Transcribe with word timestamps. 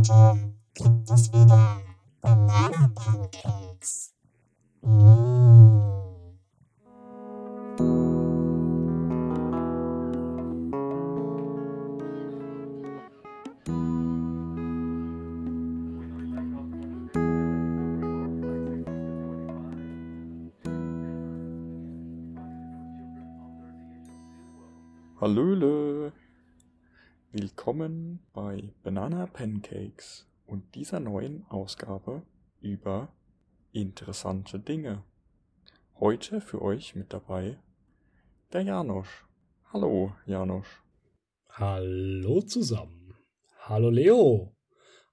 Heute 0.00 0.54
gibt 0.72 1.10
es 1.10 1.30
wieder 1.30 1.82
Banana 2.22 2.90
Pancakes. 2.94 4.14
Mm. 4.80 5.60
Hallöle! 25.20 26.14
Willkommen 27.32 28.09
Banana 29.00 29.24
Pancakes 29.24 30.26
und 30.44 30.74
dieser 30.74 31.00
neuen 31.00 31.46
Ausgabe 31.48 32.20
über 32.60 33.08
interessante 33.72 34.58
Dinge. 34.58 35.04
Heute 35.98 36.42
für 36.42 36.60
euch 36.60 36.94
mit 36.94 37.10
dabei 37.10 37.56
der 38.52 38.60
Janosch. 38.60 39.24
Hallo, 39.72 40.12
Janosch. 40.26 40.82
Hallo 41.48 42.42
zusammen. 42.42 43.14
Hallo 43.60 43.88
Leo. 43.88 44.54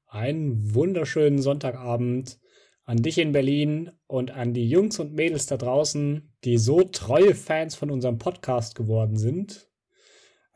Einen 0.08 0.76
wunderschönen 0.76 1.42
Sonntagabend 1.42 2.42
an 2.84 2.98
dich 2.98 3.17
in 3.20 3.31
Berlin 3.31 3.92
und 4.06 4.31
an 4.31 4.54
die 4.54 4.67
Jungs 4.67 5.00
und 5.00 5.14
Mädels 5.14 5.45
da 5.45 5.56
draußen, 5.56 6.34
die 6.44 6.58
so 6.58 6.84
treue 6.84 7.34
Fans 7.34 7.76
von 7.76 7.90
unserem 7.90 8.17
Podcast 8.17 8.76
geworden 8.76 9.16
sind 9.16 9.66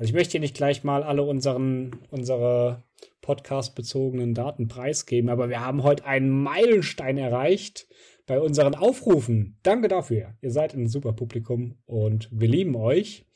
also 0.01 0.09
ich 0.09 0.15
möchte 0.15 0.31
hier 0.31 0.39
nicht 0.39 0.55
gleich 0.55 0.83
mal 0.83 1.03
alle 1.03 1.21
unseren, 1.21 1.91
unsere 2.09 2.81
podcast-bezogenen 3.21 4.33
Daten 4.33 4.67
preisgeben, 4.67 5.29
aber 5.29 5.47
wir 5.47 5.59
haben 5.59 5.83
heute 5.83 6.05
einen 6.05 6.31
Meilenstein 6.41 7.19
erreicht 7.19 7.85
bei 8.25 8.39
unseren 8.39 8.73
Aufrufen. 8.73 9.59
Danke 9.61 9.89
dafür. 9.89 10.33
Ihr 10.41 10.49
seid 10.49 10.73
ein 10.73 10.87
super 10.87 11.13
Publikum 11.13 11.77
und 11.85 12.29
wir 12.31 12.47
lieben 12.47 12.75
euch. 12.75 13.27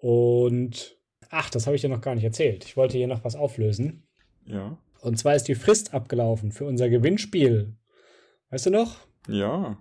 Und 0.00 0.96
ach, 1.30 1.48
das 1.48 1.68
habe 1.68 1.76
ich 1.76 1.82
dir 1.82 1.90
noch 1.90 2.00
gar 2.00 2.16
nicht 2.16 2.24
erzählt. 2.24 2.64
Ich 2.64 2.76
wollte 2.76 2.98
hier 2.98 3.06
noch 3.06 3.22
was 3.22 3.36
auflösen. 3.36 4.02
Ja. 4.46 4.76
Und 5.00 5.16
zwar 5.16 5.36
ist 5.36 5.44
die 5.44 5.54
Frist 5.54 5.94
abgelaufen 5.94 6.50
für 6.50 6.64
unser 6.64 6.88
Gewinnspiel. 6.88 7.76
Weißt 8.50 8.66
du 8.66 8.70
noch? 8.70 9.06
Ja. 9.28 9.80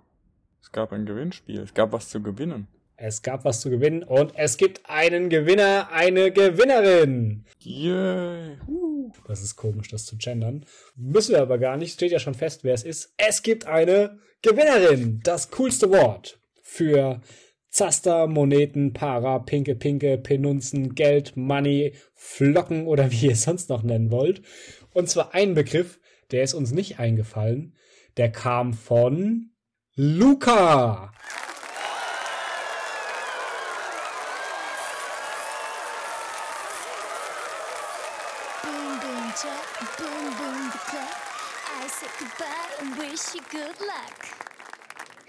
Es 0.61 0.71
gab 0.71 0.91
ein 0.91 1.07
Gewinnspiel. 1.07 1.61
Es 1.61 1.73
gab 1.73 1.91
was 1.91 2.09
zu 2.09 2.21
gewinnen. 2.21 2.67
Es 2.99 3.21
gab 3.21 3.45
was 3.45 3.61
zu 3.61 3.69
gewinnen 3.69 4.01
und 4.01 4.33
es 4.35 4.57
gibt 4.57 4.81
einen 4.89 5.29
Gewinner, 5.29 5.89
eine 5.91 6.31
Gewinnerin. 6.31 7.45
Yay. 7.59 8.57
Das 9.27 9.43
ist 9.43 9.55
komisch, 9.55 9.89
das 9.89 10.05
zu 10.05 10.17
gendern. 10.17 10.65
Müssen 10.95 11.33
wir 11.33 11.43
aber 11.43 11.59
gar 11.59 11.77
nicht, 11.77 11.93
steht 11.93 12.11
ja 12.11 12.17
schon 12.17 12.33
fest, 12.33 12.63
wer 12.63 12.73
es 12.73 12.83
ist. 12.83 13.13
Es 13.17 13.43
gibt 13.43 13.67
eine 13.67 14.17
Gewinnerin. 14.41 15.19
Das 15.23 15.51
coolste 15.51 15.91
Wort 15.91 16.39
für 16.63 17.21
Zaster, 17.69 18.25
Moneten, 18.25 18.93
Para, 18.93 19.37
Pinke, 19.39 19.75
Pinke, 19.75 20.17
Penunzen, 20.17 20.95
Geld, 20.95 21.37
Money, 21.37 21.93
Flocken 22.15 22.87
oder 22.87 23.11
wie 23.11 23.27
ihr 23.27 23.33
es 23.33 23.43
sonst 23.43 23.69
noch 23.69 23.83
nennen 23.83 24.09
wollt. 24.09 24.41
Und 24.93 25.07
zwar 25.07 25.35
ein 25.35 25.53
Begriff, 25.53 25.99
der 26.31 26.41
ist 26.41 26.55
uns 26.55 26.71
nicht 26.71 26.97
eingefallen. 26.97 27.75
Der 28.17 28.31
kam 28.31 28.73
von 28.73 29.51
Luca. 29.93 31.13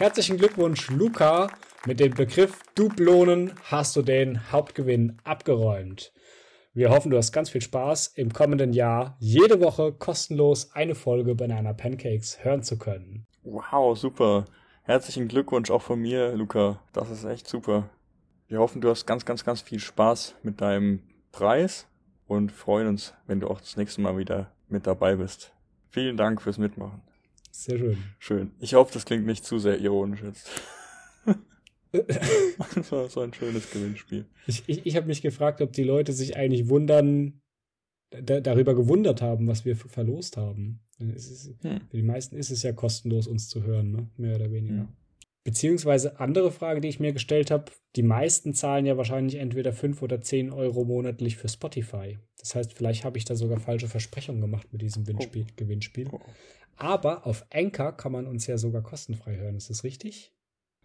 Herzlichen 0.00 0.36
Glückwunsch, 0.36 0.90
Luca. 0.90 1.48
Mit 1.84 1.98
dem 1.98 2.14
Begriff 2.14 2.62
Dublonen 2.76 3.54
hast 3.64 3.96
du 3.96 4.02
den 4.02 4.52
Hauptgewinn 4.52 5.18
abgeräumt. 5.24 6.12
Wir 6.72 6.90
hoffen, 6.90 7.10
du 7.10 7.16
hast 7.16 7.32
ganz 7.32 7.50
viel 7.50 7.62
Spaß, 7.62 8.12
im 8.14 8.32
kommenden 8.32 8.72
Jahr 8.72 9.16
jede 9.18 9.60
Woche 9.60 9.92
kostenlos 9.92 10.70
eine 10.72 10.94
Folge 10.94 11.34
Banana 11.34 11.72
Pancakes 11.72 12.44
hören 12.44 12.62
zu 12.62 12.78
können. 12.78 13.26
Wow, 13.42 13.98
super. 13.98 14.44
Herzlichen 14.84 15.26
Glückwunsch 15.26 15.68
auch 15.68 15.82
von 15.82 16.00
mir, 16.00 16.32
Luca. 16.36 16.80
Das 16.92 17.10
ist 17.10 17.24
echt 17.24 17.48
super. 17.48 17.90
Wir 18.46 18.60
hoffen, 18.60 18.80
du 18.80 18.90
hast 18.90 19.04
ganz, 19.04 19.24
ganz, 19.24 19.44
ganz 19.44 19.62
viel 19.62 19.80
Spaß 19.80 20.36
mit 20.44 20.60
deinem 20.60 21.02
Preis 21.32 21.88
und 22.28 22.52
freuen 22.52 22.86
uns, 22.86 23.14
wenn 23.26 23.40
du 23.40 23.48
auch 23.48 23.60
das 23.60 23.76
nächste 23.76 24.00
Mal 24.00 24.16
wieder 24.16 24.52
mit 24.68 24.86
dabei 24.86 25.16
bist. 25.16 25.52
Vielen 25.90 26.16
Dank 26.16 26.40
fürs 26.40 26.58
Mitmachen. 26.58 27.02
Sehr 27.50 27.78
schön. 27.78 27.98
Schön. 28.18 28.50
Ich 28.60 28.74
hoffe, 28.74 28.92
das 28.92 29.04
klingt 29.04 29.26
nicht 29.26 29.44
zu 29.44 29.58
sehr 29.58 29.78
ironisch 29.80 30.22
jetzt. 30.22 30.48
das 31.92 32.92
war 32.92 33.08
so 33.08 33.20
ein 33.20 33.32
schönes 33.32 33.70
Gewinnspiel. 33.70 34.26
Ich, 34.46 34.64
ich, 34.66 34.86
ich 34.86 34.96
habe 34.96 35.06
mich 35.06 35.22
gefragt, 35.22 35.60
ob 35.62 35.72
die 35.72 35.84
Leute 35.84 36.12
sich 36.12 36.36
eigentlich 36.36 36.68
wundern, 36.68 37.40
da, 38.10 38.40
darüber 38.40 38.74
gewundert 38.74 39.22
haben, 39.22 39.46
was 39.46 39.64
wir 39.64 39.76
verlost 39.76 40.36
haben. 40.36 40.80
Ist, 40.98 41.54
Hm. 41.62 41.80
Für 41.88 41.96
die 41.96 42.02
meisten 42.02 42.36
ist 42.36 42.50
es 42.50 42.62
ja 42.62 42.72
kostenlos, 42.72 43.26
uns 43.26 43.48
zu 43.48 43.62
hören, 43.62 43.92
ne? 43.92 44.10
mehr 44.16 44.36
oder 44.36 44.50
weniger. 44.50 44.74
Ja. 44.74 44.88
Beziehungsweise 45.44 46.18
andere 46.20 46.50
Frage, 46.50 46.80
die 46.80 46.88
ich 46.88 47.00
mir 47.00 47.12
gestellt 47.12 47.50
habe, 47.50 47.72
die 47.96 48.02
meisten 48.02 48.52
zahlen 48.52 48.84
ja 48.84 48.96
wahrscheinlich 48.96 49.36
entweder 49.36 49.72
5 49.72 50.02
oder 50.02 50.20
10 50.20 50.52
Euro 50.52 50.84
monatlich 50.84 51.36
für 51.36 51.48
Spotify. 51.48 52.18
Das 52.38 52.54
heißt, 52.54 52.74
vielleicht 52.74 53.04
habe 53.04 53.16
ich 53.16 53.24
da 53.24 53.34
sogar 53.34 53.58
falsche 53.58 53.88
Versprechungen 53.88 54.40
gemacht 54.40 54.72
mit 54.72 54.82
diesem 54.82 55.04
Gewinnspiel. 55.04 55.46
Gewinnspiel. 55.56 56.08
Oh, 56.12 56.20
Aber 56.78 57.26
auf 57.26 57.44
Anchor 57.52 57.92
kann 57.92 58.12
man 58.12 58.26
uns 58.26 58.46
ja 58.46 58.56
sogar 58.58 58.82
kostenfrei 58.82 59.36
hören. 59.36 59.56
Ist 59.56 59.70
das 59.70 59.84
richtig? 59.84 60.32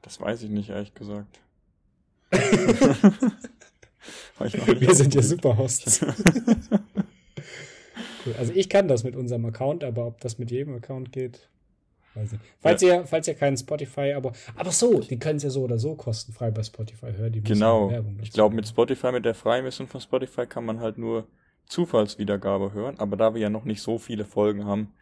das 0.02 0.20
weiß 0.20 0.44
ich 0.44 0.50
nicht, 0.50 0.70
ehrlich 0.70 0.94
gesagt. 0.94 1.40
Ich 4.46 4.54
Wir 4.54 4.94
sind 4.96 5.14
ja 5.14 5.22
ausprobiert. 5.22 5.24
Superhosts. 5.24 6.06
Cool. 8.26 8.36
Also 8.38 8.54
ich 8.54 8.70
kann 8.70 8.88
das 8.88 9.04
mit 9.04 9.16
unserem 9.18 9.46
Account, 9.46 9.84
aber 9.84 10.08
ob 10.08 10.22
das 10.22 10.38
mit 10.38 10.50
jedem 10.50 10.76
Account 10.76 11.12
geht, 11.12 11.50
weiß 12.16 12.32
nicht. 12.32 12.44
Falls 12.62 12.82
ihr, 12.82 13.06
falls 13.06 13.28
ihr 13.28 13.34
keinen 13.36 13.58
Spotify, 13.58 14.14
aber 14.14 14.32
aber 14.56 14.72
so, 14.72 15.02
die 15.02 15.20
können 15.20 15.38
es 15.38 15.44
ja 15.44 15.50
so 15.50 15.64
oder 15.64 15.78
so 15.78 15.96
kostenfrei 15.96 16.50
bei 16.52 16.64
Spotify 16.64 17.12
hören. 17.14 17.34
Die 17.34 17.42
Genau. 17.42 17.90
Werbung 17.90 18.18
Ich 18.22 18.32
glaube, 18.32 18.56
mit. 18.56 18.66
Spotify, 18.68 19.12
mit 19.12 19.26
der 19.26 19.36
Freimission 19.36 19.88
von 19.90 20.00
Spotify 20.00 20.46
kann 20.46 20.64
man 20.66 20.80
halt 20.80 20.98
nur 20.98 21.28
Zufallswiedergabe 21.68 22.72
hören. 22.72 22.98
Aber 22.98 23.18
da 23.18 23.34
wir 23.34 23.42
ja 23.42 23.50
noch 23.50 23.66
nicht 23.66 23.82
so 23.82 23.98
viele 23.98 24.24
Folgen 24.24 24.64
haben, 24.66 24.94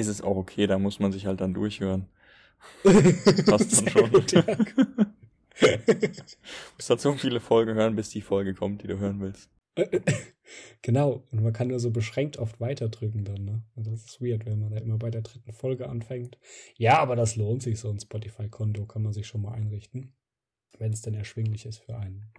ist 0.00 0.08
es 0.08 0.22
auch 0.22 0.36
okay. 0.36 0.66
Da 0.66 0.78
muss 0.78 0.98
man 0.98 1.12
sich 1.12 1.26
halt 1.26 1.40
dann 1.40 1.54
durchhören. 1.54 2.08
Passt 2.82 3.80
dann 3.80 3.88
schon. 3.88 4.10
gut, 4.10 4.32
ja. 4.32 4.44
Du 5.60 5.66
musst 6.76 6.88
halt 6.88 7.00
so 7.00 7.12
viele 7.14 7.38
Folgen 7.38 7.74
hören, 7.74 7.94
bis 7.94 8.08
die 8.08 8.22
Folge 8.22 8.54
kommt, 8.54 8.82
die 8.82 8.86
du 8.86 8.98
hören 8.98 9.20
willst. 9.20 9.50
genau. 10.82 11.24
Und 11.30 11.42
man 11.42 11.52
kann 11.52 11.68
nur 11.68 11.78
so 11.78 11.90
beschränkt 11.90 12.38
oft 12.38 12.60
weiterdrücken 12.60 13.24
dann, 13.24 13.44
ne? 13.44 13.62
Und 13.74 13.86
das 13.86 14.04
ist 14.04 14.22
weird, 14.22 14.46
wenn 14.46 14.58
man 14.58 14.70
da 14.70 14.78
immer 14.78 14.96
bei 14.96 15.10
der 15.10 15.22
dritten 15.22 15.52
Folge 15.52 15.88
anfängt. 15.88 16.38
Ja, 16.76 16.98
aber 16.98 17.14
das 17.14 17.36
lohnt 17.36 17.62
sich, 17.62 17.78
so 17.78 17.90
ein 17.90 18.00
Spotify-Konto 18.00 18.86
kann 18.86 19.02
man 19.02 19.12
sich 19.12 19.26
schon 19.26 19.42
mal 19.42 19.52
einrichten. 19.52 20.14
Wenn 20.78 20.92
es 20.92 21.02
denn 21.02 21.14
erschwinglich 21.14 21.66
ist 21.66 21.78
für 21.78 21.96
einen. 21.96 22.32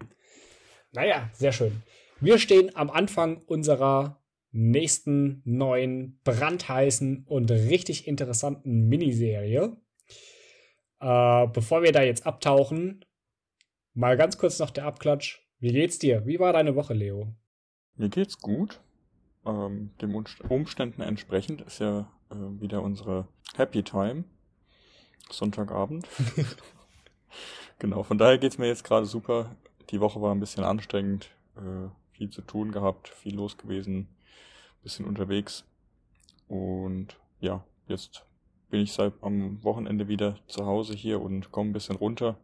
Naja, 0.92 1.30
sehr 1.32 1.52
schön. 1.52 1.82
Wir 2.20 2.38
stehen 2.38 2.74
am 2.74 2.90
Anfang 2.90 3.38
unserer 3.46 4.21
nächsten 4.52 5.42
neuen, 5.44 6.20
brandheißen 6.24 7.24
und 7.26 7.50
richtig 7.50 8.06
interessanten 8.06 8.88
Miniserie. 8.88 9.76
Äh, 11.00 11.46
bevor 11.48 11.82
wir 11.82 11.92
da 11.92 12.02
jetzt 12.02 12.26
abtauchen, 12.26 13.04
mal 13.94 14.16
ganz 14.16 14.38
kurz 14.38 14.58
noch 14.58 14.70
der 14.70 14.84
Abklatsch. 14.84 15.40
Wie 15.58 15.72
geht's 15.72 15.98
dir? 15.98 16.26
Wie 16.26 16.38
war 16.38 16.52
deine 16.52 16.76
Woche, 16.76 16.94
Leo? 16.94 17.34
Mir 17.96 18.08
geht's 18.08 18.38
gut. 18.38 18.80
Ähm, 19.44 19.90
dem 20.00 20.14
Umst- 20.14 20.40
Umständen 20.48 21.02
entsprechend 21.02 21.62
ist 21.62 21.80
ja 21.80 22.10
äh, 22.30 22.34
wieder 22.60 22.82
unsere 22.82 23.26
Happy 23.56 23.82
Time. 23.82 24.24
Sonntagabend. 25.30 26.06
genau, 27.78 28.02
von 28.02 28.18
daher 28.18 28.38
geht's 28.38 28.58
mir 28.58 28.66
jetzt 28.66 28.84
gerade 28.84 29.06
super. 29.06 29.56
Die 29.90 30.00
Woche 30.00 30.20
war 30.20 30.34
ein 30.34 30.40
bisschen 30.40 30.64
anstrengend, 30.64 31.30
äh, 31.56 31.88
viel 32.12 32.30
zu 32.30 32.42
tun 32.42 32.70
gehabt, 32.72 33.08
viel 33.08 33.34
los 33.34 33.56
gewesen, 33.56 34.08
bisschen 34.82 35.06
unterwegs. 35.06 35.64
Und 36.48 37.16
ja, 37.40 37.64
jetzt 37.88 38.24
bin 38.70 38.80
ich 38.80 38.92
seit 38.92 39.14
am 39.22 39.62
Wochenende 39.62 40.08
wieder 40.08 40.36
zu 40.46 40.66
Hause 40.66 40.94
hier 40.94 41.20
und 41.20 41.52
komme 41.52 41.70
ein 41.70 41.72
bisschen 41.72 41.96
runter. 41.96 42.36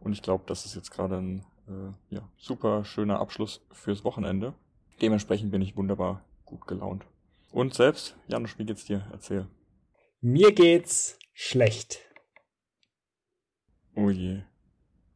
Und 0.00 0.12
ich 0.12 0.22
glaube, 0.22 0.44
das 0.46 0.64
ist 0.64 0.74
jetzt 0.74 0.90
gerade 0.90 1.16
ein 1.16 1.44
äh, 1.68 2.14
ja, 2.14 2.28
super 2.36 2.84
schöner 2.84 3.20
Abschluss 3.20 3.60
fürs 3.72 4.04
Wochenende. 4.04 4.54
Dementsprechend 5.00 5.50
bin 5.50 5.62
ich 5.62 5.76
wunderbar 5.76 6.24
gut 6.44 6.66
gelaunt. 6.66 7.04
Und 7.50 7.74
selbst, 7.74 8.16
Janusz, 8.28 8.58
wie 8.58 8.64
geht's 8.64 8.84
dir? 8.84 9.06
Erzähl. 9.12 9.46
Mir 10.20 10.52
geht's 10.52 11.18
schlecht. 11.32 12.00
Oh 13.94 14.10
je. 14.10 14.42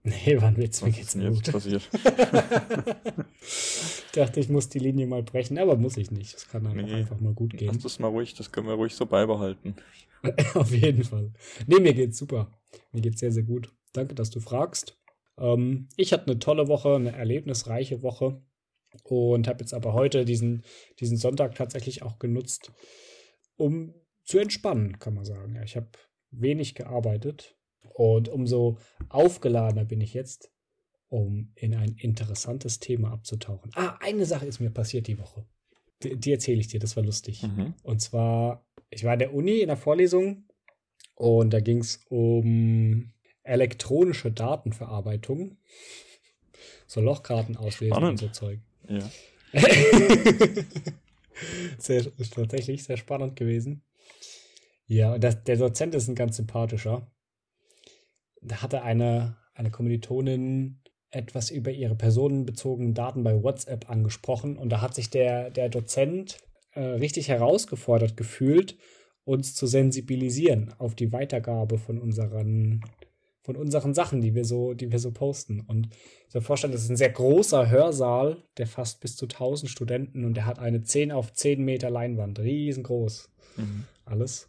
Nee, 0.03 0.41
war 0.41 0.49
ein 0.49 0.57
Witz, 0.57 0.83
mir 0.83 0.93
geht's 0.93 1.13
denn 1.13 1.33
gut. 1.33 1.51
passiert? 1.53 1.89
Ich 3.43 4.13
dachte, 4.17 4.41
ich 4.41 4.49
muss 4.49 4.69
die 4.69 4.81
Linie 4.81 5.07
mal 5.07 5.23
brechen, 5.23 5.57
aber 5.59 5.77
muss 5.77 5.97
ich 5.97 6.11
nicht. 6.11 6.35
Das 6.35 6.49
kann 6.49 6.65
dann 6.65 6.77
Nee. 6.77 6.93
einfach 6.95 7.21
mal 7.21 7.33
gut 7.33 7.57
gehen. 7.57 7.69
Lass 7.69 7.79
das 7.79 7.99
mal 8.01 8.09
ruhig, 8.09 8.35
das 8.35 8.51
können 8.51 8.67
wir 8.67 8.75
ruhig 8.75 8.93
so 8.95 9.07
beibehalten. 9.07 9.77
Auf 10.55 10.73
jeden 10.73 11.05
Fall. 11.05 11.33
Nee, 11.69 11.79
mir 11.79 11.95
geht's 11.95 12.19
super. 12.19 12.51
Mir 12.91 13.03
geht's 13.03 13.21
sehr, 13.21 13.31
sehr 13.31 13.45
gut. 13.45 13.73
Danke, 13.93 14.15
dass 14.17 14.31
du 14.31 14.41
fragst. 14.41 14.99
Ähm, 15.39 15.89
ich 15.97 16.13
hatte 16.13 16.27
eine 16.27 16.41
tolle 16.41 16.67
Woche, 16.67 16.97
eine 16.97 17.13
erlebnisreiche 17.13 18.03
Woche 18.03 18.43
und 19.05 19.47
habe 19.47 19.61
jetzt 19.61 19.75
aber 19.75 19.93
heute 19.93 20.25
diesen, 20.25 20.65
diesen 20.99 21.17
Sonntag 21.17 21.55
tatsächlich 21.55 22.03
auch 22.03 22.19
genutzt, 22.19 22.73
um 23.57 23.95
zu 24.25 24.39
entspannen, 24.41 24.99
kann 24.99 25.15
man 25.15 25.25
sagen. 25.25 25.55
Ja, 25.55 25.63
ich 25.63 25.77
habe 25.77 25.89
wenig 26.33 26.75
gearbeitet 26.75 27.57
und 27.95 28.29
umso 28.29 28.79
aufgeladener 29.09 29.85
bin 29.85 30.01
ich 30.01 30.15
jetzt, 30.15 30.51
um 31.09 31.53
in 31.55 31.75
ein 31.75 31.97
interessantes 31.97 32.79
Thema 32.79 33.13
abzutauchen. 33.13 33.71
Ah, 33.75 33.99
eine 34.01 34.25
Sache 34.27 34.47
ist 34.47 34.61
mir 34.61 34.71
passiert 34.71 35.07
die 35.07 35.19
Woche. 35.19 35.45
Die, 36.03 36.17
die 36.17 36.33
erzähle 36.33 36.61
ich 36.61 36.69
dir, 36.69 36.81
das 36.81 36.97
war 36.97 37.03
lustig. 37.03 37.43
Mhm. 37.43 37.75
Und 37.83 38.01
zwar, 38.01 38.65
ich 38.91 39.05
war 39.05 39.15
in 39.15 39.19
der 39.19 39.35
Uni 39.35 39.59
in 39.59 39.69
der 39.69 39.77
Vorlesung 39.77 40.45
und 41.15 41.53
da 41.53 41.61
ging 41.61 41.79
es 41.79 42.01
um 42.09 43.13
elektronische 43.43 44.31
Datenverarbeitung. 44.31 45.57
So 46.87 47.01
Lochkarten 47.01 47.57
auslesen 47.57 47.95
Spannend. 47.95 48.23
und 48.23 48.29
so 48.29 48.29
Zeug. 48.29 48.61
Ja. 48.89 49.11
sehr, 51.79 52.07
ist 52.19 52.35
tatsächlich 52.35 52.85
sehr 52.85 52.97
spannend 52.97 53.37
gewesen. 53.37 53.83
Ja, 54.87 55.19
das, 55.19 55.45
der 55.45 55.57
Dozent 55.57 55.95
ist 55.95 56.09
ein 56.09 56.15
ganz 56.15 56.37
sympathischer. 56.37 57.07
Da 58.41 58.63
hatte 58.63 58.83
eine, 58.83 59.37
eine 59.55 59.71
Kommilitonin 59.71 60.81
etwas 61.11 61.51
über 61.51 61.71
ihre 61.71 61.97
personenbezogenen 61.97 62.95
Daten 62.95 63.23
bei 63.25 63.43
WhatsApp 63.43 63.91
angesprochen 63.91 64.57
und 64.57 64.71
da 64.71 64.81
hat 64.81 64.95
sich 64.95 65.11
der, 65.11 65.51
der 65.51 65.69
Dozent 65.69 66.39
äh, 66.73 66.81
richtig 66.81 67.29
herausgefordert 67.29 68.17
gefühlt, 68.17 68.77
uns 69.25 69.55
zu 69.55 69.67
sensibilisieren 69.67 70.73
auf 70.79 70.95
die 70.95 71.13
Weitergabe 71.13 71.79
von 71.79 71.99
unseren, 71.99 72.81
von 73.43 73.57
unseren 73.57 73.93
Sachen, 73.93 74.21
die 74.21 74.35
wir 74.35 74.45
so, 74.45 74.73
die 74.75 74.91
wir 74.93 74.99
so 74.99 75.11
posten. 75.11 75.61
Und 75.61 75.89
so 76.29 76.41
vorstellen, 76.41 76.73
das 76.73 76.85
ist 76.85 76.91
ein 76.91 76.97
sehr 76.97 77.11
großer 77.11 77.69
Hörsaal, 77.69 78.43
der 78.57 78.67
fasst 78.67 79.01
bis 79.01 79.17
zu 79.17 79.27
1000 79.27 79.71
Studenten 79.71 80.25
und 80.25 80.35
der 80.35 80.47
hat 80.47 80.59
eine 80.59 80.83
10 80.83 81.13
auf 81.13 81.33
10 81.33 81.65
Meter 81.65 81.91
Leinwand, 81.91 82.39
riesengroß, 82.39 83.31
Mhm. 83.57 83.85
alles. 84.05 84.49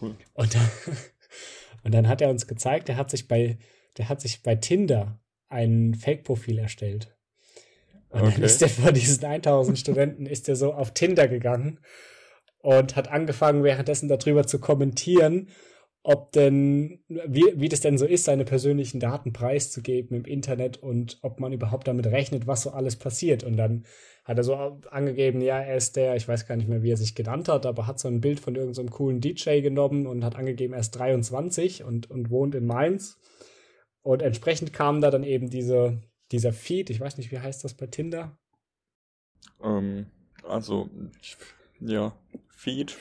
Cool. 0.00 0.14
Und 0.34 0.54
dann, 0.54 0.70
und 1.86 1.94
dann 1.94 2.08
hat 2.08 2.20
er 2.20 2.30
uns 2.30 2.48
gezeigt, 2.48 2.88
der 2.88 2.96
hat 2.96 3.10
sich 3.10 3.28
bei, 3.28 3.58
der 3.96 4.08
hat 4.08 4.20
sich 4.20 4.42
bei 4.42 4.56
Tinder 4.56 5.20
ein 5.48 5.94
Fake-Profil 5.94 6.58
erstellt. 6.58 7.16
Und 8.08 8.22
dann 8.22 8.32
Okay. 8.32 8.44
ist 8.44 8.60
er 8.60 8.68
vor 8.68 8.90
diesen 8.90 9.24
1000 9.24 9.78
Studenten, 9.78 10.26
ist 10.26 10.48
er 10.48 10.56
so 10.56 10.74
auf 10.74 10.94
Tinder 10.94 11.28
gegangen 11.28 11.78
und 12.58 12.96
hat 12.96 13.06
angefangen, 13.06 13.62
währenddessen 13.62 14.08
darüber 14.08 14.48
zu 14.48 14.58
kommentieren, 14.58 15.48
ob 16.08 16.30
denn, 16.30 17.00
wie, 17.08 17.52
wie 17.56 17.68
das 17.68 17.80
denn 17.80 17.98
so 17.98 18.06
ist, 18.06 18.26
seine 18.26 18.44
persönlichen 18.44 19.00
Daten 19.00 19.32
preiszugeben 19.32 20.16
im 20.16 20.24
Internet 20.24 20.80
und 20.80 21.18
ob 21.22 21.40
man 21.40 21.52
überhaupt 21.52 21.88
damit 21.88 22.06
rechnet, 22.06 22.46
was 22.46 22.62
so 22.62 22.70
alles 22.70 22.94
passiert. 22.94 23.42
Und 23.42 23.56
dann 23.56 23.84
hat 24.24 24.38
er 24.38 24.44
so 24.44 24.54
angegeben, 24.88 25.40
ja, 25.40 25.60
er 25.60 25.76
ist 25.76 25.96
der, 25.96 26.14
ich 26.14 26.28
weiß 26.28 26.46
gar 26.46 26.54
nicht 26.54 26.68
mehr, 26.68 26.84
wie 26.84 26.92
er 26.92 26.96
sich 26.96 27.16
genannt 27.16 27.48
hat, 27.48 27.66
aber 27.66 27.88
hat 27.88 27.98
so 27.98 28.06
ein 28.06 28.20
Bild 28.20 28.38
von 28.38 28.54
irgendeinem 28.54 28.90
coolen 28.90 29.20
DJ 29.20 29.62
genommen 29.62 30.06
und 30.06 30.22
hat 30.22 30.36
angegeben, 30.36 30.74
er 30.74 30.80
ist 30.80 30.92
23 30.92 31.82
und, 31.82 32.08
und 32.08 32.30
wohnt 32.30 32.54
in 32.54 32.66
Mainz. 32.66 33.18
Und 34.02 34.22
entsprechend 34.22 34.72
kam 34.72 35.00
da 35.00 35.10
dann 35.10 35.24
eben 35.24 35.50
diese, 35.50 36.00
dieser 36.30 36.52
Feed, 36.52 36.88
ich 36.88 37.00
weiß 37.00 37.18
nicht, 37.18 37.32
wie 37.32 37.40
heißt 37.40 37.64
das 37.64 37.74
bei 37.74 37.88
Tinder? 37.88 38.38
Ähm, 39.60 40.06
also, 40.44 40.88
ja, 41.80 42.16
Feed. 42.50 42.96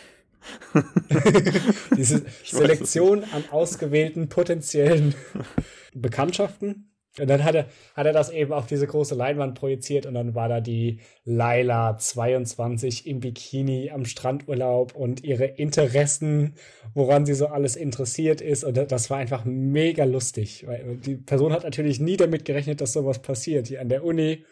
Diese 1.98 2.26
Selektion 2.44 3.24
an 3.24 3.44
ausgewählten 3.52 4.30
potenziellen 4.30 5.16
Bekanntschaften. 5.94 6.92
Und 7.18 7.30
dann 7.30 7.46
hat 7.46 7.56
er, 7.56 7.68
hat 7.96 8.06
er 8.06 8.12
das 8.12 8.30
eben 8.30 8.52
auf 8.52 8.68
diese 8.68 8.88
große 8.88 9.16
Leinwand 9.16 9.58
projiziert 9.58 10.06
und 10.06 10.16
dann 10.16 10.36
war 10.36 10.50
da 10.50 10.60
die 10.60 11.00
Laila 11.24 11.98
22 11.98 13.08
im 13.08 13.22
Bikini 13.22 13.90
am 13.90 14.04
Strandurlaub 14.04 14.94
und 14.94 15.24
ihre 15.24 15.46
Interessen, 15.46 16.56
woran 16.94 17.26
sie 17.26 17.34
so 17.34 17.48
alles 17.48 17.78
interessiert 17.78 18.42
ist. 18.42 18.66
Und 18.66 18.76
das 18.92 19.10
war 19.10 19.18
einfach 19.18 19.46
mega 19.46 20.04
lustig. 20.04 20.66
Weil 20.68 20.98
die 20.98 21.16
Person 21.16 21.54
hat 21.54 21.64
natürlich 21.64 22.02
nie 22.02 22.18
damit 22.18 22.44
gerechnet, 22.44 22.82
dass 22.82 22.92
sowas 22.92 23.20
passiert. 23.22 23.68
Hier 23.68 23.80
an 23.80 23.88
der 23.88 24.04
Uni 24.04 24.44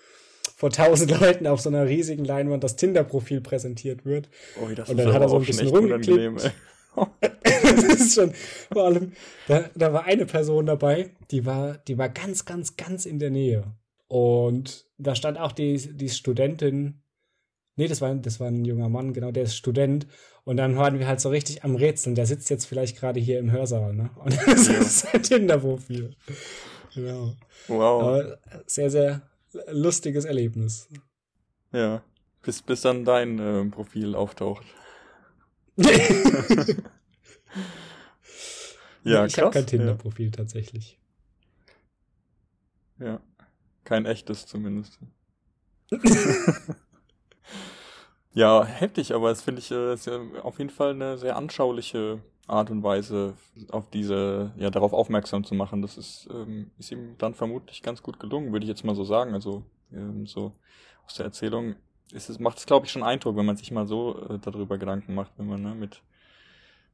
vor 0.55 0.69
tausend 0.69 1.11
Leuten 1.21 1.47
auf 1.47 1.61
so 1.61 1.69
einer 1.69 1.87
riesigen 1.87 2.25
Leinwand 2.25 2.63
das 2.63 2.75
Tinder-Profil 2.75 3.41
präsentiert 3.41 4.05
wird. 4.05 4.29
Oh, 4.61 4.67
das 4.75 4.89
Und 4.89 4.99
ist 4.99 5.05
dann 5.05 5.13
hat 5.13 5.21
er 5.21 5.29
so 5.29 5.37
ein 5.37 5.45
bisschen 5.45 5.67
rumgeklickt. 5.67 6.51
das 7.21 7.83
ist 7.83 8.15
schon 8.15 8.33
vor 8.71 8.85
allem, 8.85 9.13
da, 9.47 9.69
da 9.75 9.93
war 9.93 10.05
eine 10.05 10.25
Person 10.25 10.67
dabei, 10.67 11.09
die 11.31 11.45
war, 11.45 11.77
die 11.79 11.97
war 11.97 12.09
ganz, 12.09 12.45
ganz, 12.45 12.75
ganz 12.75 13.05
in 13.05 13.17
der 13.19 13.31
Nähe. 13.31 13.63
Und 14.07 14.85
da 14.99 15.15
stand 15.15 15.39
auch 15.39 15.51
die, 15.53 15.77
die 15.95 16.09
Studentin, 16.09 17.01
nee, 17.75 17.87
das 17.87 17.99
war, 18.01 18.13
das 18.13 18.39
war 18.39 18.47
ein 18.47 18.63
junger 18.63 18.89
Mann, 18.89 19.13
genau, 19.13 19.31
der 19.31 19.43
ist 19.43 19.55
Student. 19.55 20.05
Und 20.43 20.57
dann 20.57 20.75
waren 20.75 20.99
wir 20.99 21.07
halt 21.07 21.19
so 21.21 21.29
richtig 21.29 21.63
am 21.63 21.75
Rätseln. 21.75 22.15
Der 22.15 22.25
sitzt 22.25 22.49
jetzt 22.49 22.65
vielleicht 22.65 22.97
gerade 22.97 23.19
hier 23.19 23.39
im 23.39 23.51
Hörsaal, 23.51 23.93
ne? 23.95 24.09
Und 24.23 24.37
das 24.45 24.67
Ja. 24.67 24.73
ist 24.73 24.99
sein 24.99 25.23
Tinder-Profil. 25.23 26.15
Genau. 26.93 27.33
Wow. 27.67 28.01
Aber 28.03 28.37
sehr, 28.67 28.89
sehr 28.91 29.21
lustiges 29.71 30.25
Erlebnis. 30.25 30.89
Ja. 31.71 32.03
Bis, 32.41 32.61
bis 32.61 32.81
dann 32.81 33.05
dein 33.05 33.39
ähm, 33.39 33.71
Profil 33.71 34.15
auftaucht. 34.15 34.65
Ja, 39.03 39.25
ich 39.25 39.37
habe 39.37 39.51
kein 39.51 39.67
Tinder-Profil 39.67 40.31
tatsächlich. 40.31 40.97
Ja. 42.99 43.05
ja. 43.05 43.21
Kein 43.83 44.05
echtes 44.05 44.45
zumindest. 44.45 44.97
ja, 48.33 48.63
heftig, 48.63 49.13
aber 49.13 49.29
das 49.29 49.41
finde 49.41 49.59
ich 49.59 49.71
äh, 49.71 49.95
ja 49.95 50.41
auf 50.41 50.57
jeden 50.59 50.69
Fall 50.69 50.91
eine 50.91 51.17
sehr 51.17 51.35
anschauliche 51.35 52.23
Art 52.47 52.69
und 52.71 52.83
Weise, 52.83 53.35
auf 53.71 53.89
diese, 53.89 54.51
ja, 54.57 54.69
darauf 54.69 54.93
aufmerksam 54.93 55.43
zu 55.43 55.55
machen. 55.55 55.81
Das 55.81 55.97
ist, 55.97 56.27
ähm, 56.31 56.71
ist 56.77 56.91
ihm 56.91 57.15
dann 57.17 57.33
vermutlich 57.35 57.81
ganz 57.83 58.03
gut 58.03 58.19
gelungen, 58.19 58.51
würde 58.51 58.65
ich 58.65 58.69
jetzt 58.69 58.83
mal 58.83 58.95
so 58.95 59.03
sagen. 59.05 59.33
Also, 59.33 59.63
ähm, 59.93 60.25
so 60.27 60.53
aus 61.05 61.15
der 61.15 61.25
Erzählung 61.25 61.75
ist 62.11 62.29
es, 62.29 62.39
macht 62.39 62.57
es, 62.57 62.65
glaube 62.65 62.85
ich, 62.85 62.91
schon 62.91 63.03
Eindruck, 63.03 63.35
wenn 63.37 63.45
man 63.45 63.57
sich 63.57 63.71
mal 63.71 63.87
so 63.87 64.19
äh, 64.29 64.39
darüber 64.39 64.77
Gedanken 64.77 65.15
macht, 65.15 65.31
wenn 65.37 65.47
man, 65.47 65.61
ne, 65.61 65.75
mit, 65.75 66.03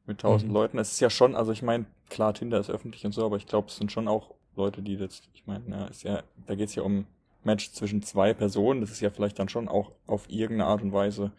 mit 0.05 0.21
tausend 0.21 0.51
Mhm. 0.51 0.53
Leuten. 0.53 0.77
Es 0.79 0.91
ist 0.91 0.99
ja 0.99 1.09
schon, 1.09 1.35
also 1.35 1.51
ich 1.51 1.61
meine, 1.61 1.85
klar, 2.09 2.33
Tinder 2.33 2.59
ist 2.59 2.69
öffentlich 2.69 3.05
und 3.05 3.11
so, 3.11 3.25
aber 3.25 3.37
ich 3.37 3.45
glaube, 3.47 3.67
es 3.69 3.75
sind 3.77 3.91
schon 3.91 4.07
auch 4.07 4.33
Leute, 4.55 4.81
die 4.81 4.95
jetzt, 4.95 5.29
ich 5.33 5.45
meine, 5.45 5.69
ne, 5.69 5.87
ist 5.89 6.03
ja, 6.03 6.23
da 6.47 6.55
geht 6.55 6.69
es 6.69 6.75
ja 6.75 6.83
um 6.83 7.05
Match 7.43 7.71
zwischen 7.71 8.01
zwei 8.01 8.33
Personen. 8.33 8.81
Das 8.81 8.91
ist 8.91 9.01
ja 9.01 9.09
vielleicht 9.09 9.39
dann 9.39 9.49
schon 9.49 9.67
auch 9.67 9.91
auf 10.07 10.29
irgendeine 10.29 10.69
Art 10.69 10.81
und 10.81 10.91
Weise 10.93 11.31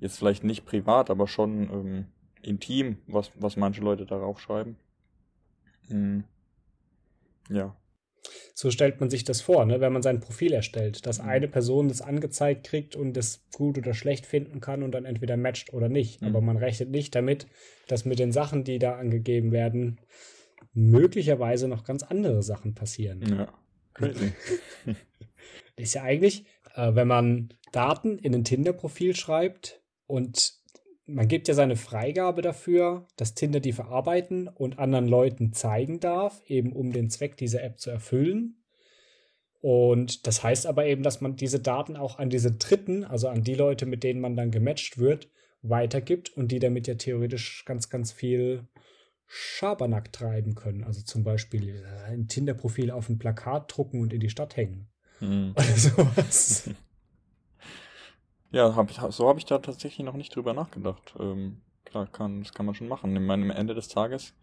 jetzt 0.00 0.18
vielleicht 0.18 0.44
nicht 0.44 0.66
privat, 0.66 1.10
aber 1.10 1.28
schon 1.28 1.70
ähm, 1.70 2.06
intim, 2.46 2.98
was, 3.06 3.30
was 3.34 3.56
manche 3.56 3.80
Leute 3.80 4.06
darauf 4.06 4.40
schreiben. 4.40 4.76
Hm. 5.88 6.24
Ja. 7.50 7.76
So 8.54 8.70
stellt 8.70 9.00
man 9.00 9.10
sich 9.10 9.24
das 9.24 9.40
vor, 9.40 9.64
ne, 9.66 9.80
wenn 9.80 9.92
man 9.92 10.02
sein 10.02 10.20
Profil 10.20 10.52
erstellt, 10.52 11.06
dass 11.06 11.22
Mhm. 11.22 11.28
eine 11.28 11.48
Person 11.48 11.88
das 11.88 12.02
angezeigt 12.02 12.66
kriegt 12.66 12.96
und 12.96 13.12
das 13.12 13.44
gut 13.54 13.78
oder 13.78 13.94
schlecht 13.94 14.26
finden 14.26 14.60
kann 14.60 14.82
und 14.82 14.92
dann 14.92 15.04
entweder 15.04 15.36
matcht 15.36 15.72
oder 15.72 15.88
nicht. 15.88 16.22
Mhm. 16.22 16.28
Aber 16.28 16.40
man 16.40 16.56
rechnet 16.56 16.90
nicht 16.90 17.14
damit, 17.14 17.46
dass 17.86 18.04
mit 18.04 18.18
den 18.18 18.32
Sachen, 18.32 18.64
die 18.64 18.78
da 18.78 18.96
angegeben 18.96 19.52
werden, 19.52 20.00
möglicherweise 20.72 21.68
noch 21.68 21.84
ganz 21.84 22.02
andere 22.02 22.42
Sachen 22.42 22.74
passieren. 22.74 23.22
Ja. 23.22 23.52
Crazy. 23.94 24.32
ist 25.76 25.94
ja 25.94 26.02
eigentlich, 26.02 26.46
äh, 26.74 26.94
wenn 26.94 27.08
man 27.08 27.50
Daten 27.72 28.18
in 28.18 28.34
ein 28.34 28.44
Tinder-Profil 28.44 29.14
schreibt 29.14 29.82
und 30.06 30.54
man 31.06 31.28
gibt 31.28 31.48
ja 31.48 31.54
seine 31.54 31.76
Freigabe 31.76 32.42
dafür, 32.42 33.06
dass 33.16 33.34
Tinder 33.34 33.60
die 33.60 33.72
verarbeiten 33.72 34.48
und 34.48 34.78
anderen 34.78 35.06
Leuten 35.06 35.52
zeigen 35.52 36.00
darf, 36.00 36.42
eben 36.46 36.72
um 36.72 36.92
den 36.92 37.10
Zweck 37.10 37.36
dieser 37.36 37.62
App 37.62 37.78
zu 37.78 37.90
erfüllen. 37.90 38.56
Und 39.60 40.26
das 40.26 40.42
heißt 40.42 40.66
aber 40.66 40.86
eben, 40.86 41.02
dass 41.02 41.20
man 41.20 41.36
diese 41.36 41.60
Daten 41.60 41.96
auch 41.96 42.18
an 42.18 42.30
diese 42.30 42.52
Dritten, 42.52 43.04
also 43.04 43.28
an 43.28 43.42
die 43.42 43.54
Leute, 43.54 43.86
mit 43.86 44.02
denen 44.02 44.20
man 44.20 44.36
dann 44.36 44.50
gematcht 44.50 44.98
wird, 44.98 45.30
weitergibt 45.62 46.36
und 46.36 46.52
die 46.52 46.58
damit 46.58 46.86
ja 46.86 46.94
theoretisch 46.94 47.64
ganz, 47.64 47.88
ganz 47.88 48.12
viel 48.12 48.68
Schabernack 49.26 50.12
treiben 50.12 50.54
können. 50.54 50.84
Also 50.84 51.02
zum 51.02 51.24
Beispiel 51.24 51.84
äh, 51.84 52.10
ein 52.10 52.28
Tinder-Profil 52.28 52.90
auf 52.90 53.08
ein 53.08 53.18
Plakat 53.18 53.76
drucken 53.76 54.00
und 54.00 54.12
in 54.12 54.20
die 54.20 54.30
Stadt 54.30 54.56
hängen. 54.56 54.88
Hm. 55.18 55.52
Oder 55.56 55.76
sowas. 55.76 56.70
Ja, 58.52 58.74
hab 58.74 58.90
ich, 58.90 58.98
so 59.10 59.28
habe 59.28 59.38
ich 59.38 59.44
da 59.44 59.58
tatsächlich 59.58 60.04
noch 60.04 60.14
nicht 60.14 60.34
drüber 60.34 60.52
nachgedacht. 60.54 61.14
Ähm, 61.18 61.60
klar, 61.84 62.06
kann, 62.06 62.42
das 62.42 62.52
kann 62.52 62.66
man 62.66 62.74
schon 62.74 62.88
machen. 62.88 63.14
Ich 63.14 63.22
meine, 63.22 63.42
am 63.44 63.50
Ende 63.50 63.74
des 63.74 63.88
Tages 63.88 64.34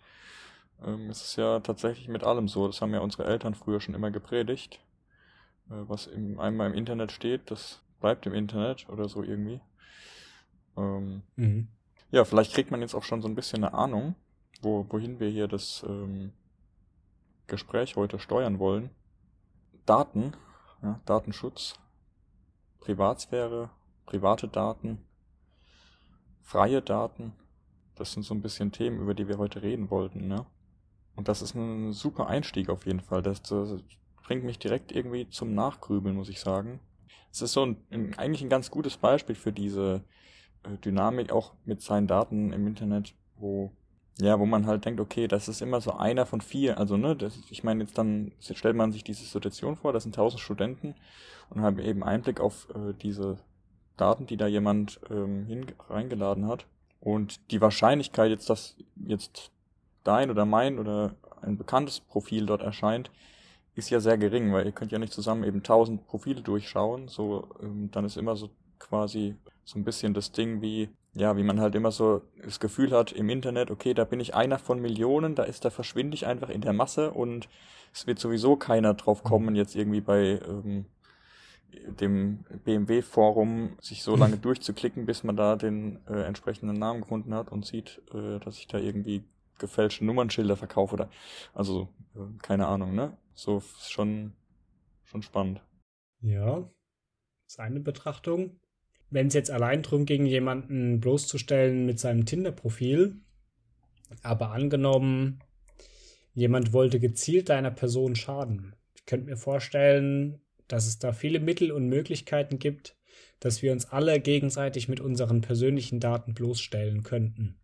ähm, 0.85 1.09
es 1.09 1.21
ist 1.23 1.35
ja 1.37 1.59
tatsächlich 1.59 2.07
mit 2.07 2.23
allem 2.23 2.47
so. 2.47 2.67
Das 2.67 2.81
haben 2.81 2.93
ja 2.93 2.99
unsere 2.99 3.25
Eltern 3.25 3.55
früher 3.55 3.79
schon 3.81 3.95
immer 3.95 4.11
gepredigt. 4.11 4.79
Äh, 5.69 5.83
was 5.87 6.07
im, 6.07 6.39
einmal 6.39 6.69
im 6.69 6.75
Internet 6.75 7.11
steht, 7.11 7.51
das 7.51 7.81
bleibt 7.99 8.25
im 8.25 8.33
Internet 8.33 8.89
oder 8.89 9.07
so 9.07 9.23
irgendwie. 9.23 9.61
Ähm, 10.77 11.21
Mhm. 11.35 11.67
ja, 12.11 12.25
vielleicht 12.25 12.53
kriegt 12.53 12.71
man 12.71 12.81
jetzt 12.81 12.95
auch 12.95 13.03
schon 13.03 13.21
so 13.21 13.27
ein 13.27 13.35
bisschen 13.35 13.63
eine 13.63 13.73
Ahnung, 13.73 14.15
wo, 14.61 14.85
wohin 14.89 15.19
wir 15.19 15.29
hier 15.29 15.47
das 15.47 15.83
ähm, 15.87 16.31
Gespräch 17.47 17.95
heute 17.95 18.19
steuern 18.19 18.59
wollen. 18.59 18.89
Daten, 19.85 20.33
ja, 20.81 20.99
Datenschutz, 21.05 21.75
Privatsphäre, 22.81 23.69
private 24.05 24.47
Daten, 24.47 24.99
freie 26.41 26.81
Daten, 26.81 27.33
das 27.95 28.13
sind 28.13 28.23
so 28.23 28.33
ein 28.33 28.41
bisschen 28.41 28.71
Themen, 28.71 28.99
über 28.99 29.13
die 29.13 29.27
wir 29.27 29.37
heute 29.37 29.61
reden 29.61 29.89
wollten, 29.89 30.27
ne? 30.27 30.45
Und 31.15 31.27
das 31.27 31.41
ist 31.41 31.53
ein 31.53 31.93
super 31.93 32.27
Einstieg 32.27 32.69
auf 32.69 32.85
jeden 32.87 33.01
Fall. 33.01 33.21
Das, 33.21 33.43
das 33.43 33.75
bringt 34.23 34.43
mich 34.43 34.57
direkt 34.57 34.91
irgendwie 34.91 35.29
zum 35.29 35.53
Nachgrübeln, 35.53 36.15
muss 36.15 36.29
ich 36.29 36.39
sagen. 36.39 36.79
Es 37.31 37.41
ist 37.41 37.53
so 37.53 37.65
ein, 37.65 38.15
eigentlich 38.17 38.41
ein 38.41 38.49
ganz 38.49 38.71
gutes 38.71 38.97
Beispiel 38.97 39.35
für 39.35 39.51
diese 39.51 40.03
äh, 40.63 40.77
Dynamik 40.77 41.31
auch 41.31 41.53
mit 41.65 41.81
seinen 41.81 42.07
Daten 42.07 42.51
im 42.51 42.65
Internet, 42.65 43.13
wo 43.37 43.71
ja, 44.19 44.39
wo 44.39 44.45
man 44.45 44.67
halt 44.67 44.85
denkt, 44.85 44.99
okay, 44.99 45.27
das 45.27 45.47
ist 45.47 45.61
immer 45.61 45.81
so 45.81 45.93
einer 45.93 46.25
von 46.25 46.39
vier. 46.41 46.77
Also, 46.77 46.97
ne, 46.97 47.15
das, 47.15 47.39
ich 47.49 47.63
meine, 47.63 47.83
jetzt 47.83 47.97
dann 47.97 48.31
jetzt 48.39 48.57
stellt 48.57 48.75
man 48.75 48.91
sich 48.91 49.03
diese 49.03 49.25
Situation 49.25 49.75
vor, 49.75 49.91
das 49.91 50.03
sind 50.03 50.15
tausend 50.15 50.39
Studenten 50.39 50.95
und 51.49 51.61
haben 51.61 51.79
eben 51.79 52.03
Einblick 52.03 52.39
auf 52.39 52.67
äh, 52.75 52.93
diese 52.93 53.39
Daten, 53.97 54.25
die 54.25 54.37
da 54.37 54.47
jemand 54.47 54.99
ähm, 55.09 55.45
hin, 55.45 55.65
reingeladen 55.89 56.47
hat. 56.47 56.65
Und 56.99 57.51
die 57.51 57.61
Wahrscheinlichkeit 57.61 58.29
jetzt, 58.29 58.49
dass 58.49 58.75
jetzt 59.05 59.51
dein 60.03 60.29
oder 60.31 60.45
mein 60.45 60.79
oder 60.79 61.15
ein 61.41 61.57
bekanntes 61.57 61.99
Profil 61.99 62.45
dort 62.45 62.61
erscheint, 62.61 63.11
ist 63.75 63.89
ja 63.89 63.99
sehr 63.99 64.17
gering, 64.17 64.53
weil 64.53 64.65
ihr 64.65 64.71
könnt 64.71 64.91
ja 64.91 64.99
nicht 64.99 65.13
zusammen 65.13 65.43
eben 65.43 65.63
tausend 65.63 66.05
Profile 66.07 66.41
durchschauen. 66.41 67.07
So, 67.07 67.49
ähm, 67.61 67.89
dann 67.91 68.05
ist 68.05 68.17
immer 68.17 68.35
so 68.35 68.49
quasi 68.79 69.35
so 69.65 69.79
ein 69.79 69.83
bisschen 69.83 70.13
das 70.13 70.31
Ding 70.31 70.61
wie, 70.61 70.89
ja, 71.13 71.37
wie 71.37 71.43
man 71.43 71.59
halt 71.59 71.75
immer 71.75 71.91
so 71.91 72.21
das 72.43 72.59
Gefühl 72.59 72.91
hat 72.91 73.11
im 73.11 73.29
Internet, 73.29 73.71
okay, 73.71 73.93
da 73.93 74.03
bin 74.03 74.19
ich 74.19 74.35
einer 74.35 74.59
von 74.59 74.79
Millionen, 74.79 75.35
da 75.35 75.43
ist, 75.43 75.65
da 75.65 75.69
verschwinde 75.69 76.15
ich 76.15 76.25
einfach 76.25 76.49
in 76.49 76.61
der 76.61 76.73
Masse 76.73 77.11
und 77.11 77.47
es 77.93 78.07
wird 78.07 78.19
sowieso 78.19 78.55
keiner 78.55 78.93
drauf 78.93 79.23
kommen, 79.23 79.55
jetzt 79.55 79.75
irgendwie 79.75 80.01
bei 80.01 80.39
ähm, 80.47 80.85
dem 81.99 82.45
BMW-Forum 82.63 83.77
sich 83.81 84.03
so 84.03 84.15
lange 84.15 84.37
durchzuklicken, 84.41 85.05
bis 85.05 85.23
man 85.23 85.35
da 85.35 85.55
den 85.55 85.99
äh, 86.07 86.23
entsprechenden 86.23 86.77
Namen 86.77 87.01
gefunden 87.01 87.33
hat 87.33 87.51
und 87.51 87.65
sieht, 87.65 88.01
äh, 88.13 88.39
dass 88.39 88.57
ich 88.57 88.67
da 88.67 88.77
irgendwie 88.77 89.23
gefälschte 89.59 90.05
Nummernschilder 90.05 90.57
verkaufe 90.57 90.95
oder 90.95 91.09
also 91.53 91.89
äh, 92.15 92.19
keine 92.41 92.67
Ahnung, 92.67 92.95
ne? 92.95 93.17
So 93.33 93.57
ist 93.57 93.91
schon 93.91 94.33
schon 95.03 95.21
spannend. 95.21 95.61
Ja, 96.21 96.69
ist 97.47 97.59
eine 97.59 97.79
Betrachtung. 97.79 98.59
Wenn 99.09 99.27
es 99.27 99.35
jetzt 99.35 99.51
allein 99.51 99.83
darum 99.83 100.05
ging, 100.05 100.25
jemanden 100.25 100.99
bloßzustellen 100.99 101.85
mit 101.85 101.99
seinem 101.99 102.25
Tinder-Profil, 102.25 103.21
aber 104.23 104.51
angenommen, 104.51 105.43
jemand 106.33 106.73
wollte 106.73 106.99
gezielt 106.99 107.49
deiner 107.49 107.71
Person 107.71 108.15
schaden. 108.15 108.75
Ich 108.95 109.05
könnte 109.05 109.27
mir 109.27 109.37
vorstellen, 109.37 110.41
dass 110.67 110.87
es 110.87 110.99
da 110.99 111.13
viele 111.13 111.39
Mittel 111.39 111.71
und 111.71 111.87
Möglichkeiten 111.87 112.59
gibt, 112.59 112.95
dass 113.39 113.61
wir 113.61 113.71
uns 113.71 113.85
alle 113.85 114.19
gegenseitig 114.19 114.87
mit 114.87 114.99
unseren 114.99 115.41
persönlichen 115.41 115.99
Daten 115.99 116.33
bloßstellen 116.33 117.03
könnten 117.03 117.59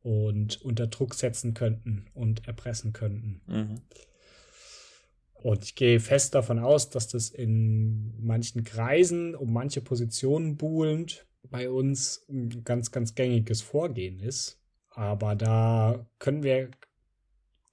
und 0.00 0.62
unter 0.62 0.86
Druck 0.86 1.14
setzen 1.14 1.54
könnten 1.54 2.06
und 2.14 2.46
erpressen 2.46 2.92
könnten. 2.92 3.42
Mhm. 3.46 3.82
Und 5.34 5.64
ich 5.64 5.74
gehe 5.74 5.98
fest 5.98 6.34
davon 6.34 6.58
aus, 6.58 6.90
dass 6.90 7.08
das 7.08 7.28
in 7.30 8.14
manchen 8.24 8.62
Kreisen 8.64 9.34
um 9.34 9.52
manche 9.52 9.80
Positionen 9.80 10.56
buhlend 10.56 11.26
bei 11.42 11.68
uns 11.68 12.24
ein 12.28 12.62
ganz, 12.64 12.92
ganz 12.92 13.14
gängiges 13.14 13.60
Vorgehen 13.60 14.20
ist. 14.20 14.60
Aber 14.90 15.34
da 15.34 16.06
können 16.18 16.42
wir 16.42 16.70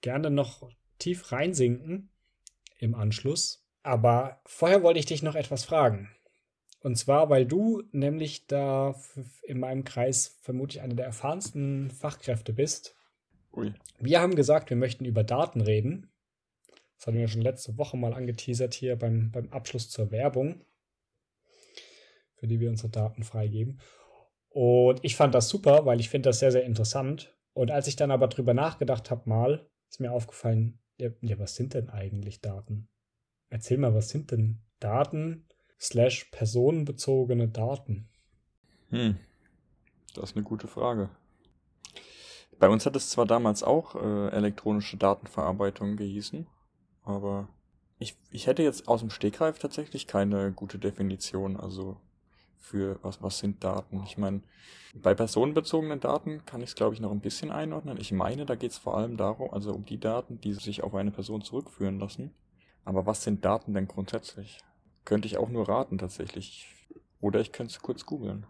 gerne 0.00 0.30
noch 0.30 0.68
tief 0.98 1.30
reinsinken 1.30 2.10
im 2.78 2.94
Anschluss. 2.94 3.59
Aber 3.82 4.40
vorher 4.44 4.82
wollte 4.82 4.98
ich 4.98 5.06
dich 5.06 5.22
noch 5.22 5.34
etwas 5.34 5.64
fragen. 5.64 6.10
Und 6.82 6.96
zwar, 6.96 7.28
weil 7.28 7.46
du 7.46 7.82
nämlich 7.92 8.46
da 8.46 8.94
in 9.42 9.60
meinem 9.60 9.84
Kreis 9.84 10.38
vermutlich 10.40 10.80
eine 10.80 10.94
der 10.94 11.06
erfahrensten 11.06 11.90
Fachkräfte 11.90 12.52
bist. 12.52 12.96
Ui. 13.52 13.74
Wir 13.98 14.20
haben 14.20 14.34
gesagt, 14.34 14.70
wir 14.70 14.76
möchten 14.76 15.04
über 15.04 15.22
Daten 15.22 15.60
reden. 15.60 16.10
Das 16.96 17.06
hatten 17.06 17.18
wir 17.18 17.28
schon 17.28 17.42
letzte 17.42 17.76
Woche 17.78 17.96
mal 17.96 18.14
angeteasert 18.14 18.74
hier 18.74 18.96
beim, 18.96 19.30
beim 19.30 19.50
Abschluss 19.50 19.90
zur 19.90 20.10
Werbung, 20.10 20.64
für 22.36 22.46
die 22.46 22.60
wir 22.60 22.70
unsere 22.70 22.90
Daten 22.90 23.24
freigeben. 23.24 23.80
Und 24.48 25.00
ich 25.02 25.16
fand 25.16 25.34
das 25.34 25.48
super, 25.48 25.86
weil 25.86 26.00
ich 26.00 26.08
finde 26.08 26.28
das 26.28 26.40
sehr, 26.40 26.52
sehr 26.52 26.64
interessant. 26.64 27.36
Und 27.52 27.70
als 27.70 27.86
ich 27.86 27.96
dann 27.96 28.10
aber 28.10 28.28
drüber 28.28 28.54
nachgedacht 28.54 29.10
habe, 29.10 29.28
mal, 29.28 29.68
ist 29.88 30.00
mir 30.00 30.12
aufgefallen, 30.12 30.78
ja, 30.98 31.38
was 31.38 31.56
sind 31.56 31.74
denn 31.74 31.88
eigentlich 31.88 32.40
Daten? 32.40 32.88
Erzähl 33.50 33.78
mal, 33.78 33.94
was 33.94 34.08
sind 34.08 34.30
denn 34.30 34.60
Daten 34.78 35.46
slash 35.78 36.26
personenbezogene 36.30 37.48
Daten? 37.48 38.08
Hm. 38.90 39.16
Das 40.14 40.30
ist 40.30 40.36
eine 40.36 40.44
gute 40.44 40.68
Frage. 40.68 41.10
Bei 42.58 42.68
uns 42.68 42.86
hat 42.86 42.94
es 42.96 43.10
zwar 43.10 43.26
damals 43.26 43.62
auch 43.62 43.94
äh, 43.94 44.28
elektronische 44.28 44.96
Datenverarbeitung 44.96 45.96
gehießen, 45.96 46.46
aber 47.04 47.48
ich, 47.98 48.16
ich 48.30 48.46
hätte 48.46 48.62
jetzt 48.62 48.86
aus 48.88 49.00
dem 49.00 49.10
Stegreif 49.10 49.58
tatsächlich 49.58 50.06
keine 50.06 50.52
gute 50.52 50.78
Definition, 50.78 51.56
also 51.56 51.96
für 52.58 52.98
was, 53.02 53.22
was 53.22 53.38
sind 53.38 53.64
Daten. 53.64 54.02
Ich 54.04 54.18
meine, 54.18 54.42
bei 54.94 55.14
personenbezogenen 55.14 56.00
Daten 56.00 56.44
kann 56.44 56.60
ich 56.60 56.70
es, 56.70 56.74
glaube 56.74 56.94
ich, 56.94 57.00
noch 57.00 57.10
ein 57.10 57.20
bisschen 57.20 57.50
einordnen. 57.50 57.98
Ich 57.98 58.12
meine, 58.12 58.44
da 58.44 58.54
geht 58.54 58.72
es 58.72 58.78
vor 58.78 58.96
allem 58.96 59.16
darum, 59.16 59.52
also 59.52 59.72
um 59.72 59.84
die 59.84 59.98
Daten, 59.98 60.40
die 60.40 60.52
sich 60.52 60.82
auf 60.82 60.94
eine 60.94 61.10
Person 61.10 61.42
zurückführen 61.42 61.98
lassen. 61.98 62.32
Aber 62.90 63.06
was 63.06 63.22
sind 63.22 63.44
Daten 63.44 63.72
denn 63.72 63.86
grundsätzlich? 63.86 64.58
Könnte 65.04 65.28
ich 65.28 65.36
auch 65.38 65.48
nur 65.48 65.68
raten 65.68 65.96
tatsächlich. 65.96 66.66
Oder 67.20 67.38
ich 67.38 67.52
könnte 67.52 67.70
es 67.72 67.80
kurz 67.80 68.04
googeln. 68.04 68.46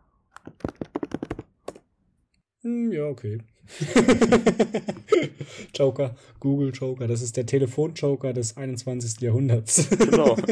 Hm, 2.62 2.90
ja, 2.90 3.04
okay. 3.04 3.42
Joker, 5.74 6.16
Google 6.38 6.72
Joker, 6.72 7.06
das 7.06 7.20
ist 7.20 7.36
der 7.36 7.44
Telefon-Joker 7.44 8.32
des 8.32 8.56
21. 8.56 9.20
Jahrhunderts. 9.20 9.90
Genau. 9.90 10.36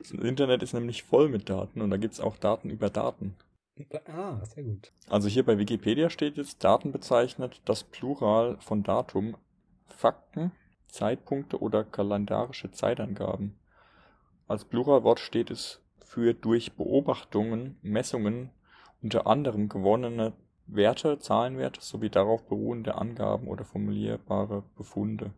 Das 0.00 0.10
Internet 0.10 0.64
ist 0.64 0.72
nämlich 0.72 1.04
voll 1.04 1.28
mit 1.28 1.48
Daten 1.48 1.80
und 1.80 1.90
da 1.90 1.96
gibt 1.96 2.14
es 2.14 2.18
auch 2.18 2.36
Daten 2.36 2.70
über 2.70 2.90
Daten. 2.90 3.36
ah, 4.06 4.44
sehr 4.44 4.64
gut. 4.64 4.90
Also 5.08 5.28
hier 5.28 5.44
bei 5.44 5.58
Wikipedia 5.58 6.10
steht 6.10 6.36
jetzt 6.36 6.64
Daten 6.64 6.90
bezeichnet 6.90 7.62
das 7.66 7.84
Plural 7.84 8.56
von 8.58 8.82
Datum, 8.82 9.36
Fakten, 9.86 10.50
Zeitpunkte 10.92 11.60
oder 11.60 11.84
kalendarische 11.84 12.70
Zeitangaben. 12.70 13.58
Als 14.46 14.64
Pluralwort 14.64 15.18
steht 15.18 15.50
es 15.50 15.80
für 16.04 16.34
durch 16.34 16.74
Beobachtungen, 16.74 17.78
Messungen, 17.82 18.50
unter 19.02 19.26
anderem 19.26 19.68
gewonnene 19.68 20.34
Werte, 20.66 21.18
Zahlenwerte 21.18 21.80
sowie 21.80 22.10
darauf 22.10 22.46
beruhende 22.46 22.94
Angaben 22.94 23.48
oder 23.48 23.64
formulierbare 23.64 24.62
Befunde. 24.76 25.32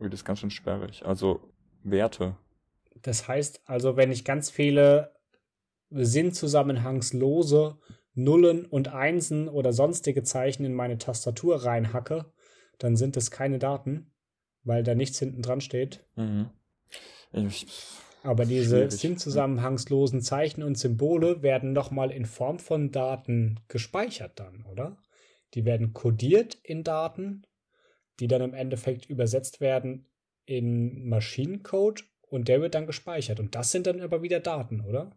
Ui, 0.00 0.10
das 0.10 0.20
ist 0.20 0.24
ganz 0.24 0.40
schön 0.40 0.50
sperrig. 0.50 1.06
Also 1.06 1.52
Werte. 1.84 2.36
Das 3.02 3.28
heißt 3.28 3.62
also, 3.64 3.96
wenn 3.96 4.10
ich 4.10 4.24
ganz 4.24 4.50
viele 4.50 5.14
sinnzusammenhangslose 5.90 7.78
Nullen 8.14 8.66
und 8.66 8.88
Einsen 8.88 9.48
oder 9.48 9.72
sonstige 9.72 10.22
Zeichen 10.22 10.64
in 10.64 10.74
meine 10.74 10.98
Tastatur 10.98 11.64
reinhacke, 11.64 12.32
dann 12.78 12.96
sind 12.96 13.16
es 13.16 13.30
keine 13.30 13.58
Daten, 13.58 14.10
weil 14.62 14.82
da 14.82 14.94
nichts 14.94 15.18
hinten 15.18 15.42
dran 15.42 15.60
steht. 15.60 16.04
Mhm. 16.16 16.50
Ich, 17.32 17.66
Aber 18.22 18.44
diese 18.44 18.90
sinnzusammenhangslosen 18.90 20.20
Zeichen 20.20 20.62
und 20.62 20.78
Symbole 20.78 21.42
werden 21.42 21.72
nochmal 21.72 22.10
in 22.10 22.26
Form 22.26 22.58
von 22.58 22.92
Daten 22.92 23.60
gespeichert 23.68 24.38
dann, 24.38 24.64
oder? 24.70 24.96
Die 25.54 25.64
werden 25.64 25.92
kodiert 25.92 26.58
in 26.62 26.84
Daten, 26.84 27.46
die 28.20 28.28
dann 28.28 28.42
im 28.42 28.54
Endeffekt 28.54 29.06
übersetzt 29.06 29.60
werden 29.60 30.06
in 30.46 31.08
Maschinencode 31.08 32.04
und 32.28 32.48
der 32.48 32.60
wird 32.60 32.74
dann 32.74 32.86
gespeichert. 32.86 33.40
Und 33.40 33.54
das 33.54 33.70
sind 33.70 33.86
dann 33.86 34.00
aber 34.00 34.22
wieder 34.22 34.40
Daten, 34.40 34.80
oder? 34.82 35.10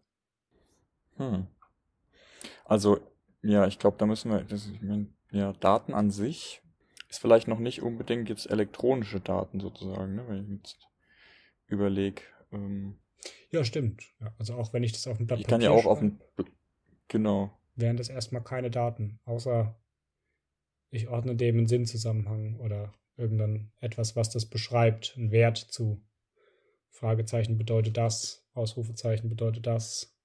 Hm. 1.18 1.48
Also, 2.66 3.00
ja, 3.42 3.68
ich 3.68 3.80
glaube, 3.80 3.98
da 3.98 4.06
müssen 4.06 4.32
wir, 4.32 4.44
das, 4.44 4.68
ich 4.68 4.82
mein, 4.82 5.14
ja, 5.32 5.54
Daten 5.54 5.94
an 5.94 6.12
sich 6.12 6.62
ist 7.10 7.20
vielleicht 7.20 7.48
noch 7.48 7.60
nicht 7.60 7.82
unbedingt 7.82 8.30
jetzt 8.30 8.50
elektronische 8.50 9.20
Daten 9.20 9.60
sozusagen, 9.60 10.16
ne, 10.16 10.26
wenn 10.28 10.44
ich 10.44 10.50
jetzt 10.50 10.88
überlege. 11.68 12.22
Ähm, 12.52 13.00
Ja, 13.52 13.64
stimmt. 13.64 14.04
Ja, 14.20 14.34
also 14.38 14.56
auch 14.56 14.74
wenn 14.74 14.84
ich 14.84 14.92
das 14.92 15.08
auf 15.08 15.18
dem 15.18 15.28
Blatt 15.28 15.40
ich 15.40 15.48
kann 15.48 15.62
ja 15.62 15.72
auch 15.72 15.86
auf 15.86 16.00
dem, 16.00 16.20
genau, 17.08 17.58
wären 17.78 17.98
das 17.98 18.10
erstmal 18.10 18.44
keine 18.44 18.70
Daten, 18.70 19.20
außer 19.26 19.80
ich 20.90 21.08
ordne 21.08 21.36
dem 21.36 21.58
einen 21.58 21.68
Sinnzusammenhang 21.68 22.60
oder 22.60 22.94
irgendein 23.16 23.72
etwas, 23.80 24.16
was 24.16 24.30
das 24.30 24.46
beschreibt, 24.46 25.14
einen 25.18 25.32
Wert 25.32 25.58
zu. 25.58 26.02
Fragezeichen 26.90 27.58
bedeutet 27.58 27.98
das, 27.98 28.48
Ausrufezeichen 28.54 29.30
bedeutet 29.30 29.68
das 29.68 30.18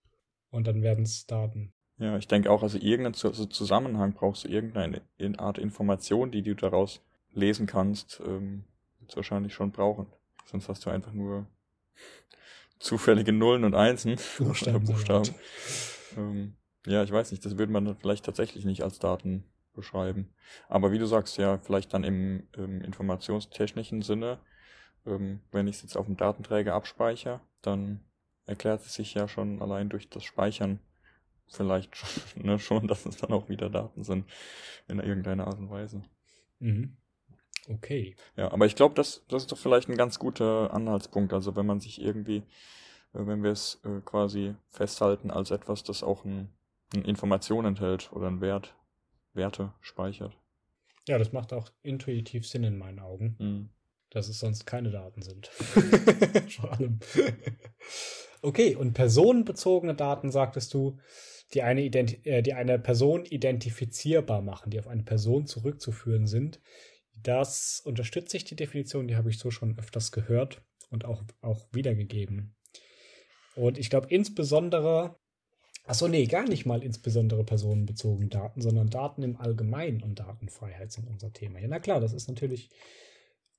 und 0.50 0.66
dann 0.66 0.82
werden 0.82 1.04
es 1.04 1.26
Daten. 1.26 1.74
Ja, 2.02 2.16
ich 2.16 2.26
denke 2.26 2.50
auch, 2.50 2.64
also 2.64 2.78
irgendeinen 2.78 3.14
also 3.14 3.46
Zusammenhang 3.46 4.12
brauchst 4.12 4.42
du 4.42 4.48
irgendeine 4.48 5.02
in- 5.18 5.38
Art 5.38 5.56
Information, 5.56 6.32
die 6.32 6.42
du 6.42 6.56
daraus 6.56 7.00
lesen 7.32 7.66
kannst, 7.66 8.20
ähm, 8.26 8.64
wahrscheinlich 9.14 9.54
schon 9.54 9.70
brauchen. 9.70 10.06
Sonst 10.44 10.68
hast 10.68 10.84
du 10.84 10.90
einfach 10.90 11.12
nur 11.12 11.46
zufällige 12.80 13.32
Nullen 13.32 13.62
und 13.62 13.76
Einsen 13.76 14.16
oder 14.40 14.46
Buchstaben. 14.48 14.84
Buchstaben. 14.84 15.34
Ähm, 16.16 16.54
ja, 16.86 17.04
ich 17.04 17.12
weiß 17.12 17.30
nicht, 17.30 17.44
das 17.44 17.56
würde 17.56 17.72
man 17.72 17.84
dann 17.84 17.96
vielleicht 17.96 18.24
tatsächlich 18.24 18.64
nicht 18.64 18.82
als 18.82 18.98
Daten 18.98 19.44
beschreiben. 19.72 20.34
Aber 20.68 20.90
wie 20.90 20.98
du 20.98 21.06
sagst, 21.06 21.38
ja, 21.38 21.58
vielleicht 21.58 21.94
dann 21.94 22.02
im, 22.02 22.48
im 22.56 22.80
informationstechnischen 22.80 24.02
Sinne, 24.02 24.40
ähm, 25.06 25.38
wenn 25.52 25.68
ich 25.68 25.76
es 25.76 25.82
jetzt 25.82 25.96
auf 25.96 26.06
dem 26.06 26.16
Datenträger 26.16 26.74
abspeichere, 26.74 27.40
dann 27.60 28.00
erklärt 28.44 28.84
es 28.84 28.94
sich 28.94 29.14
ja 29.14 29.28
schon 29.28 29.62
allein 29.62 29.88
durch 29.88 30.10
das 30.10 30.24
Speichern 30.24 30.80
vielleicht 31.56 31.96
schon, 31.96 32.08
ne, 32.44 32.58
schon, 32.58 32.88
dass 32.88 33.06
es 33.06 33.16
dann 33.18 33.32
auch 33.32 33.48
wieder 33.48 33.70
Daten 33.70 34.04
sind 34.04 34.26
in 34.88 34.98
irgendeiner 34.98 35.46
Art 35.46 35.58
und 35.58 35.70
Weise. 35.70 36.02
Mhm. 36.58 36.96
Okay. 37.68 38.16
Ja, 38.36 38.50
aber 38.52 38.66
ich 38.66 38.74
glaube, 38.74 38.94
das, 38.94 39.24
das 39.28 39.42
ist 39.42 39.52
doch 39.52 39.58
vielleicht 39.58 39.88
ein 39.88 39.96
ganz 39.96 40.18
guter 40.18 40.72
Anhaltspunkt. 40.74 41.32
Also 41.32 41.54
wenn 41.54 41.66
man 41.66 41.80
sich 41.80 42.00
irgendwie, 42.02 42.38
äh, 43.14 43.24
wenn 43.26 43.42
wir 43.44 43.52
es 43.52 43.80
äh, 43.84 44.00
quasi 44.04 44.54
festhalten 44.70 45.30
als 45.30 45.50
etwas, 45.52 45.84
das 45.84 46.02
auch 46.02 46.24
ein, 46.24 46.48
eine 46.92 47.04
Information 47.04 47.64
enthält 47.64 48.12
oder 48.12 48.26
einen 48.26 48.40
Wert, 48.40 48.74
Werte 49.32 49.72
speichert. 49.80 50.36
Ja, 51.08 51.18
das 51.18 51.32
macht 51.32 51.52
auch 51.52 51.70
intuitiv 51.82 52.46
Sinn 52.46 52.64
in 52.64 52.78
meinen 52.78 52.98
Augen, 52.98 53.36
Mhm. 53.38 53.68
dass 54.10 54.28
es 54.28 54.40
sonst 54.40 54.66
keine 54.66 54.90
Daten 54.90 55.22
sind. 55.22 55.46
Vor 56.50 56.72
allem. 56.72 56.98
okay, 58.42 58.76
und 58.76 58.92
personenbezogene 58.92 59.94
Daten, 59.94 60.30
sagtest 60.30 60.74
du, 60.74 60.98
die 61.54 61.62
eine, 61.62 61.82
Identi 61.82 62.20
äh, 62.28 62.42
die 62.42 62.54
eine 62.54 62.78
Person 62.78 63.24
identifizierbar 63.24 64.42
machen, 64.42 64.70
die 64.70 64.78
auf 64.78 64.88
eine 64.88 65.02
Person 65.02 65.46
zurückzuführen 65.46 66.26
sind. 66.26 66.60
Das 67.22 67.80
unterstütze 67.84 68.36
ich 68.36 68.44
die 68.44 68.56
Definition, 68.56 69.06
die 69.06 69.16
habe 69.16 69.30
ich 69.30 69.38
so 69.38 69.50
schon 69.50 69.78
öfters 69.78 70.12
gehört 70.12 70.62
und 70.90 71.04
auch, 71.04 71.22
auch 71.40 71.66
wiedergegeben. 71.72 72.54
Und 73.54 73.78
ich 73.78 73.90
glaube 73.90 74.08
insbesondere, 74.08 75.16
achso, 75.84 76.08
nee, 76.08 76.26
gar 76.26 76.48
nicht 76.48 76.64
mal 76.64 76.82
insbesondere 76.82 77.44
personenbezogene 77.44 78.28
Daten, 78.28 78.60
sondern 78.62 78.88
Daten 78.88 79.22
im 79.22 79.36
Allgemeinen 79.36 80.02
und 80.02 80.18
Datenfreiheit 80.18 80.90
sind 80.90 81.08
unser 81.08 81.32
Thema. 81.32 81.58
Ja, 81.60 81.68
na 81.68 81.80
klar, 81.80 82.00
das 82.00 82.12
ist 82.12 82.28
natürlich 82.28 82.70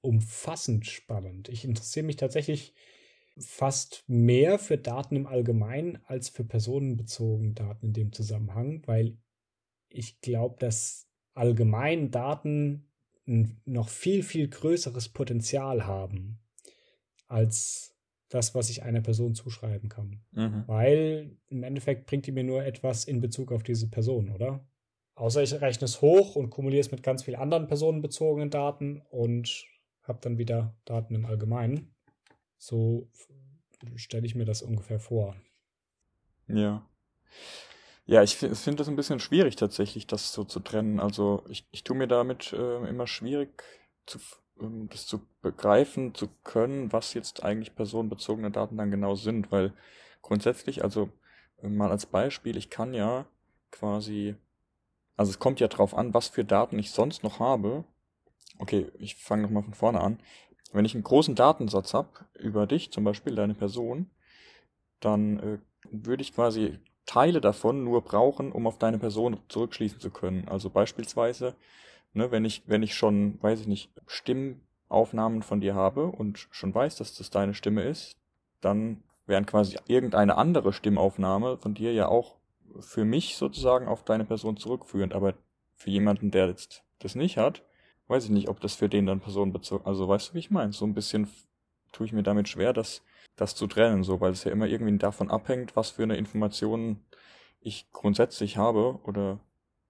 umfassend 0.01 0.85
spannend. 0.85 1.47
Ich 1.49 1.63
interessiere 1.63 2.05
mich 2.05 2.17
tatsächlich 2.17 2.73
fast 3.37 4.03
mehr 4.07 4.59
für 4.59 4.77
Daten 4.77 5.15
im 5.15 5.27
Allgemeinen 5.27 5.99
als 6.05 6.29
für 6.29 6.43
personenbezogene 6.43 7.53
Daten 7.53 7.87
in 7.87 7.93
dem 7.93 8.11
Zusammenhang, 8.11 8.83
weil 8.85 9.17
ich 9.89 10.21
glaube, 10.21 10.57
dass 10.59 11.07
allgemein 11.33 12.11
Daten 12.11 12.89
ein 13.27 13.61
noch 13.65 13.89
viel, 13.89 14.23
viel 14.23 14.49
größeres 14.49 15.09
Potenzial 15.09 15.85
haben 15.85 16.39
als 17.27 17.95
das, 18.29 18.55
was 18.55 18.69
ich 18.69 18.83
einer 18.83 19.01
Person 19.01 19.35
zuschreiben 19.35 19.89
kann. 19.89 20.23
Mhm. 20.31 20.63
Weil 20.67 21.37
im 21.49 21.63
Endeffekt 21.63 22.05
bringt 22.07 22.25
die 22.25 22.31
mir 22.31 22.43
nur 22.43 22.63
etwas 22.65 23.05
in 23.05 23.21
Bezug 23.21 23.51
auf 23.51 23.63
diese 23.63 23.89
Person, 23.89 24.29
oder? 24.31 24.67
Außer 25.15 25.43
ich 25.43 25.53
rechne 25.61 25.85
es 25.85 26.01
hoch 26.01 26.35
und 26.35 26.49
kumuliere 26.49 26.81
es 26.81 26.91
mit 26.91 27.03
ganz 27.03 27.23
vielen 27.23 27.39
anderen 27.39 27.67
personenbezogenen 27.67 28.49
Daten 28.49 29.01
und 29.11 29.65
habe 30.01 30.19
dann 30.21 30.37
wieder 30.37 30.75
Daten 30.85 31.13
im 31.13 31.25
Allgemeinen. 31.25 31.93
So 32.63 33.09
stelle 33.95 34.25
ich 34.25 34.35
mir 34.35 34.45
das 34.45 34.61
ungefähr 34.61 35.01
vor. 35.01 35.35
Ja. 36.47 36.87
Ja, 38.05 38.21
ich 38.23 38.35
fi- 38.35 38.53
finde 38.55 38.77
das 38.79 38.89
ein 38.89 38.95
bisschen 38.95 39.19
schwierig 39.19 39.55
tatsächlich, 39.55 40.07
das 40.07 40.33
so 40.33 40.43
zu 40.43 40.59
trennen. 40.59 40.99
Also 40.99 41.43
ich, 41.49 41.67
ich 41.71 41.83
tue 41.83 41.95
mir 41.95 42.07
damit 42.07 42.51
äh, 42.53 42.87
immer 42.89 43.07
schwierig, 43.07 43.63
zu, 44.05 44.19
ähm, 44.59 44.89
das 44.89 45.05
zu 45.07 45.21
begreifen, 45.41 46.13
zu 46.13 46.27
können, 46.43 46.91
was 46.91 47.13
jetzt 47.13 47.43
eigentlich 47.43 47.75
personenbezogene 47.75 48.51
Daten 48.51 48.77
dann 48.77 48.91
genau 48.91 49.15
sind, 49.15 49.51
weil 49.51 49.73
grundsätzlich, 50.21 50.83
also 50.83 51.09
äh, 51.61 51.69
mal 51.69 51.91
als 51.91 52.05
Beispiel, 52.05 52.57
ich 52.57 52.69
kann 52.69 52.93
ja 52.93 53.25
quasi, 53.71 54.35
also 55.17 55.31
es 55.31 55.39
kommt 55.39 55.59
ja 55.59 55.67
drauf 55.69 55.95
an, 55.95 56.13
was 56.13 56.29
für 56.29 56.45
Daten 56.45 56.79
ich 56.79 56.91
sonst 56.91 57.23
noch 57.23 57.39
habe. 57.39 57.85
Okay, 58.59 58.91
ich 58.99 59.15
fange 59.15 59.43
nochmal 59.43 59.63
von 59.63 59.73
vorne 59.75 60.01
an. 60.01 60.19
Wenn 60.73 60.85
ich 60.85 60.95
einen 60.95 61.03
großen 61.03 61.35
Datensatz 61.35 61.93
habe 61.93 62.09
über 62.33 62.67
dich, 62.67 62.91
zum 62.91 63.03
Beispiel 63.03 63.35
deine 63.35 63.53
Person, 63.53 64.09
dann 64.99 65.39
äh, 65.39 65.57
würde 65.91 66.23
ich 66.23 66.33
quasi 66.33 66.79
Teile 67.05 67.41
davon 67.41 67.83
nur 67.83 68.01
brauchen, 68.01 68.51
um 68.51 68.65
auf 68.65 68.79
deine 68.79 68.97
Person 68.97 69.37
zurückschließen 69.49 69.99
zu 69.99 70.09
können. 70.09 70.47
Also 70.47 70.69
beispielsweise, 70.69 71.55
ne, 72.13 72.31
wenn 72.31 72.45
ich, 72.45 72.63
wenn 72.65 72.81
ich 72.81 72.95
schon, 72.95 73.41
weiß 73.41 73.61
ich 73.61 73.67
nicht, 73.67 73.91
Stimmaufnahmen 74.07 75.43
von 75.43 75.61
dir 75.61 75.75
habe 75.75 76.07
und 76.07 76.47
schon 76.51 76.73
weiß, 76.73 76.95
dass 76.95 77.15
das 77.15 77.29
deine 77.29 77.53
Stimme 77.53 77.83
ist, 77.83 78.15
dann 78.61 79.03
wären 79.25 79.45
quasi 79.45 79.77
irgendeine 79.87 80.37
andere 80.37 80.73
Stimmaufnahme 80.73 81.57
von 81.57 81.73
dir 81.73 81.93
ja 81.93 82.07
auch 82.07 82.35
für 82.79 83.05
mich 83.05 83.35
sozusagen 83.37 83.87
auf 83.87 84.03
deine 84.03 84.25
Person 84.25 84.57
zurückführend. 84.57 85.13
Aber 85.13 85.33
für 85.75 85.89
jemanden, 85.89 86.31
der 86.31 86.47
jetzt 86.47 86.83
das 86.99 87.15
nicht 87.15 87.37
hat, 87.37 87.63
weiß 88.07 88.25
ich 88.25 88.29
nicht, 88.31 88.49
ob 88.49 88.59
das 88.59 88.75
für 88.75 88.89
den 88.89 89.05
dann 89.05 89.19
personenbezogen, 89.19 89.85
also 89.87 90.07
weißt 90.07 90.29
du, 90.29 90.33
wie 90.35 90.39
ich 90.39 90.51
meine? 90.51 90.73
So 90.73 90.85
ein 90.85 90.93
bisschen 90.93 91.27
tue 91.91 92.05
ich 92.05 92.13
mir 92.13 92.23
damit 92.23 92.49
schwer, 92.49 92.73
das, 92.73 93.03
das 93.35 93.55
zu 93.55 93.67
trennen, 93.67 94.03
so, 94.03 94.21
weil 94.21 94.31
es 94.33 94.43
ja 94.43 94.51
immer 94.51 94.67
irgendwie 94.67 94.97
davon 94.97 95.29
abhängt, 95.31 95.75
was 95.75 95.91
für 95.91 96.03
eine 96.03 96.17
Information 96.17 96.99
ich 97.61 97.91
grundsätzlich 97.91 98.57
habe 98.57 98.99
oder 99.03 99.39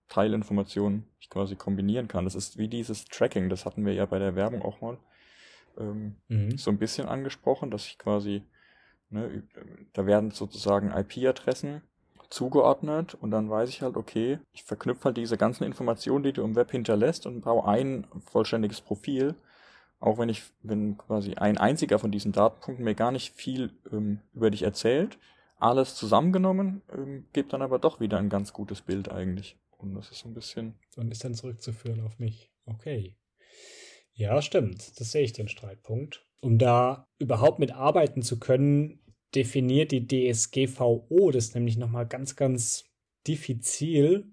Teilinformationen 0.10 1.08
ich 1.20 1.30
quasi 1.30 1.56
kombinieren 1.56 2.08
kann. 2.08 2.26
Das 2.26 2.36
ist 2.36 2.58
wie 2.58 2.68
dieses 2.68 3.06
Tracking, 3.06 3.50
das 3.50 3.66
hatten 3.66 3.86
wir 3.86 3.94
ja 3.94 4.06
bei 4.06 4.20
der 4.20 4.36
Werbung 4.36 4.62
auch 4.62 4.82
mal 4.82 4.98
ähm, 5.78 6.16
Mhm. 6.30 6.58
so 6.58 6.72
ein 6.72 6.78
bisschen 6.78 7.08
angesprochen, 7.08 7.72
dass 7.72 7.88
ich 7.88 7.98
quasi, 7.98 8.44
ne, 9.10 9.44
da 9.94 10.06
werden 10.06 10.32
sozusagen 10.32 10.92
IP-Adressen 10.92 11.82
zugeordnet 12.30 13.16
und 13.16 13.32
dann 13.32 13.50
weiß 13.50 13.70
ich 13.70 13.82
halt, 13.82 13.98
okay, 13.98 14.40
ich 14.54 14.64
verknüpfe 14.64 15.06
halt 15.06 15.18
diese 15.18 15.38
ganzen 15.38 15.64
Informationen, 15.64 16.24
die 16.24 16.34
du 16.34 16.44
im 16.44 16.56
Web 16.56 16.72
hinterlässt 16.72 17.26
und 17.26 17.42
baue 17.42 17.68
ein 17.68 18.08
vollständiges 18.26 18.82
Profil, 18.82 19.36
auch 20.00 20.18
wenn 20.18 20.30
ich, 20.30 20.44
wenn 20.62 20.98
quasi 20.98 21.36
ein 21.36 21.58
einziger 21.58 22.00
von 22.00 22.12
diesen 22.12 22.32
Datenpunkten 22.32 22.84
mir 22.84 22.96
gar 22.96 23.12
nicht 23.12 23.34
viel 23.34 23.72
ähm, 23.92 24.20
über 24.34 24.52
dich 24.52 24.64
erzählt, 24.64 25.18
alles 25.58 25.96
zusammengenommen, 25.96 26.82
ähm, 26.92 27.26
gibt 27.34 27.54
dann 27.54 27.62
aber 27.62 27.80
doch 27.80 28.00
wieder 28.00 28.18
ein 28.18 28.30
ganz 28.30 28.54
gutes 28.54 28.82
Bild 28.82 29.10
eigentlich. 29.10 29.58
Und 29.78 29.96
das 29.96 30.12
ist 30.12 30.20
so 30.20 30.30
ein 30.30 30.34
bisschen, 30.34 30.76
Und 30.98 31.12
ist 31.12 31.24
dann 31.24 31.34
zurückzuführen 31.34 32.02
auf 32.02 32.20
mich. 32.20 32.52
Okay. 32.66 33.18
Ja, 34.14 34.42
stimmt. 34.42 35.00
Das 35.00 35.12
sehe 35.12 35.24
ich 35.24 35.34
den 35.34 35.48
Streitpunkt. 35.48 36.26
Um 36.40 36.58
da 36.58 37.08
überhaupt 37.18 37.60
mit 37.60 37.72
arbeiten 37.72 38.22
zu 38.22 38.40
können, 38.40 39.00
definiert 39.36 39.92
die 39.92 40.08
DSGVO 40.08 41.32
das 41.32 41.54
nämlich 41.54 41.78
nochmal 41.78 42.08
ganz, 42.08 42.36
ganz 42.36 42.86
diffizil, 43.28 44.26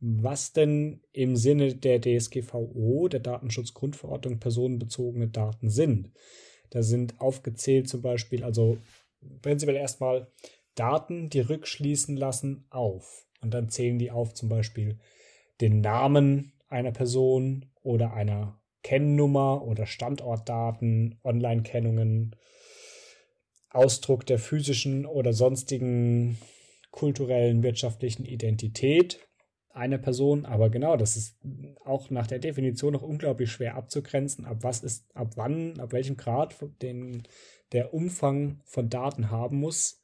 was 0.00 0.52
denn 0.52 1.00
im 1.12 1.36
Sinne 1.36 1.74
der 1.74 2.00
DSGVO, 2.00 3.08
der 3.08 3.20
Datenschutzgrundverordnung, 3.20 4.38
personenbezogene 4.38 5.28
Daten 5.28 5.70
sind. 5.70 6.10
Da 6.70 6.82
sind 6.82 7.20
aufgezählt 7.20 7.88
zum 7.88 8.02
Beispiel, 8.02 8.44
also 8.44 8.78
prinzipiell 9.42 9.76
erstmal 9.76 10.30
Daten, 10.74 11.30
die 11.30 11.40
rückschließen 11.40 12.16
lassen 12.16 12.66
auf. 12.70 13.26
Und 13.40 13.54
dann 13.54 13.70
zählen 13.70 13.98
die 13.98 14.10
auf 14.10 14.34
zum 14.34 14.48
Beispiel 14.48 14.98
den 15.60 15.80
Namen 15.80 16.52
einer 16.68 16.92
Person 16.92 17.66
oder 17.82 18.12
einer 18.12 18.60
Kennnummer 18.82 19.62
oder 19.66 19.86
Standortdaten, 19.86 21.18
Online-Kennungen, 21.24 22.36
Ausdruck 23.70 24.26
der 24.26 24.38
physischen 24.38 25.06
oder 25.06 25.32
sonstigen 25.32 26.38
kulturellen, 26.90 27.62
wirtschaftlichen 27.62 28.24
Identität 28.24 29.20
einer 29.72 29.98
Person. 29.98 30.44
Aber 30.44 30.70
genau, 30.70 30.96
das 30.96 31.16
ist 31.16 31.38
auch 31.84 32.10
nach 32.10 32.26
der 32.26 32.40
Definition 32.40 32.92
noch 32.92 33.02
unglaublich 33.02 33.50
schwer 33.50 33.76
abzugrenzen, 33.76 34.44
ab 34.44 34.58
was 34.62 34.82
ist, 34.82 35.04
ab 35.14 35.32
wann, 35.36 35.78
ab 35.78 35.92
welchem 35.92 36.16
Grad 36.16 36.56
den 36.82 37.22
der 37.72 37.94
Umfang 37.94 38.60
von 38.64 38.88
Daten 38.88 39.30
haben 39.30 39.60
muss, 39.60 40.02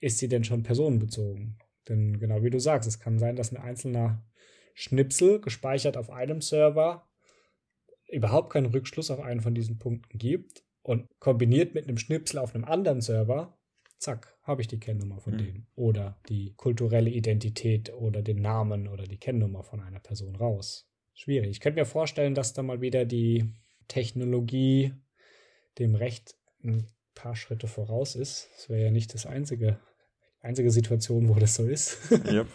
ist 0.00 0.18
sie 0.18 0.28
denn 0.28 0.44
schon 0.44 0.62
personenbezogen? 0.62 1.58
Denn 1.88 2.18
genau 2.18 2.42
wie 2.42 2.50
du 2.50 2.58
sagst, 2.58 2.88
es 2.88 2.98
kann 2.98 3.18
sein, 3.18 3.36
dass 3.36 3.52
ein 3.52 3.58
einzelner 3.58 4.24
Schnipsel 4.74 5.40
gespeichert 5.40 5.96
auf 5.98 6.08
einem 6.08 6.40
Server 6.40 7.06
überhaupt 8.10 8.50
keinen 8.50 8.66
Rückschluss 8.66 9.10
auf 9.10 9.20
einen 9.20 9.42
von 9.42 9.54
diesen 9.54 9.78
Punkten 9.78 10.16
gibt 10.16 10.64
und 10.88 11.06
kombiniert 11.20 11.74
mit 11.74 11.86
einem 11.86 11.98
Schnipsel 11.98 12.38
auf 12.38 12.54
einem 12.54 12.64
anderen 12.64 13.02
Server, 13.02 13.58
zack, 13.98 14.34
habe 14.42 14.62
ich 14.62 14.68
die 14.68 14.80
Kennnummer 14.80 15.20
von 15.20 15.34
Mhm. 15.34 15.38
dem 15.38 15.66
oder 15.76 16.18
die 16.30 16.54
kulturelle 16.56 17.10
Identität 17.10 17.92
oder 17.92 18.22
den 18.22 18.40
Namen 18.40 18.88
oder 18.88 19.04
die 19.04 19.18
Kennnummer 19.18 19.62
von 19.62 19.80
einer 19.80 20.00
Person 20.00 20.34
raus. 20.36 20.86
schwierig. 21.12 21.50
Ich 21.50 21.58
könnte 21.60 21.80
mir 21.80 21.84
vorstellen, 21.84 22.36
dass 22.36 22.52
da 22.52 22.62
mal 22.62 22.80
wieder 22.80 23.04
die 23.04 23.52
Technologie 23.88 24.94
dem 25.80 25.96
Recht 25.96 26.36
ein 26.62 26.86
paar 27.16 27.34
Schritte 27.34 27.66
voraus 27.66 28.14
ist. 28.14 28.48
Das 28.54 28.68
wäre 28.68 28.84
ja 28.84 28.90
nicht 28.92 29.12
das 29.14 29.26
einzige, 29.26 29.80
einzige 30.42 30.70
Situation, 30.70 31.28
wo 31.28 31.34
das 31.34 31.56
so 31.56 31.66
ist. 31.66 31.98
Yep. 32.32 32.46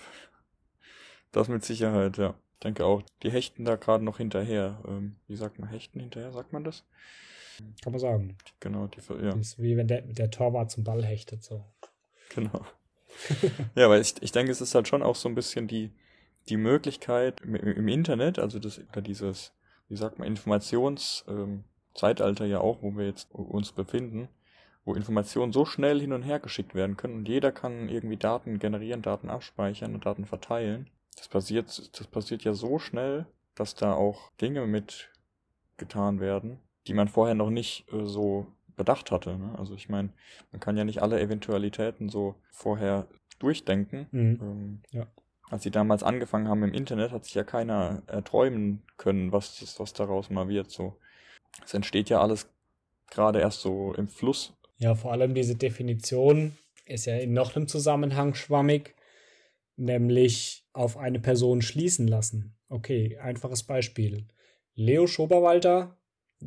Das 1.34 1.50
mit 1.50 1.65
Sicherheit, 1.65 2.17
ja. 2.17 2.36
Ich 2.54 2.60
denke 2.63 2.86
auch, 2.86 3.04
die 3.22 3.32
hechten 3.32 3.65
da 3.65 3.76
gerade 3.76 4.06
noch 4.06 4.17
hinterher. 4.17 4.82
Ähm, 4.88 5.17
wie 5.28 5.36
sagt 5.36 5.60
man 5.60 5.67
hechten 5.69 6.00
hinterher? 6.00 6.32
Sagt 6.32 6.54
man 6.54 6.63
das? 6.63 6.86
Kann 7.81 7.93
man 7.93 7.99
sagen. 7.99 8.37
Genau, 8.59 8.87
die, 8.87 8.99
ja, 9.23 9.31
Das 9.31 9.47
ist 9.47 9.61
wie 9.61 9.77
wenn 9.77 9.87
der, 9.87 10.01
der 10.01 10.31
Torwart 10.31 10.71
zum 10.71 10.83
Ball 10.83 11.03
hechtet. 11.03 11.43
So. 11.43 11.63
genau. 12.33 12.65
ja, 13.75 13.89
weil 13.89 14.01
ich, 14.01 14.15
ich 14.21 14.31
denke, 14.31 14.51
es 14.51 14.61
ist 14.61 14.75
halt 14.75 14.87
schon 14.87 15.03
auch 15.03 15.15
so 15.15 15.29
ein 15.29 15.35
bisschen 15.35 15.67
die, 15.67 15.91
die 16.49 16.57
Möglichkeit 16.57 17.41
im, 17.41 17.55
im 17.55 17.87
Internet, 17.87 18.39
also 18.39 18.59
das, 18.59 18.81
oder 18.89 19.01
dieses, 19.01 19.53
wie 19.87 19.95
sagt 19.95 20.19
man, 20.19 20.27
Informationszeitalter 20.27 22.45
ähm, 22.45 22.51
ja 22.51 22.59
auch, 22.59 22.81
wo 22.81 22.97
wir 22.97 23.05
jetzt 23.05 23.31
uns 23.31 23.71
befinden, 23.71 24.27
wo 24.85 24.95
Informationen 24.95 25.53
so 25.53 25.65
schnell 25.65 25.99
hin 25.99 26.13
und 26.13 26.23
her 26.23 26.39
geschickt 26.39 26.75
werden 26.75 26.97
können 26.97 27.15
und 27.15 27.27
jeder 27.27 27.51
kann 27.51 27.89
irgendwie 27.89 28.17
Daten 28.17 28.59
generieren, 28.59 29.01
Daten 29.01 29.29
abspeichern 29.29 29.93
und 29.93 30.05
Daten 30.05 30.25
verteilen. 30.25 30.89
Das 31.15 31.27
passiert, 31.27 31.99
das 31.99 32.07
passiert 32.07 32.43
ja 32.43 32.53
so 32.53 32.79
schnell, 32.79 33.25
dass 33.55 33.75
da 33.75 33.93
auch 33.93 34.31
Dinge 34.41 34.65
mit 34.65 35.09
getan 35.77 36.19
werden, 36.19 36.59
die 36.88 36.93
man 36.93 37.08
vorher 37.08 37.36
noch 37.36 37.50
nicht 37.50 37.86
äh, 37.91 38.06
so 38.06 38.48
bedacht 38.76 39.12
hatte. 39.12 39.38
Ne? 39.38 39.56
Also 39.58 39.76
ich 39.76 39.89
meine, 39.89 40.10
man 40.52 40.60
kann 40.60 40.78
ja 40.78 40.84
nicht 40.84 41.02
alle 41.02 41.19
Eventualitäten 41.19 42.10
so 42.10 42.36
vorher 42.52 43.08
durchdenken. 43.39 44.08
Mhm. 44.12 44.39
Ähm, 44.41 44.82
Ja. 44.91 45.08
Als 45.50 45.63
sie 45.63 45.72
damals 45.72 46.02
angefangen 46.02 46.48
haben 46.48 46.63
im 46.63 46.74
Internet, 46.74 47.12
hat 47.12 47.26
sich 47.26 47.36
ja 47.36 47.43
keiner 47.43 48.02
erträumen 48.08 48.82
können, 48.98 49.32
was, 49.32 49.60
das, 49.60 49.80
was 49.80 49.93
daraus 49.93 50.30
mal 50.32 50.48
wird. 50.48 50.72
So, 50.72 50.98
es 51.63 51.74
entsteht 51.74 52.10
ja 52.10 52.22
alles 52.22 52.50
gerade 53.12 53.39
erst 53.39 53.62
so 53.62 53.93
im 53.93 54.08
Fluss. 54.08 54.54
Ja, 54.78 54.96
vor 54.96 55.12
allem 55.12 55.36
diese 55.36 55.56
Definition 55.56 56.58
ist 56.86 57.06
ja 57.06 57.17
in 57.17 57.34
noch 57.34 57.56
einem 57.56 57.67
Zusammenhang 57.67 58.34
schwammig, 58.34 58.96
nämlich 59.76 60.65
auf 60.74 60.98
eine 60.98 61.19
Person 61.19 61.62
schließen 61.62 62.08
lassen. 62.08 62.56
Okay, 62.69 63.17
einfaches 63.17 63.63
Beispiel. 63.63 64.26
Leo 64.74 65.06
Schoberwalter, 65.06 65.98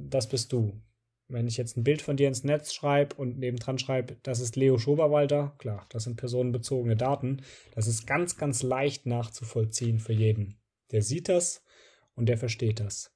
das 0.09 0.28
bist 0.28 0.52
du. 0.52 0.80
Wenn 1.28 1.48
ich 1.48 1.56
jetzt 1.56 1.76
ein 1.76 1.85
Bild 1.85 2.02
von 2.02 2.16
dir 2.16 2.28
ins 2.28 2.44
Netz 2.44 2.72
schreibe 2.72 3.16
und 3.16 3.38
nebendran 3.38 3.78
schreibe, 3.78 4.16
das 4.22 4.38
ist 4.38 4.54
Leo 4.54 4.78
Schoberwalter, 4.78 5.56
klar, 5.59 5.87
das 5.88 6.04
sind 6.04 6.16
personenbezogene 6.16 6.96
Daten. 6.96 7.42
Das 7.74 7.88
ist 7.88 8.06
ganz, 8.06 8.37
ganz 8.37 8.62
leicht 8.62 9.06
nachzuvollziehen 9.06 9.98
für 9.98 10.12
jeden. 10.12 10.61
Der 10.92 11.02
sieht 11.02 11.28
das 11.28 11.64
und 12.14 12.28
der 12.28 12.38
versteht 12.38 12.78
das. 12.78 13.12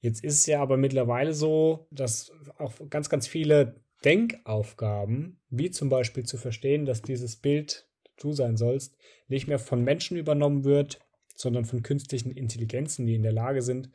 Jetzt 0.00 0.22
ist 0.22 0.34
es 0.34 0.46
ja 0.46 0.60
aber 0.60 0.76
mittlerweile 0.76 1.32
so, 1.32 1.86
dass 1.90 2.32
auch 2.58 2.74
ganz, 2.90 3.08
ganz 3.08 3.26
viele 3.26 3.80
Denkaufgaben, 4.04 5.40
wie 5.48 5.70
zum 5.70 5.88
Beispiel 5.88 6.24
zu 6.24 6.36
verstehen, 6.36 6.84
dass 6.84 7.02
dieses 7.02 7.36
Bild 7.36 7.88
du 8.18 8.32
sein 8.32 8.56
sollst, 8.56 8.96
nicht 9.28 9.46
mehr 9.46 9.58
von 9.58 9.82
Menschen 9.82 10.16
übernommen 10.16 10.64
wird, 10.64 11.00
sondern 11.36 11.64
von 11.64 11.82
künstlichen 11.82 12.32
Intelligenzen, 12.32 13.06
die 13.06 13.14
in 13.14 13.22
der 13.22 13.32
Lage 13.32 13.62
sind, 13.62 13.90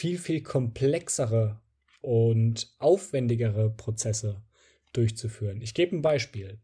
viel, 0.00 0.16
viel 0.16 0.42
komplexere 0.42 1.60
und 2.00 2.74
aufwendigere 2.78 3.68
Prozesse 3.68 4.42
durchzuführen. 4.94 5.60
Ich 5.60 5.74
gebe 5.74 5.94
ein 5.94 6.00
Beispiel. 6.00 6.58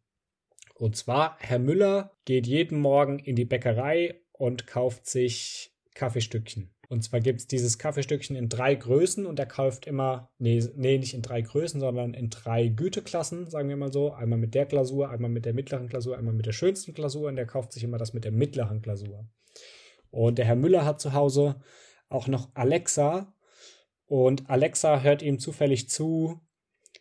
Und 0.74 0.96
zwar, 0.96 1.36
Herr 1.40 1.58
Müller 1.58 2.16
geht 2.24 2.46
jeden 2.46 2.80
Morgen 2.80 3.18
in 3.18 3.36
die 3.36 3.44
Bäckerei 3.44 4.14
und 4.32 4.66
kauft 4.66 5.06
sich 5.06 5.70
Kaffeestückchen. 5.94 6.70
Und 6.88 7.04
zwar 7.04 7.20
gibt 7.20 7.40
es 7.40 7.46
dieses 7.46 7.76
Kaffeestückchen 7.76 8.36
in 8.36 8.48
drei 8.48 8.74
Größen 8.74 9.26
und 9.26 9.38
er 9.38 9.44
kauft 9.44 9.86
immer, 9.86 10.30
nee, 10.38 10.64
nee, 10.74 10.96
nicht 10.96 11.12
in 11.12 11.20
drei 11.20 11.42
Größen, 11.42 11.78
sondern 11.78 12.14
in 12.14 12.30
drei 12.30 12.68
Güteklassen, 12.68 13.50
sagen 13.50 13.68
wir 13.68 13.76
mal 13.76 13.92
so. 13.92 14.14
Einmal 14.14 14.38
mit 14.38 14.54
der 14.54 14.64
Glasur, 14.64 15.10
einmal 15.10 15.30
mit 15.30 15.44
der 15.44 15.52
mittleren 15.52 15.88
Glasur, 15.88 16.16
einmal 16.16 16.32
mit 16.32 16.46
der 16.46 16.52
schönsten 16.52 16.94
Glasur 16.94 17.28
und 17.28 17.36
er 17.36 17.44
kauft 17.44 17.74
sich 17.74 17.84
immer 17.84 17.98
das 17.98 18.14
mit 18.14 18.24
der 18.24 18.32
mittleren 18.32 18.80
Glasur. 18.80 19.28
Und 20.10 20.38
der 20.38 20.46
Herr 20.46 20.56
Müller 20.56 20.86
hat 20.86 21.02
zu 21.02 21.12
Hause 21.12 21.56
auch 22.08 22.28
noch 22.28 22.50
Alexa 22.54 23.34
und 24.06 24.48
Alexa 24.48 25.00
hört 25.00 25.22
ihm 25.22 25.38
zufällig 25.38 25.88
zu, 25.88 26.40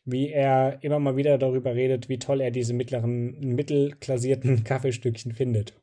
wie 0.04 0.30
er 0.30 0.84
immer 0.84 1.00
mal 1.00 1.16
wieder 1.16 1.38
darüber 1.38 1.76
redet, 1.76 2.10
wie 2.10 2.20
toll 2.20 2.42
er 2.42 2.52
diese 2.52 2.74
mittleren, 2.74 3.40
mittelklassierten 3.40 4.64
Kaffeestückchen 4.64 5.34
findet. 5.34 5.80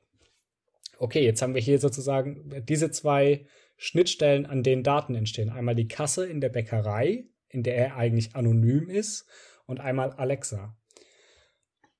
Okay, 0.98 1.24
jetzt 1.24 1.42
haben 1.42 1.54
wir 1.54 1.60
hier 1.60 1.78
sozusagen 1.78 2.64
diese 2.68 2.90
zwei 2.90 3.46
Schnittstellen, 3.76 4.46
an 4.46 4.62
denen 4.62 4.84
Daten 4.84 5.14
entstehen. 5.14 5.50
Einmal 5.50 5.74
die 5.74 5.88
Kasse 5.88 6.26
in 6.26 6.40
der 6.40 6.50
Bäckerei, 6.50 7.24
in 7.48 7.64
der 7.64 7.76
er 7.76 7.96
eigentlich 7.96 8.36
anonym 8.36 8.88
ist, 8.88 9.26
und 9.66 9.80
einmal 9.80 10.12
Alexa. 10.12 10.76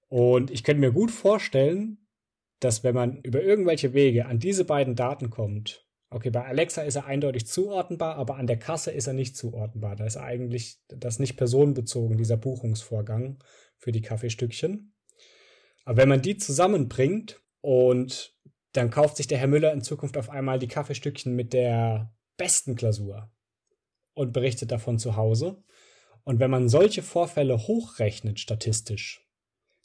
Und 0.08 0.50
ich 0.50 0.62
könnte 0.62 0.80
mir 0.80 0.92
gut 0.92 1.10
vorstellen, 1.10 2.06
dass 2.60 2.84
wenn 2.84 2.94
man 2.94 3.20
über 3.22 3.42
irgendwelche 3.42 3.94
Wege 3.94 4.26
an 4.26 4.38
diese 4.38 4.64
beiden 4.64 4.94
Daten 4.94 5.30
kommt, 5.30 5.84
okay, 6.14 6.30
bei 6.30 6.44
Alexa 6.44 6.82
ist 6.82 6.96
er 6.96 7.06
eindeutig 7.06 7.46
zuordnenbar, 7.46 8.16
aber 8.16 8.36
an 8.36 8.46
der 8.46 8.58
Kasse 8.58 8.90
ist 8.90 9.06
er 9.06 9.12
nicht 9.12 9.36
zuordnenbar. 9.36 9.96
Da 9.96 10.04
ist 10.04 10.16
eigentlich 10.16 10.78
das 10.88 11.18
nicht 11.18 11.36
personenbezogen, 11.36 12.16
dieser 12.16 12.36
Buchungsvorgang 12.36 13.42
für 13.76 13.92
die 13.92 14.02
Kaffeestückchen. 14.02 14.94
Aber 15.84 15.96
wenn 15.96 16.08
man 16.08 16.22
die 16.22 16.36
zusammenbringt 16.36 17.40
und 17.60 18.36
dann 18.72 18.90
kauft 18.90 19.16
sich 19.16 19.26
der 19.26 19.38
Herr 19.38 19.48
Müller 19.48 19.72
in 19.72 19.82
Zukunft 19.82 20.16
auf 20.16 20.30
einmal 20.30 20.58
die 20.58 20.68
Kaffeestückchen 20.68 21.34
mit 21.34 21.52
der 21.52 22.14
besten 22.36 22.74
Glasur 22.74 23.30
und 24.14 24.32
berichtet 24.32 24.72
davon 24.72 24.98
zu 24.98 25.16
Hause. 25.16 25.62
Und 26.24 26.40
wenn 26.40 26.50
man 26.50 26.68
solche 26.68 27.02
Vorfälle 27.02 27.58
hochrechnet 27.66 28.40
statistisch, 28.40 29.26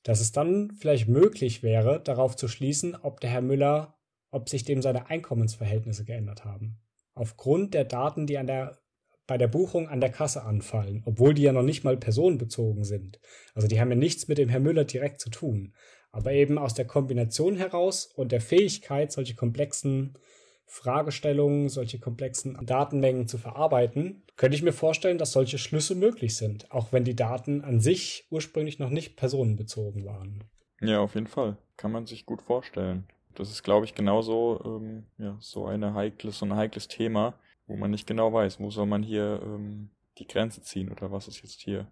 dass 0.04 0.22
es 0.22 0.32
dann 0.32 0.72
vielleicht 0.80 1.08
möglich 1.08 1.64
wäre, 1.64 2.02
darauf 2.02 2.36
zu 2.36 2.48
schließen, 2.48 2.96
ob 2.96 3.20
der 3.20 3.32
Herr 3.32 3.42
Müller, 3.42 3.97
ob 4.32 4.50
sich 4.50 4.64
dem 4.64 4.82
seine 4.82 5.10
Einkommensverhältnisse 5.10 6.06
geändert 6.06 6.46
haben. 6.46 6.80
Aufgrund 7.14 7.74
der 7.74 7.86
Daten, 7.86 8.28
die 8.28 8.38
an 8.38 8.48
der, 8.48 8.78
bei 9.26 9.38
der 9.38 9.48
Buchung 9.48 9.90
an 9.90 10.02
der 10.02 10.12
Kasse 10.12 10.44
anfallen, 10.44 11.04
obwohl 11.06 11.34
die 11.34 11.44
ja 11.44 11.52
noch 11.52 11.64
nicht 11.64 11.84
mal 11.84 11.98
personenbezogen 11.98 12.84
sind. 12.84 13.20
Also 13.54 13.68
die 13.68 13.80
haben 13.80 13.90
ja 13.90 13.98
nichts 13.98 14.28
mit 14.28 14.38
dem 14.38 14.50
Herr 14.50 14.60
Müller 14.60 14.86
direkt 14.86 15.20
zu 15.20 15.30
tun. 15.30 15.74
Aber 16.12 16.32
eben 16.32 16.58
aus 16.58 16.74
der 16.74 16.86
Kombination 16.86 17.58
heraus 17.58 18.06
und 18.06 18.32
der 18.32 18.42
Fähigkeit, 18.42 19.12
solche 19.12 19.36
komplexen 19.36 20.18
Fragestellungen, 20.66 21.70
solche 21.70 21.98
komplexen 21.98 22.58
Datenmengen 22.66 23.28
zu 23.28 23.38
verarbeiten, 23.38 24.24
könnte 24.36 24.56
ich 24.56 24.64
mir 24.64 24.74
vorstellen, 24.74 25.18
dass 25.18 25.32
solche 25.32 25.58
Schlüsse 25.58 25.96
möglich 25.96 26.36
sind, 26.36 26.72
auch 26.72 26.92
wenn 26.92 27.06
die 27.06 27.16
Daten 27.16 27.62
an 27.62 27.80
sich 27.80 28.28
ursprünglich 28.30 28.78
noch 28.78 28.90
nicht 28.90 29.16
personenbezogen 29.16 30.06
waren. 30.06 30.44
Ja, 30.82 31.00
auf 31.00 31.16
jeden 31.16 31.28
Fall. 31.28 31.58
Kann 31.78 31.92
man 31.92 32.06
sich 32.06 32.26
gut 32.26 32.42
vorstellen. 32.42 33.08
Das 33.38 33.52
ist, 33.52 33.62
glaube 33.62 33.86
ich, 33.86 33.94
genauso 33.94 34.60
ähm, 34.66 35.06
ja, 35.20 35.38
so 35.40 35.68
eine 35.68 35.94
heikles, 35.94 36.40
so 36.40 36.46
ein 36.48 36.56
heikles 36.56 36.88
Thema, 36.88 37.38
wo 37.68 37.76
man 37.76 37.92
nicht 37.92 38.08
genau 38.08 38.34
weiß, 38.34 38.60
wo 38.60 38.72
soll 38.72 38.88
man 38.88 39.04
hier 39.04 39.40
ähm, 39.44 39.92
die 40.18 40.26
Grenze 40.26 40.64
ziehen 40.64 40.92
oder 40.92 41.12
was 41.12 41.28
ist 41.28 41.44
jetzt 41.44 41.62
hier, 41.62 41.92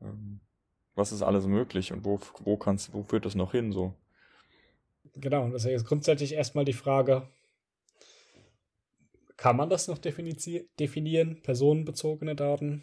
ähm, 0.00 0.40
was 0.94 1.12
ist 1.12 1.20
alles 1.20 1.46
möglich 1.46 1.92
und 1.92 2.06
wo, 2.06 2.18
wo 2.40 2.56
kannst, 2.56 2.94
wo 2.94 3.02
führt 3.02 3.26
das 3.26 3.34
noch 3.34 3.52
hin 3.52 3.70
so? 3.70 3.92
Genau, 5.14 5.44
und 5.44 5.52
das 5.52 5.66
ist 5.66 5.84
grundsätzlich 5.84 6.32
erstmal 6.32 6.64
die 6.64 6.72
Frage, 6.72 7.28
kann 9.36 9.58
man 9.58 9.68
das 9.68 9.88
noch 9.88 9.98
definizi- 9.98 10.68
definieren, 10.78 11.42
personenbezogene 11.42 12.34
Daten? 12.34 12.82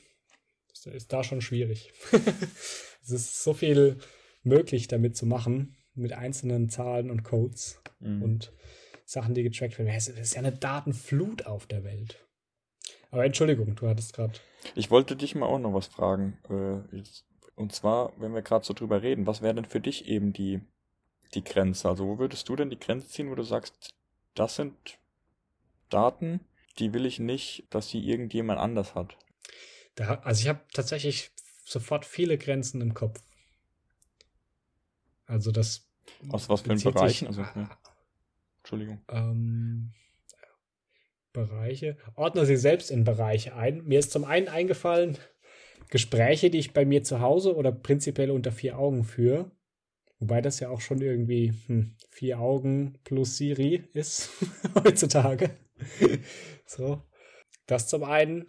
Das 0.69 0.85
ist 0.85 1.11
da 1.11 1.23
schon 1.23 1.41
schwierig. 1.41 1.91
es 3.01 3.09
ist 3.09 3.43
so 3.43 3.55
viel 3.55 3.97
möglich 4.43 4.87
damit 4.87 5.17
zu 5.17 5.25
machen, 5.25 5.75
mit 5.95 6.13
einzelnen 6.13 6.69
Zahlen 6.69 7.09
und 7.11 7.23
Codes 7.23 7.81
Mhm. 7.99 8.21
und 8.21 8.53
Sachen, 9.05 9.33
die 9.33 9.43
getrackt 9.43 9.77
werden. 9.77 9.89
Es 9.89 10.07
ist 10.07 10.33
ja 10.33 10.39
eine 10.39 10.51
Datenflut 10.51 11.45
auf 11.45 11.67
der 11.67 11.83
Welt. 11.83 12.25
Aber 13.11 13.25
Entschuldigung, 13.25 13.75
du 13.75 13.87
hattest 13.87 14.13
gerade. 14.13 14.33
Ich 14.75 14.89
wollte 14.89 15.15
dich 15.15 15.35
mal 15.35 15.45
auch 15.45 15.59
noch 15.59 15.73
was 15.73 15.87
fragen. 15.87 16.37
Äh, 16.49 17.01
und 17.55 17.73
zwar, 17.73 18.13
wenn 18.19 18.33
wir 18.33 18.41
gerade 18.41 18.65
so 18.65 18.73
drüber 18.73 19.01
reden, 19.03 19.27
was 19.27 19.41
wäre 19.41 19.53
denn 19.53 19.65
für 19.65 19.79
dich 19.79 20.07
eben 20.07 20.33
die, 20.33 20.61
die 21.33 21.43
Grenze? 21.43 21.87
Also 21.89 22.07
wo 22.07 22.17
würdest 22.17 22.49
du 22.49 22.55
denn 22.55 22.69
die 22.69 22.79
Grenze 22.79 23.07
ziehen, 23.07 23.29
wo 23.29 23.35
du 23.35 23.43
sagst, 23.43 23.93
das 24.33 24.55
sind 24.55 24.73
Daten, 25.89 26.39
die 26.79 26.93
will 26.93 27.05
ich 27.05 27.19
nicht, 27.19 27.67
dass 27.69 27.89
sie 27.89 27.99
irgendjemand 27.99 28.59
anders 28.59 28.95
hat? 28.95 29.15
Da, 29.95 30.15
also 30.23 30.41
ich 30.41 30.47
habe 30.49 30.61
tatsächlich 30.73 31.29
sofort 31.65 32.05
viele 32.05 32.37
Grenzen 32.39 32.81
im 32.81 32.93
Kopf. 32.95 33.21
Also 35.25 35.51
das. 35.51 35.89
Aus 36.29 36.49
was 36.49 36.61
für 36.61 36.69
Bereichen? 36.75 37.07
sich- 37.09 37.27
Also, 37.27 37.41
ja. 37.41 37.69
Entschuldigung. 38.59 39.01
Ähm, 39.09 39.93
Bereiche. 41.31 41.97
Ordne 42.15 42.45
sie 42.45 42.57
selbst 42.57 42.91
in 42.91 43.03
Bereiche 43.03 43.55
ein. 43.55 43.83
Mir 43.85 43.99
ist 43.99 44.11
zum 44.11 44.23
einen 44.23 44.47
eingefallen, 44.47 45.17
Gespräche, 45.89 46.49
die 46.49 46.59
ich 46.59 46.73
bei 46.73 46.85
mir 46.85 47.03
zu 47.03 47.19
Hause 47.21 47.55
oder 47.55 47.71
prinzipiell 47.71 48.31
unter 48.31 48.51
vier 48.51 48.77
Augen 48.77 49.03
führe. 49.03 49.51
Wobei 50.19 50.41
das 50.41 50.59
ja 50.59 50.69
auch 50.69 50.79
schon 50.81 51.01
irgendwie 51.01 51.53
hm, 51.67 51.95
vier 52.09 52.39
Augen 52.39 52.97
plus 53.03 53.37
Siri 53.37 53.83
ist 53.93 54.29
heutzutage. 54.75 55.51
so. 56.65 57.01
Das 57.65 57.87
zum 57.87 58.03
einen. 58.03 58.45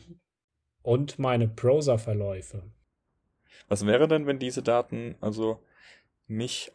Und 0.82 1.18
meine 1.18 1.48
Browser-Verläufe. 1.48 2.62
Was 3.68 3.86
wäre 3.86 4.06
denn, 4.06 4.26
wenn 4.26 4.38
diese 4.38 4.62
Daten 4.62 5.16
also 5.22 5.62
nicht 6.26 6.72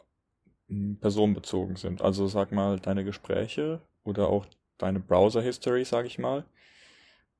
mm, 0.68 0.94
personenbezogen 0.94 1.76
sind? 1.76 2.02
Also 2.02 2.26
sag 2.26 2.52
mal, 2.52 2.78
deine 2.78 3.04
Gespräche 3.04 3.80
oder 4.04 4.28
auch 4.28 4.46
deine 4.78 5.00
Browser-History, 5.00 5.84
sag 5.84 6.06
ich 6.06 6.18
mal, 6.18 6.44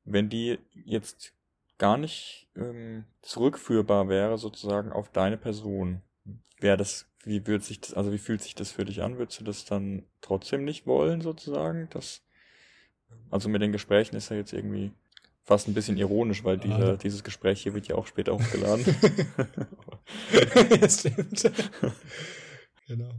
wenn 0.05 0.29
die 0.29 0.59
jetzt 0.73 1.33
gar 1.79 1.97
nicht 1.97 2.49
ähm, 2.57 3.05
zurückführbar 3.23 4.09
wäre 4.09 4.39
sozusagen 4.39 4.93
auf 4.93 5.11
deine 5.11 5.39
Person, 5.39 6.03
wäre 6.59 6.77
das, 6.77 7.07
wie 7.25 7.47
würde 7.47 7.65
sich 7.65 7.81
das, 7.81 7.95
also 7.95 8.13
wie 8.13 8.19
fühlt 8.19 8.43
sich 8.43 8.55
das 8.55 8.71
für 8.71 8.85
dich 8.85 9.03
an? 9.03 9.19
Würdest 9.19 9.41
du 9.41 9.45
das 9.45 9.65
dann 9.65 10.05
trotzdem 10.21 10.65
nicht 10.65 10.87
wollen 10.87 11.23
sozusagen? 11.23 11.89
Das, 11.91 12.23
also 13.31 13.49
mit 13.49 13.63
den 13.63 13.73
Gesprächen 13.73 14.17
ist 14.17 14.29
ja 14.29 14.37
jetzt 14.37 14.53
irgendwie 14.53 14.93
fast 15.45 15.69
ein 15.69 15.75
bisschen 15.75 15.97
ironisch, 15.97 16.45
weil 16.45 16.59
diese, 16.59 16.93
Ah. 16.93 16.97
dieses 16.97 17.25
Gespräch 17.25 17.63
hier 17.63 17.75
wird 17.75 17.89
ja 17.89 17.97
auch 17.97 18.07
später 18.07 18.35
hochgeladen. 18.35 18.85
ja, 20.81 20.89
stimmt. 20.89 21.51
genau. 22.87 23.11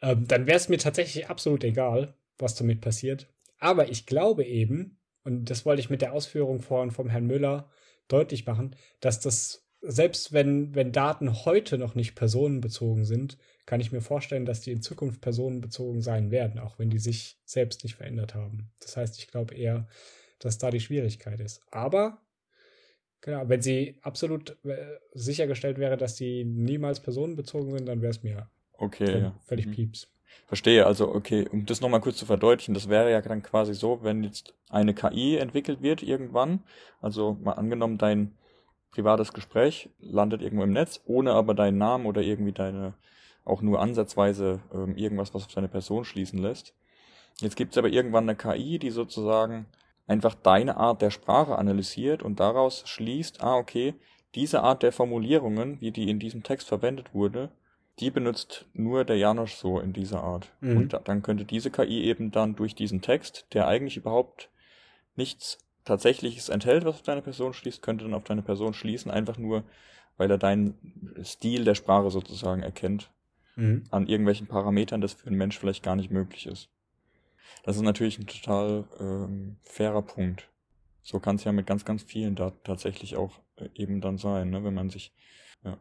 Ähm, 0.00 0.26
dann 0.26 0.46
wäre 0.46 0.56
es 0.56 0.68
mir 0.68 0.78
tatsächlich 0.78 1.28
absolut 1.28 1.64
egal, 1.64 2.14
was 2.38 2.54
damit 2.54 2.80
passiert. 2.80 3.28
Aber 3.58 3.88
ich 3.88 4.06
glaube 4.06 4.44
eben, 4.44 4.98
und 5.24 5.50
das 5.50 5.66
wollte 5.66 5.80
ich 5.80 5.90
mit 5.90 6.02
der 6.02 6.12
Ausführung 6.12 6.60
vorhin 6.60 6.90
vom 6.90 7.08
Herrn 7.08 7.26
Müller 7.26 7.70
deutlich 8.06 8.46
machen, 8.46 8.76
dass 9.00 9.20
das, 9.20 9.66
selbst 9.80 10.32
wenn, 10.32 10.74
wenn 10.74 10.92
Daten 10.92 11.44
heute 11.44 11.78
noch 11.78 11.94
nicht 11.94 12.14
personenbezogen 12.14 13.04
sind, 13.04 13.36
kann 13.66 13.80
ich 13.80 13.92
mir 13.92 14.00
vorstellen, 14.00 14.46
dass 14.46 14.60
die 14.60 14.70
in 14.72 14.80
Zukunft 14.82 15.20
personenbezogen 15.20 16.00
sein 16.00 16.30
werden, 16.30 16.58
auch 16.58 16.78
wenn 16.78 16.88
die 16.90 16.98
sich 16.98 17.38
selbst 17.44 17.84
nicht 17.84 17.96
verändert 17.96 18.34
haben. 18.34 18.70
Das 18.80 18.96
heißt, 18.96 19.18
ich 19.18 19.26
glaube 19.28 19.54
eher, 19.54 19.88
dass 20.38 20.58
da 20.58 20.70
die 20.70 20.80
Schwierigkeit 20.80 21.40
ist. 21.40 21.60
Aber 21.70 22.20
Genau, 23.20 23.48
wenn 23.48 23.62
sie 23.62 23.98
absolut 24.02 24.56
äh, 24.64 24.76
sichergestellt 25.12 25.78
wäre, 25.78 25.96
dass 25.96 26.14
die 26.14 26.44
niemals 26.44 27.00
personenbezogen 27.00 27.72
sind, 27.76 27.86
dann 27.88 28.00
wäre 28.00 28.10
es 28.10 28.22
mir 28.22 28.48
Okay, 28.74 29.06
völlig, 29.06 29.22
ja. 29.22 29.34
völlig 29.44 29.66
Mhm. 29.66 29.70
pieps. 29.72 30.08
Verstehe, 30.46 30.86
also 30.86 31.12
okay, 31.14 31.48
um 31.50 31.66
das 31.66 31.80
nochmal 31.80 32.00
kurz 32.00 32.16
zu 32.18 32.26
verdeutlichen, 32.26 32.74
das 32.74 32.88
wäre 32.88 33.10
ja 33.10 33.20
dann 33.20 33.42
quasi 33.42 33.74
so, 33.74 34.02
wenn 34.02 34.22
jetzt 34.22 34.54
eine 34.70 34.94
KI 34.94 35.36
entwickelt 35.36 35.82
wird 35.82 36.02
irgendwann, 36.02 36.62
also 37.00 37.36
mal 37.42 37.54
angenommen, 37.54 37.98
dein 37.98 38.36
privates 38.92 39.32
Gespräch 39.32 39.90
landet 39.98 40.40
irgendwo 40.40 40.64
im 40.64 40.72
Netz, 40.72 41.00
ohne 41.04 41.32
aber 41.32 41.54
deinen 41.54 41.78
Namen 41.78 42.06
oder 42.06 42.22
irgendwie 42.22 42.52
deine, 42.52 42.94
auch 43.44 43.62
nur 43.62 43.80
ansatzweise 43.80 44.60
ähm, 44.72 44.96
irgendwas, 44.96 45.34
was 45.34 45.44
auf 45.44 45.54
deine 45.54 45.68
Person 45.68 46.04
schließen 46.04 46.38
lässt. 46.38 46.72
Jetzt 47.40 47.56
gibt 47.56 47.72
es 47.72 47.78
aber 47.78 47.88
irgendwann 47.88 48.28
eine 48.28 48.36
KI, 48.36 48.78
die 48.78 48.90
sozusagen 48.90 49.66
einfach 50.08 50.34
deine 50.34 50.76
Art 50.76 51.02
der 51.02 51.10
Sprache 51.10 51.56
analysiert 51.56 52.22
und 52.22 52.40
daraus 52.40 52.82
schließt, 52.86 53.42
ah, 53.42 53.56
okay, 53.56 53.94
diese 54.34 54.62
Art 54.62 54.82
der 54.82 54.92
Formulierungen, 54.92 55.80
wie 55.80 55.92
die 55.92 56.10
in 56.10 56.18
diesem 56.18 56.42
Text 56.42 56.68
verwendet 56.68 57.14
wurde, 57.14 57.50
die 58.00 58.10
benutzt 58.10 58.66
nur 58.72 59.04
der 59.04 59.16
Janosch 59.16 59.54
so 59.54 59.80
in 59.80 59.92
dieser 59.92 60.22
Art. 60.22 60.52
Mhm. 60.60 60.76
Und 60.76 60.92
da, 60.92 60.98
dann 60.98 61.22
könnte 61.22 61.44
diese 61.44 61.70
KI 61.70 62.04
eben 62.04 62.30
dann 62.30 62.56
durch 62.56 62.74
diesen 62.74 63.02
Text, 63.02 63.46
der 63.52 63.68
eigentlich 63.68 63.96
überhaupt 63.96 64.50
nichts 65.16 65.58
Tatsächliches 65.84 66.48
enthält, 66.48 66.84
was 66.84 66.96
auf 66.96 67.02
deine 67.02 67.22
Person 67.22 67.54
schließt, 67.54 67.82
könnte 67.82 68.04
dann 68.04 68.14
auf 68.14 68.24
deine 68.24 68.42
Person 68.42 68.74
schließen, 68.74 69.10
einfach 69.10 69.38
nur, 69.38 69.64
weil 70.16 70.30
er 70.30 70.38
deinen 70.38 71.22
Stil 71.24 71.64
der 71.64 71.74
Sprache 71.74 72.10
sozusagen 72.10 72.62
erkennt, 72.62 73.10
Mhm. 73.56 73.84
an 73.90 74.06
irgendwelchen 74.06 74.46
Parametern, 74.46 75.00
das 75.00 75.14
für 75.14 75.26
einen 75.26 75.36
Mensch 75.36 75.58
vielleicht 75.58 75.82
gar 75.82 75.96
nicht 75.96 76.10
möglich 76.10 76.46
ist. 76.46 76.68
Das 77.64 77.76
ist 77.76 77.82
natürlich 77.82 78.18
ein 78.18 78.26
total 78.26 78.84
ähm, 79.00 79.56
fairer 79.62 80.02
Punkt. 80.02 80.48
So 81.02 81.20
kann 81.20 81.36
es 81.36 81.44
ja 81.44 81.52
mit 81.52 81.66
ganz, 81.66 81.84
ganz 81.84 82.02
vielen 82.02 82.34
Daten 82.34 82.58
tatsächlich 82.64 83.16
auch 83.16 83.40
äh, 83.56 83.68
eben 83.74 84.00
dann 84.00 84.18
sein, 84.18 84.50
ne? 84.50 84.64
wenn 84.64 84.74
man 84.74 84.90
sich, 84.90 85.12
ja. 85.64 85.78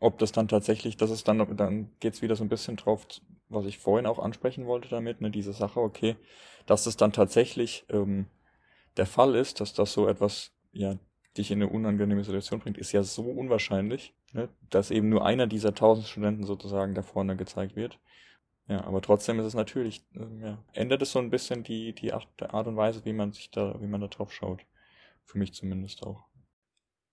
Ob 0.00 0.18
das 0.18 0.32
dann 0.32 0.46
tatsächlich, 0.46 0.96
das 0.96 1.10
ist 1.10 1.26
dann, 1.26 1.56
dann 1.56 1.90
geht's 2.00 2.22
wieder 2.22 2.36
so 2.36 2.44
ein 2.44 2.48
bisschen 2.48 2.76
drauf, 2.76 3.06
was 3.48 3.66
ich 3.66 3.78
vorhin 3.78 4.06
auch 4.06 4.18
ansprechen 4.18 4.66
wollte 4.66 4.88
damit, 4.88 5.20
ne, 5.20 5.30
diese 5.30 5.52
Sache, 5.52 5.80
okay, 5.80 6.16
dass 6.66 6.84
das 6.84 6.96
dann 6.96 7.12
tatsächlich 7.12 7.84
ähm, 7.88 8.26
der 8.96 9.06
Fall 9.06 9.34
ist, 9.34 9.60
dass 9.60 9.72
das 9.72 9.92
so 9.92 10.06
etwas, 10.06 10.52
ja, 10.72 10.96
dich 11.36 11.50
in 11.50 11.62
eine 11.62 11.70
unangenehme 11.70 12.24
Situation 12.24 12.60
bringt, 12.60 12.78
ist 12.78 12.92
ja 12.92 13.02
so 13.02 13.22
unwahrscheinlich, 13.22 14.14
ne, 14.32 14.48
dass 14.70 14.90
eben 14.90 15.08
nur 15.08 15.24
einer 15.24 15.46
dieser 15.46 15.74
tausend 15.74 16.06
Studenten 16.06 16.44
sozusagen 16.44 16.94
da 16.94 17.02
vorne 17.02 17.36
gezeigt 17.36 17.76
wird. 17.76 17.98
Ja, 18.68 18.84
aber 18.84 19.00
trotzdem 19.00 19.38
ist 19.40 19.46
es 19.46 19.54
natürlich, 19.54 20.04
ähm, 20.14 20.42
ja, 20.42 20.62
ändert 20.74 21.00
es 21.00 21.12
so 21.12 21.18
ein 21.18 21.30
bisschen 21.30 21.64
die, 21.64 21.94
die 21.94 22.12
Art, 22.12 22.28
und 22.66 22.76
Weise, 22.76 23.04
wie 23.06 23.14
man 23.14 23.32
sich 23.32 23.50
da, 23.50 23.80
wie 23.80 23.86
man 23.86 24.02
da 24.02 24.08
drauf 24.08 24.32
schaut. 24.32 24.60
Für 25.24 25.38
mich 25.38 25.54
zumindest 25.54 26.02
auch. 26.02 26.26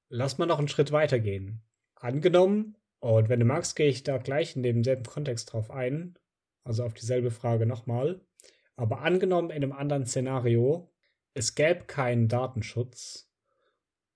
Lass 0.09 0.37
mal 0.37 0.45
noch 0.45 0.59
einen 0.59 0.67
Schritt 0.67 0.91
weiter 0.91 1.19
gehen. 1.19 1.61
Angenommen, 1.95 2.77
und 2.99 3.29
wenn 3.29 3.39
du 3.39 3.45
magst, 3.45 3.75
gehe 3.75 3.87
ich 3.87 4.03
da 4.03 4.17
gleich 4.17 4.55
in 4.55 4.63
demselben 4.63 5.03
Kontext 5.03 5.53
drauf 5.53 5.71
ein, 5.71 6.17
also 6.63 6.83
auf 6.83 6.93
dieselbe 6.93 7.31
Frage 7.31 7.65
nochmal. 7.65 8.21
Aber 8.75 9.01
angenommen 9.01 9.49
in 9.49 9.63
einem 9.63 9.71
anderen 9.71 10.05
Szenario, 10.05 10.91
es 11.33 11.55
gäbe 11.55 11.85
keinen 11.85 12.27
Datenschutz 12.27 13.29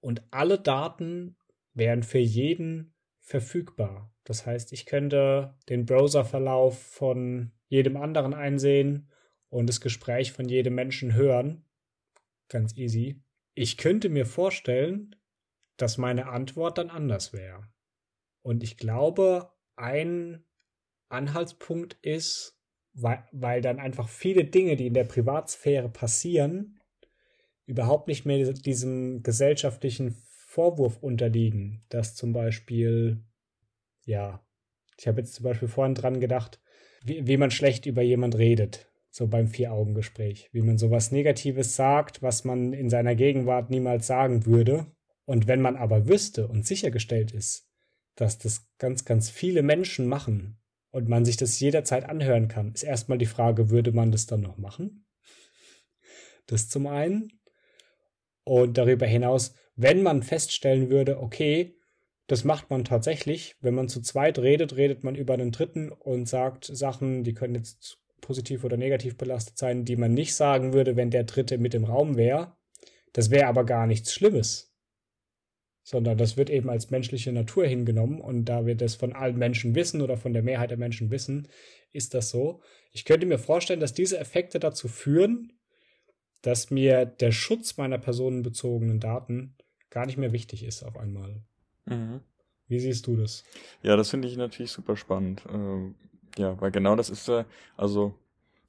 und 0.02 0.24
alle 0.32 0.60
Daten 0.60 1.38
wären 1.74 2.04
für 2.04 2.20
jeden 2.20 2.94
verfügbar. 3.30 4.12
Das 4.24 4.48
heißt, 4.48 4.74
ich 4.74 4.88
könnte 4.88 5.56
den 5.70 5.86
Browserverlauf 5.86 6.82
von 6.82 7.52
jedem 7.68 7.96
anderen 7.96 8.34
einsehen 8.34 9.08
und 9.50 9.68
das 9.70 9.82
Gespräch 9.82 10.32
von 10.32 10.50
jedem 10.50 10.74
Menschen 10.74 11.14
hören. 11.14 11.64
Ganz 12.48 12.76
easy. 12.76 13.22
Ich 13.54 13.78
könnte 13.78 14.10
mir 14.10 14.26
vorstellen, 14.26 15.16
dass 15.78 16.00
meine 16.00 16.28
Antwort 16.28 16.80
dann 16.80 16.90
anders 16.90 17.32
wäre. 17.32 17.68
Und 18.42 18.64
ich 18.64 18.78
glaube, 18.78 19.52
ein 19.76 20.44
Anhaltspunkt 21.10 22.00
ist, 22.02 22.60
weil, 22.94 23.24
weil 23.32 23.62
dann 23.62 23.80
einfach 23.80 24.10
viele 24.10 24.46
Dinge, 24.46 24.76
die 24.76 24.88
in 24.88 24.96
der 24.96 25.04
Privatsphäre 25.04 25.90
passieren, 25.90 26.80
überhaupt 27.68 28.08
nicht 28.08 28.26
mehr 28.26 28.52
diesem 28.54 29.22
gesellschaftlichen 29.22 30.18
Vorwurf 30.60 30.98
unterliegen, 31.02 31.86
dass 31.88 32.16
zum 32.16 32.34
Beispiel, 32.34 33.24
ja, 34.04 34.46
ich 34.98 35.08
habe 35.08 35.22
jetzt 35.22 35.34
zum 35.36 35.46
Beispiel 35.46 35.70
vorhin 35.70 35.96
dran 35.96 36.20
gedacht, 36.20 36.60
wie, 37.02 37.26
wie 37.26 37.38
man 37.38 37.50
schlecht 37.50 37.86
über 37.86 38.02
jemand 38.02 38.38
redet, 38.38 38.92
so 39.10 39.28
beim 39.28 39.48
Vier-Augen-Gespräch, 39.48 40.50
wie 40.52 40.62
man 40.62 40.78
sowas 40.78 41.14
Negatives 41.14 41.78
sagt, 41.78 42.22
was 42.22 42.44
man 42.44 42.74
in 42.74 42.90
seiner 42.90 43.16
Gegenwart 43.16 43.70
niemals 43.70 44.06
sagen 44.06 44.46
würde. 44.46 44.88
Und 45.24 45.48
wenn 45.48 45.62
man 45.62 45.78
aber 45.78 46.10
wüsste 46.10 46.50
und 46.50 46.68
sichergestellt 46.68 47.32
ist, 47.32 47.66
dass 48.16 48.38
das 48.38 48.68
ganz, 48.80 49.06
ganz 49.06 49.30
viele 49.30 49.62
Menschen 49.64 50.08
machen 50.08 50.60
und 50.90 51.08
man 51.08 51.24
sich 51.24 51.38
das 51.38 51.58
jederzeit 51.62 52.04
anhören 52.04 52.50
kann, 52.50 52.74
ist 52.74 52.84
erstmal 52.84 53.18
die 53.18 53.28
Frage, 53.28 53.70
würde 53.70 53.94
man 53.94 54.12
das 54.12 54.26
dann 54.26 54.42
noch 54.42 54.58
machen? 54.58 55.06
Das 56.48 56.68
zum 56.68 56.86
einen. 56.86 57.40
Und 58.44 58.78
darüber 58.78 59.06
hinaus, 59.06 59.54
wenn 59.82 60.04
man 60.04 60.24
feststellen 60.24 60.90
würde, 60.90 61.20
okay, 61.20 61.76
das 62.28 62.44
macht 62.44 62.70
man 62.70 62.84
tatsächlich, 62.86 63.56
wenn 63.62 63.74
man 63.74 63.90
zu 63.90 64.02
zweit 64.02 64.38
redet, 64.40 64.76
redet 64.76 65.04
man 65.04 65.16
über 65.16 65.34
einen 65.34 65.52
Dritten 65.52 65.92
und 65.92 66.28
sagt 66.28 66.66
Sachen, 66.66 67.24
die 67.24 67.34
können 67.34 67.56
jetzt 67.56 67.98
positiv 68.22 68.64
oder 68.64 68.78
negativ 68.78 69.18
belastet 69.18 69.58
sein, 69.58 69.86
die 69.86 69.96
man 69.96 70.14
nicht 70.14 70.36
sagen 70.36 70.74
würde, 70.74 70.96
wenn 70.96 71.10
der 71.10 71.24
Dritte 71.24 71.58
mit 71.58 71.74
im 71.74 71.86
Raum 71.86 72.18
wäre. 72.18 72.56
Das 73.14 73.32
wäre 73.32 73.48
aber 73.48 73.66
gar 73.66 73.88
nichts 73.88 74.14
Schlimmes 74.14 74.70
sondern 75.90 76.20
das 76.20 76.38
wird 76.38 76.52
eben 76.52 76.70
als 76.70 76.92
menschliche 76.92 77.32
Natur 77.32 77.66
hingenommen 77.66 78.22
und 78.22 78.46
da 78.46 78.68
wir 78.68 78.76
das 78.76 78.94
von 78.94 79.14
allen 79.14 79.40
Menschen 79.40 79.74
wissen 79.74 80.02
oder 80.02 80.18
von 80.18 80.34
der 80.34 80.44
Mehrheit 80.44 80.70
der 80.70 80.78
Menschen 80.78 81.10
wissen, 81.10 81.48
ist 81.92 82.14
das 82.14 82.30
so. 82.30 82.62
Ich 82.92 83.06
könnte 83.06 83.26
mir 83.26 83.40
vorstellen, 83.40 83.80
dass 83.80 83.96
diese 83.96 84.20
Effekte 84.20 84.60
dazu 84.60 84.88
führen, 84.88 85.52
dass 86.44 86.70
mir 86.70 87.06
der 87.06 87.32
Schutz 87.32 87.78
meiner 87.78 87.98
personenbezogenen 87.98 89.00
Daten 89.00 89.56
gar 89.90 90.06
nicht 90.06 90.18
mehr 90.18 90.32
wichtig 90.32 90.64
ist 90.64 90.84
auf 90.84 90.98
einmal. 90.98 91.42
Mhm. 91.86 92.22
Wie 92.68 92.80
siehst 92.80 93.08
du 93.08 93.16
das? 93.16 93.44
Ja, 93.82 93.96
das 93.96 94.10
finde 94.10 94.28
ich 94.28 94.38
natürlich 94.38 94.72
super 94.72 94.96
spannend. 94.96 95.44
Ähm, 95.50 95.96
ja, 96.38 96.60
weil 96.62 96.72
genau 96.72 96.96
das 96.96 97.10
ist 97.10 97.28
ja, 97.28 97.46
also 97.76 98.14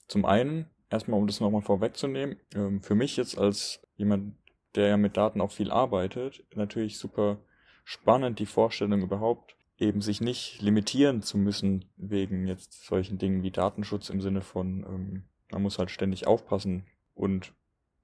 zum 0.09 0.24
einen, 0.24 0.66
erstmal 0.88 1.20
um 1.20 1.26
das 1.26 1.40
nochmal 1.40 1.62
vorwegzunehmen, 1.62 2.37
ähm, 2.54 2.83
für 2.83 2.94
mich 2.94 3.16
jetzt 3.16 3.38
als 3.38 3.80
jemand, 3.96 4.35
der 4.74 4.88
ja 4.88 4.96
mit 4.96 5.16
Daten 5.16 5.40
auch 5.40 5.52
viel 5.52 5.70
arbeitet, 5.70 6.44
natürlich 6.54 6.96
super 6.98 7.38
spannend 7.85 8.38
die 8.38 8.46
Vorstellung 8.46 9.02
überhaupt, 9.02 9.56
eben 9.78 10.00
sich 10.00 10.20
nicht 10.20 10.61
limitieren 10.62 11.22
zu 11.22 11.38
müssen 11.38 11.85
wegen 11.96 12.46
jetzt 12.46 12.87
solchen 12.87 13.18
Dingen 13.18 13.42
wie 13.42 13.50
Datenschutz 13.50 14.11
im 14.11 14.20
Sinne 14.20 14.42
von, 14.42 14.85
ähm, 14.85 15.24
man 15.50 15.62
muss 15.62 15.78
halt 15.78 15.90
ständig 15.90 16.26
aufpassen 16.26 16.87
und 17.14 17.52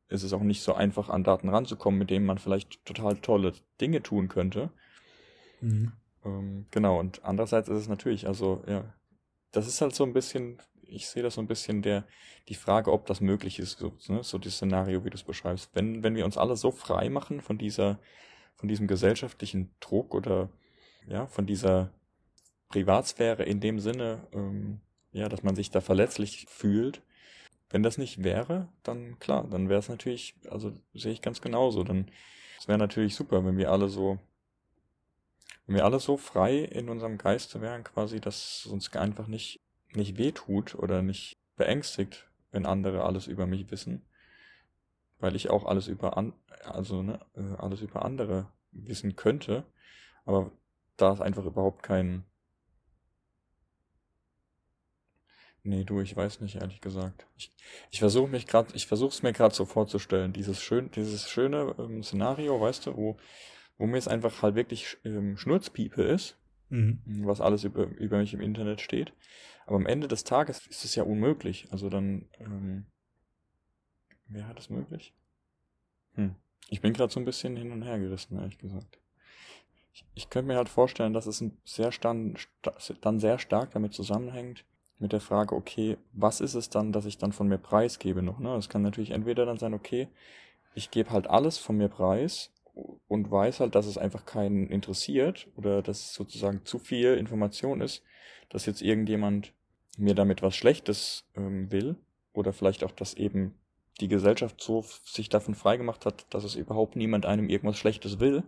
es 0.08 0.22
ist 0.22 0.32
auch 0.32 0.42
nicht 0.42 0.62
so 0.62 0.74
einfach 0.74 1.08
an 1.08 1.24
Daten 1.24 1.48
ranzukommen, 1.48 1.98
mit 1.98 2.10
denen 2.10 2.26
man 2.26 2.38
vielleicht 2.38 2.84
total 2.84 3.16
tolle 3.16 3.52
Dinge 3.80 4.02
tun 4.02 4.28
könnte. 4.28 4.70
Mhm. 5.60 5.92
Ähm, 6.24 6.66
genau, 6.70 6.98
und 6.98 7.24
andererseits 7.24 7.68
ist 7.68 7.78
es 7.78 7.88
natürlich, 7.88 8.26
also 8.26 8.62
ja, 8.66 8.92
das 9.52 9.66
ist 9.66 9.80
halt 9.80 9.94
so 9.94 10.04
ein 10.04 10.12
bisschen, 10.12 10.60
ich 10.82 11.08
sehe 11.08 11.22
das 11.22 11.34
so 11.34 11.40
ein 11.40 11.48
bisschen 11.48 11.82
der, 11.82 12.04
die 12.48 12.54
Frage, 12.54 12.92
ob 12.92 13.06
das 13.06 13.20
möglich 13.20 13.58
ist, 13.58 13.78
so, 13.78 13.92
ne? 14.08 14.22
so 14.22 14.38
das 14.38 14.54
Szenario, 14.54 15.04
wie 15.04 15.10
du 15.10 15.16
es 15.16 15.24
beschreibst. 15.24 15.70
Wenn, 15.74 16.02
wenn 16.02 16.14
wir 16.14 16.24
uns 16.24 16.36
alle 16.36 16.56
so 16.56 16.70
frei 16.70 17.08
machen 17.08 17.40
von 17.40 17.58
dieser, 17.58 17.98
von 18.54 18.68
diesem 18.68 18.86
gesellschaftlichen 18.86 19.74
Druck 19.80 20.14
oder 20.14 20.50
ja, 21.08 21.26
von 21.26 21.46
dieser 21.46 21.92
Privatsphäre 22.68 23.44
in 23.44 23.60
dem 23.60 23.78
Sinne, 23.78 24.26
ähm, 24.32 24.80
ja, 25.12 25.28
dass 25.28 25.42
man 25.42 25.56
sich 25.56 25.70
da 25.70 25.80
verletzlich 25.80 26.46
fühlt. 26.48 27.02
Wenn 27.70 27.82
das 27.82 27.98
nicht 27.98 28.22
wäre, 28.22 28.68
dann 28.82 29.18
klar, 29.18 29.46
dann 29.50 29.68
wäre 29.68 29.80
es 29.80 29.88
natürlich, 29.88 30.36
also 30.50 30.72
sehe 30.94 31.12
ich 31.12 31.22
ganz 31.22 31.40
genauso. 31.40 31.82
Dann 31.82 32.10
es 32.58 32.68
wäre 32.68 32.78
natürlich 32.78 33.14
super, 33.14 33.44
wenn 33.44 33.58
wir 33.58 33.70
alle 33.70 33.88
so, 33.88 34.18
wenn 35.66 35.76
wir 35.76 35.84
alle 35.84 36.00
so 36.00 36.16
frei 36.16 36.58
in 36.58 36.88
unserem 36.88 37.18
Geiste 37.18 37.60
wären, 37.60 37.84
quasi, 37.84 38.20
dass 38.20 38.64
es 38.64 38.66
uns 38.66 38.92
einfach 38.94 39.26
nicht, 39.26 39.60
nicht 39.94 40.16
wehtut 40.16 40.74
oder 40.74 41.02
nicht 41.02 41.36
beängstigt, 41.56 42.28
wenn 42.50 42.66
andere 42.66 43.04
alles 43.04 43.26
über 43.26 43.46
mich 43.46 43.70
wissen. 43.70 44.02
Weil 45.18 45.34
ich 45.34 45.50
auch 45.50 45.64
alles 45.64 45.88
über 45.88 46.16
an, 46.16 46.34
also 46.64 47.02
ne, 47.02 47.20
äh, 47.34 47.56
alles 47.58 47.80
über 47.80 48.04
andere 48.04 48.52
wissen 48.70 49.16
könnte. 49.16 49.64
Aber 50.24 50.50
da 50.96 51.12
ist 51.12 51.20
einfach 51.20 51.44
überhaupt 51.44 51.82
kein, 51.82 52.24
Nee, 55.66 55.82
du, 55.82 56.00
ich 56.00 56.16
weiß 56.16 56.40
nicht, 56.42 56.54
ehrlich 56.56 56.80
gesagt. 56.80 57.26
Ich, 57.36 57.52
ich 57.90 57.98
versuche 57.98 58.28
mich 58.28 58.46
gerade, 58.46 58.72
ich 58.74 58.86
versuche 58.86 59.10
es 59.10 59.24
mir 59.24 59.32
gerade 59.32 59.52
so 59.52 59.64
vorzustellen, 59.64 60.32
dieses 60.32 60.62
schön, 60.62 60.92
dieses 60.92 61.28
schöne 61.28 61.74
ähm, 61.78 62.04
Szenario, 62.04 62.60
weißt 62.60 62.86
du, 62.86 62.96
wo, 62.96 63.16
wo 63.76 63.86
mir 63.86 63.98
es 63.98 64.06
einfach 64.06 64.42
halt 64.42 64.54
wirklich 64.54 64.96
ähm, 65.04 65.36
Schnurzpiepe 65.36 66.02
ist, 66.02 66.36
Mhm. 66.68 67.00
was 67.24 67.40
alles 67.40 67.62
über, 67.62 67.84
über 67.84 68.18
mich 68.18 68.34
im 68.34 68.40
Internet 68.40 68.80
steht. 68.80 69.12
Aber 69.66 69.76
am 69.76 69.86
Ende 69.86 70.08
des 70.08 70.24
Tages 70.24 70.66
ist 70.66 70.84
es 70.84 70.94
ja 70.94 71.02
unmöglich. 71.04 71.68
Also 71.70 71.88
dann, 71.88 72.28
ähm, 72.38 72.86
wäre 74.28 74.54
das 74.54 74.70
möglich? 74.70 75.14
Hm. 76.14 76.34
Ich 76.68 76.80
bin 76.80 76.92
gerade 76.92 77.12
so 77.12 77.20
ein 77.20 77.24
bisschen 77.24 77.56
hin 77.56 77.70
und 77.70 77.82
her 77.82 77.98
gerissen, 77.98 78.38
ehrlich 78.38 78.58
gesagt. 78.58 78.98
Ich, 79.92 80.04
ich 80.14 80.30
könnte 80.30 80.48
mir 80.48 80.56
halt 80.56 80.68
vorstellen, 80.68 81.12
dass 81.12 81.26
es 81.26 81.40
ein 81.40 81.56
sehr 81.64 81.92
stand, 81.92 82.48
dann 83.00 83.20
sehr 83.20 83.38
stark 83.38 83.70
damit 83.72 83.94
zusammenhängt, 83.94 84.64
mit 84.98 85.12
der 85.12 85.20
Frage, 85.20 85.54
okay, 85.54 85.96
was 86.12 86.40
ist 86.40 86.54
es 86.54 86.70
dann, 86.70 86.92
dass 86.92 87.04
ich 87.04 87.18
dann 87.18 87.32
von 87.32 87.48
mir 87.48 87.58
preisgebe 87.58 88.22
noch? 88.22 88.38
Ne? 88.38 88.54
Es 88.56 88.68
kann 88.68 88.82
natürlich 88.82 89.10
entweder 89.10 89.46
dann 89.46 89.58
sein, 89.58 89.74
okay, 89.74 90.08
ich 90.74 90.90
gebe 90.90 91.10
halt 91.10 91.28
alles 91.28 91.58
von 91.58 91.76
mir 91.76 91.88
preis 91.88 92.50
und 93.08 93.30
weiß 93.30 93.60
halt, 93.60 93.74
dass 93.74 93.86
es 93.86 93.98
einfach 93.98 94.26
keinen 94.26 94.68
interessiert 94.68 95.48
oder 95.56 95.82
dass 95.82 96.00
es 96.00 96.14
sozusagen 96.14 96.64
zu 96.64 96.78
viel 96.78 97.14
Information 97.14 97.80
ist, 97.80 98.02
dass 98.48 98.66
jetzt 98.66 98.82
irgendjemand 98.82 99.52
mir 99.96 100.14
damit 100.14 100.42
was 100.42 100.54
Schlechtes 100.54 101.24
ähm, 101.34 101.70
will 101.70 101.96
oder 102.32 102.52
vielleicht 102.52 102.84
auch, 102.84 102.90
dass 102.90 103.14
eben 103.14 103.54
die 104.00 104.08
Gesellschaft 104.08 104.60
so 104.60 104.84
sich 105.04 105.30
davon 105.30 105.54
freigemacht 105.54 106.04
hat, 106.04 106.26
dass 106.30 106.44
es 106.44 106.54
überhaupt 106.54 106.96
niemand 106.96 107.24
einem 107.24 107.48
irgendwas 107.48 107.78
Schlechtes 107.78 108.20
will 108.20 108.42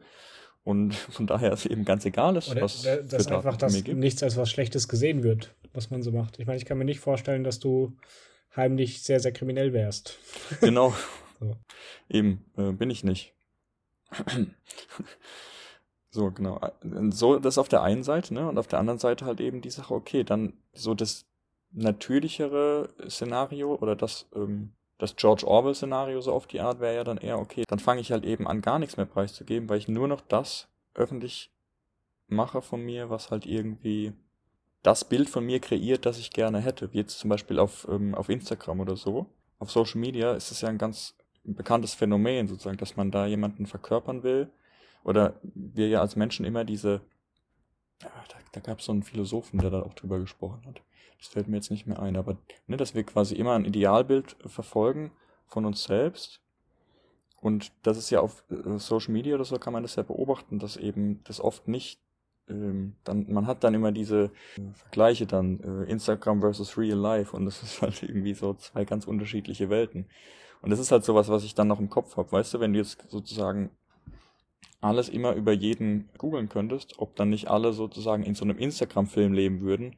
und 0.69 0.95
von 0.95 1.27
daher 1.27 1.53
ist 1.53 1.65
eben 1.65 1.87
ganz 1.87 2.05
egal 2.05 2.37
ist, 2.37 2.51
Oder 2.51 2.61
was 2.63 2.83
da- 2.83 2.97
dass 2.97 3.25
Daten 3.25 3.37
einfach 3.37 3.57
das 3.57 3.85
nichts 3.87 4.23
als 4.23 4.37
was 4.37 4.51
Schlechtes 4.51 4.87
gesehen 4.87 5.23
wird, 5.23 5.55
was 5.73 5.91
man 5.91 6.03
so 6.03 6.13
macht. 6.13 6.39
Ich 6.39 6.47
meine, 6.47 6.59
ich 6.59 6.67
kann 6.67 6.77
mir 6.77 6.85
nicht 6.85 7.01
vorstellen, 7.01 7.43
dass 7.43 7.59
du 7.59 7.97
heimlich 8.55 9.03
sehr, 9.03 9.19
sehr 9.21 9.33
kriminell 9.33 9.73
wärst. 9.73 10.19
Genau. 10.61 10.93
So. 11.41 11.57
Eben, 12.11 12.45
äh, 12.59 12.73
bin 12.73 12.91
ich 12.91 13.03
nicht. 13.03 13.35
so, 16.11 16.31
genau. 16.31 16.61
So, 17.11 17.39
das 17.39 17.59
auf 17.59 17.69
der 17.69 17.83
einen 17.83 18.03
Seite, 18.03 18.35
ne? 18.35 18.49
Und 18.49 18.59
auf 18.59 18.67
der 18.67 18.79
anderen 18.79 18.99
Seite 18.99 19.25
halt 19.25 19.41
eben 19.41 19.61
die 19.61 19.71
Sache, 19.71 19.95
okay, 19.95 20.25
dann 20.25 20.55
so 20.75 20.95
das 20.95 21.27
natürlichere 21.71 22.89
Szenario 23.09 23.75
oder 23.75 23.95
das, 23.97 24.27
ähm, 24.35 24.73
das 24.99 25.17
George 25.17 25.47
Orwell-Szenario 25.47 26.21
so 26.21 26.33
auf 26.33 26.47
die 26.47 26.61
Art 26.61 26.81
wäre 26.81 26.97
ja 26.97 27.05
dann 27.05 27.19
eher, 27.19 27.39
okay, 27.39 27.65
dann 27.69 27.79
fange 27.79 28.01
ich 28.01 28.13
halt 28.13 28.25
eben 28.25 28.47
an, 28.47 28.61
gar 28.61 28.79
nichts 28.79 28.97
mehr 28.97 29.07
preiszugeben, 29.07 29.69
weil 29.69 29.79
ich 29.79 29.89
nur 29.89 30.09
noch 30.09 30.21
das 30.21 30.69
öffentlich 30.95 31.51
mache 32.27 32.61
von 32.61 32.83
mir, 32.85 33.09
was 33.09 33.31
halt 33.31 33.47
irgendwie 33.47 34.13
das 34.83 35.05
Bild 35.05 35.31
von 35.31 35.45
mir 35.45 35.61
kreiert, 35.61 36.05
das 36.05 36.19
ich 36.19 36.31
gerne 36.31 36.61
hätte. 36.61 36.93
Wie 36.93 36.99
jetzt 36.99 37.19
zum 37.19 37.31
Beispiel 37.31 37.59
auf, 37.59 37.87
ähm, 37.91 38.15
auf 38.15 38.29
Instagram 38.29 38.81
oder 38.81 38.97
so. 38.97 39.27
Auf 39.59 39.71
Social 39.71 40.01
Media 40.01 40.33
ist 40.33 40.51
es 40.51 40.61
ja 40.61 40.69
ein 40.69 40.79
ganz 40.79 41.17
bekanntes 41.45 41.95
Phänomen 41.95 42.49
sozusagen, 42.49 42.77
dass 42.77 42.97
man 42.97 43.11
da 43.11 43.27
jemanden 43.27 43.67
verkörpern 43.67 44.23
will. 44.23 44.51
Oder 45.05 45.41
wir 45.43 45.89
ja 45.89 46.01
als 46.01 46.17
Menschen 46.17 46.45
immer 46.45 46.65
diese, 46.65 47.01
ja, 48.03 48.11
da, 48.29 48.37
da 48.53 48.61
gab 48.61 48.81
es 48.81 48.85
so 48.85 48.93
einen 48.93 49.03
Philosophen, 49.03 49.59
der 49.59 49.71
da 49.71 49.83
auch 49.83 49.95
drüber 49.95 50.19
gesprochen 50.19 50.63
hat. 50.67 50.83
Das 51.19 51.29
fällt 51.29 51.49
mir 51.49 51.57
jetzt 51.57 51.71
nicht 51.71 51.87
mehr 51.87 52.01
ein, 52.01 52.17
aber 52.17 52.39
ne, 52.67 52.77
dass 52.77 52.95
wir 52.95 53.03
quasi 53.05 53.35
immer 53.35 53.55
ein 53.55 53.65
Idealbild 53.65 54.37
verfolgen 54.47 55.11
von 55.47 55.65
uns 55.65 55.85
selbst. 55.85 56.41
Und 57.41 57.73
das 57.83 57.99
ist 57.99 58.11
ja 58.11 58.21
auf 58.21 58.45
äh, 58.51 58.79
Social 58.79 59.13
Media 59.13 59.35
oder 59.35 59.45
so 59.45 59.59
kann 59.59 59.73
man 59.73 59.83
das 59.83 59.97
ja 59.97 60.03
beobachten, 60.03 60.59
dass 60.59 60.77
eben 60.77 61.23
das 61.25 61.41
oft 61.41 61.69
nicht 61.69 62.01
ähm, 62.49 62.95
dann, 63.05 63.27
man 63.31 63.47
hat 63.47 63.65
dann 63.65 63.75
immer 63.75 63.93
diese 63.93 64.31
äh, 64.57 64.73
Vergleiche 64.75 65.27
dann, 65.27 65.61
äh, 65.61 65.91
Instagram 65.91 66.41
versus 66.41 66.77
Real 66.77 66.99
Life 66.99 67.37
und 67.37 67.45
das 67.45 67.63
ist 67.63 67.83
halt 67.83 68.03
irgendwie 68.03 68.35
so 68.35 68.55
zwei 68.55 68.85
ganz 68.85 69.07
unterschiedliche 69.07 69.71
Welten. 69.71 70.07
Und 70.61 70.71
das 70.71 70.81
ist 70.81 70.91
halt 70.91 71.05
sowas, 71.05 71.29
was 71.29 71.45
ich 71.45 71.55
dann 71.55 71.69
noch 71.69 71.79
im 71.79 71.91
Kopf 71.91 72.17
habe. 72.17 72.33
Weißt 72.33 72.55
du, 72.55 72.61
wenn 72.61 72.73
du 72.73 72.81
jetzt 72.81 73.05
sozusagen 73.09 73.71
alles 74.81 75.09
immer 75.09 75.35
über 75.35 75.53
jeden 75.53 76.09
googeln 76.19 76.49
könntest, 76.49 76.99
ob 76.99 77.15
dann 77.17 77.31
nicht 77.31 77.49
alle 77.49 77.73
sozusagen 77.73 78.25
in 78.25 78.35
so 78.35 78.45
einem 78.45 78.59
Instagram-Film 78.59 79.33
leben 79.33 79.61
würden 79.61 79.97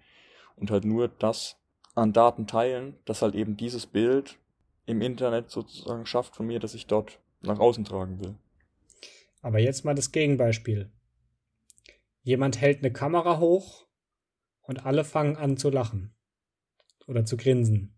und 0.61 0.71
halt 0.71 0.85
nur 0.85 1.09
das 1.09 1.57
an 1.95 2.13
Daten 2.13 2.47
teilen, 2.47 2.97
das 3.05 3.23
halt 3.23 3.35
eben 3.35 3.57
dieses 3.57 3.87
Bild 3.87 4.39
im 4.87 5.01
Internet 5.03 5.51
sozusagen 5.51 6.07
schafft 6.07 6.37
von 6.37 6.47
mir, 6.47 6.61
dass 6.61 6.75
ich 6.75 6.87
dort 6.87 7.19
nach 7.43 7.59
außen 7.59 7.85
tragen 7.85 8.21
will. 8.21 8.35
Aber 9.43 9.59
jetzt 9.59 9.85
mal 9.85 9.95
das 9.95 10.13
Gegenbeispiel. 10.13 10.91
Jemand 12.23 12.61
hält 12.61 12.79
eine 12.79 12.93
Kamera 12.93 13.39
hoch 13.39 13.87
und 14.63 14.85
alle 14.85 15.05
fangen 15.05 15.37
an 15.37 15.57
zu 15.57 15.71
lachen 15.71 16.15
oder 17.07 17.25
zu 17.25 17.37
grinsen. 17.37 17.95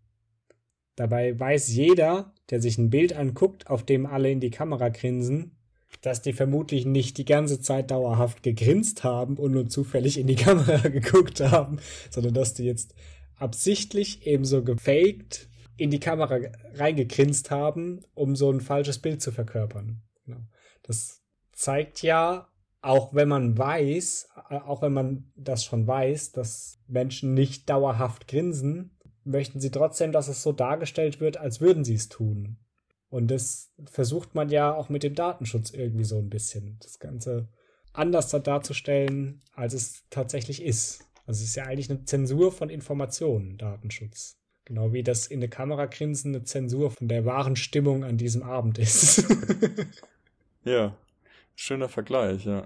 Dabei 0.95 1.37
weiß 1.37 1.69
jeder, 1.69 2.33
der 2.49 2.61
sich 2.61 2.77
ein 2.77 2.89
Bild 2.89 3.13
anguckt, 3.13 3.67
auf 3.67 3.83
dem 3.83 4.05
alle 4.05 4.31
in 4.31 4.39
die 4.39 4.51
Kamera 4.51 4.89
grinsen, 4.89 5.57
dass 6.01 6.21
die 6.21 6.33
vermutlich 6.33 6.85
nicht 6.85 7.17
die 7.17 7.25
ganze 7.25 7.61
Zeit 7.61 7.91
dauerhaft 7.91 8.43
gegrinst 8.43 9.03
haben 9.03 9.37
und 9.37 9.51
nur 9.51 9.67
zufällig 9.67 10.17
in 10.17 10.27
die 10.27 10.35
Kamera 10.35 10.87
geguckt 10.89 11.39
haben, 11.39 11.79
sondern 12.09 12.33
dass 12.33 12.53
die 12.53 12.65
jetzt 12.65 12.93
absichtlich 13.35 14.25
ebenso 14.27 14.63
gefaked 14.63 15.49
in 15.77 15.89
die 15.89 15.99
Kamera 15.99 16.39
reingegrinst 16.75 17.51
haben, 17.51 18.01
um 18.13 18.35
so 18.35 18.51
ein 18.51 18.61
falsches 18.61 18.99
Bild 18.99 19.21
zu 19.21 19.31
verkörpern. 19.31 20.01
Genau. 20.25 20.41
Das 20.83 21.23
zeigt 21.51 22.01
ja, 22.03 22.47
auch 22.81 23.13
wenn 23.13 23.29
man 23.29 23.57
weiß, 23.57 24.29
äh, 24.49 24.55
auch 24.57 24.81
wenn 24.81 24.93
man 24.93 25.31
das 25.35 25.63
schon 25.63 25.87
weiß, 25.87 26.33
dass 26.33 26.79
Menschen 26.87 27.33
nicht 27.33 27.69
dauerhaft 27.69 28.27
grinsen, 28.27 28.97
möchten 29.23 29.59
sie 29.59 29.71
trotzdem, 29.71 30.11
dass 30.11 30.27
es 30.27 30.43
so 30.43 30.51
dargestellt 30.51 31.19
wird, 31.19 31.37
als 31.37 31.61
würden 31.61 31.85
sie 31.85 31.95
es 31.95 32.09
tun. 32.09 32.57
Und 33.13 33.27
das 33.27 33.69
versucht 33.85 34.33
man 34.33 34.49
ja 34.49 34.73
auch 34.73 34.89
mit 34.89 35.03
dem 35.03 35.13
Datenschutz 35.13 35.69
irgendwie 35.69 36.03
so 36.03 36.17
ein 36.17 36.31
bisschen, 36.31 36.79
das 36.81 36.97
Ganze 36.97 37.47
anders 37.93 38.29
da 38.29 38.39
darzustellen, 38.39 39.43
als 39.53 39.75
es 39.75 40.03
tatsächlich 40.09 40.63
ist. 40.63 41.05
Also 41.27 41.43
es 41.43 41.49
ist 41.49 41.55
ja 41.55 41.65
eigentlich 41.65 41.91
eine 41.91 42.05
Zensur 42.05 42.51
von 42.51 42.71
Informationen, 42.71 43.59
Datenschutz. 43.59 44.39
Genau 44.65 44.93
wie 44.93 45.03
das 45.03 45.27
in 45.27 45.41
der 45.41 45.49
Kamera 45.51 45.85
grinsen 45.85 46.33
eine 46.33 46.43
Zensur 46.43 46.89
von 46.89 47.07
der 47.07 47.23
wahren 47.23 47.55
Stimmung 47.55 48.03
an 48.03 48.17
diesem 48.17 48.41
Abend 48.41 48.79
ist. 48.79 49.23
Ja, 50.65 50.97
schöner 51.55 51.89
Vergleich, 51.89 52.45
ja. 52.45 52.65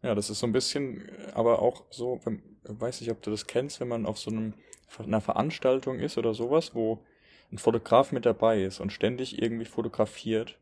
Ja, 0.00 0.14
das 0.14 0.30
ist 0.30 0.38
so 0.38 0.46
ein 0.46 0.52
bisschen, 0.52 1.10
aber 1.34 1.60
auch 1.60 1.84
so, 1.90 2.20
wenn, 2.24 2.40
weiß 2.62 3.00
nicht, 3.00 3.10
ob 3.10 3.20
du 3.20 3.32
das 3.32 3.48
kennst, 3.48 3.80
wenn 3.80 3.88
man 3.88 4.06
auf 4.06 4.16
so 4.16 4.30
einem, 4.30 4.54
einer 4.96 5.20
Veranstaltung 5.20 5.98
ist 5.98 6.16
oder 6.18 6.34
sowas, 6.34 6.72
wo 6.72 7.04
ein 7.52 7.58
Fotograf 7.58 8.12
mit 8.12 8.26
dabei 8.26 8.62
ist 8.62 8.80
und 8.80 8.92
ständig 8.92 9.40
irgendwie 9.40 9.64
fotografiert 9.64 10.58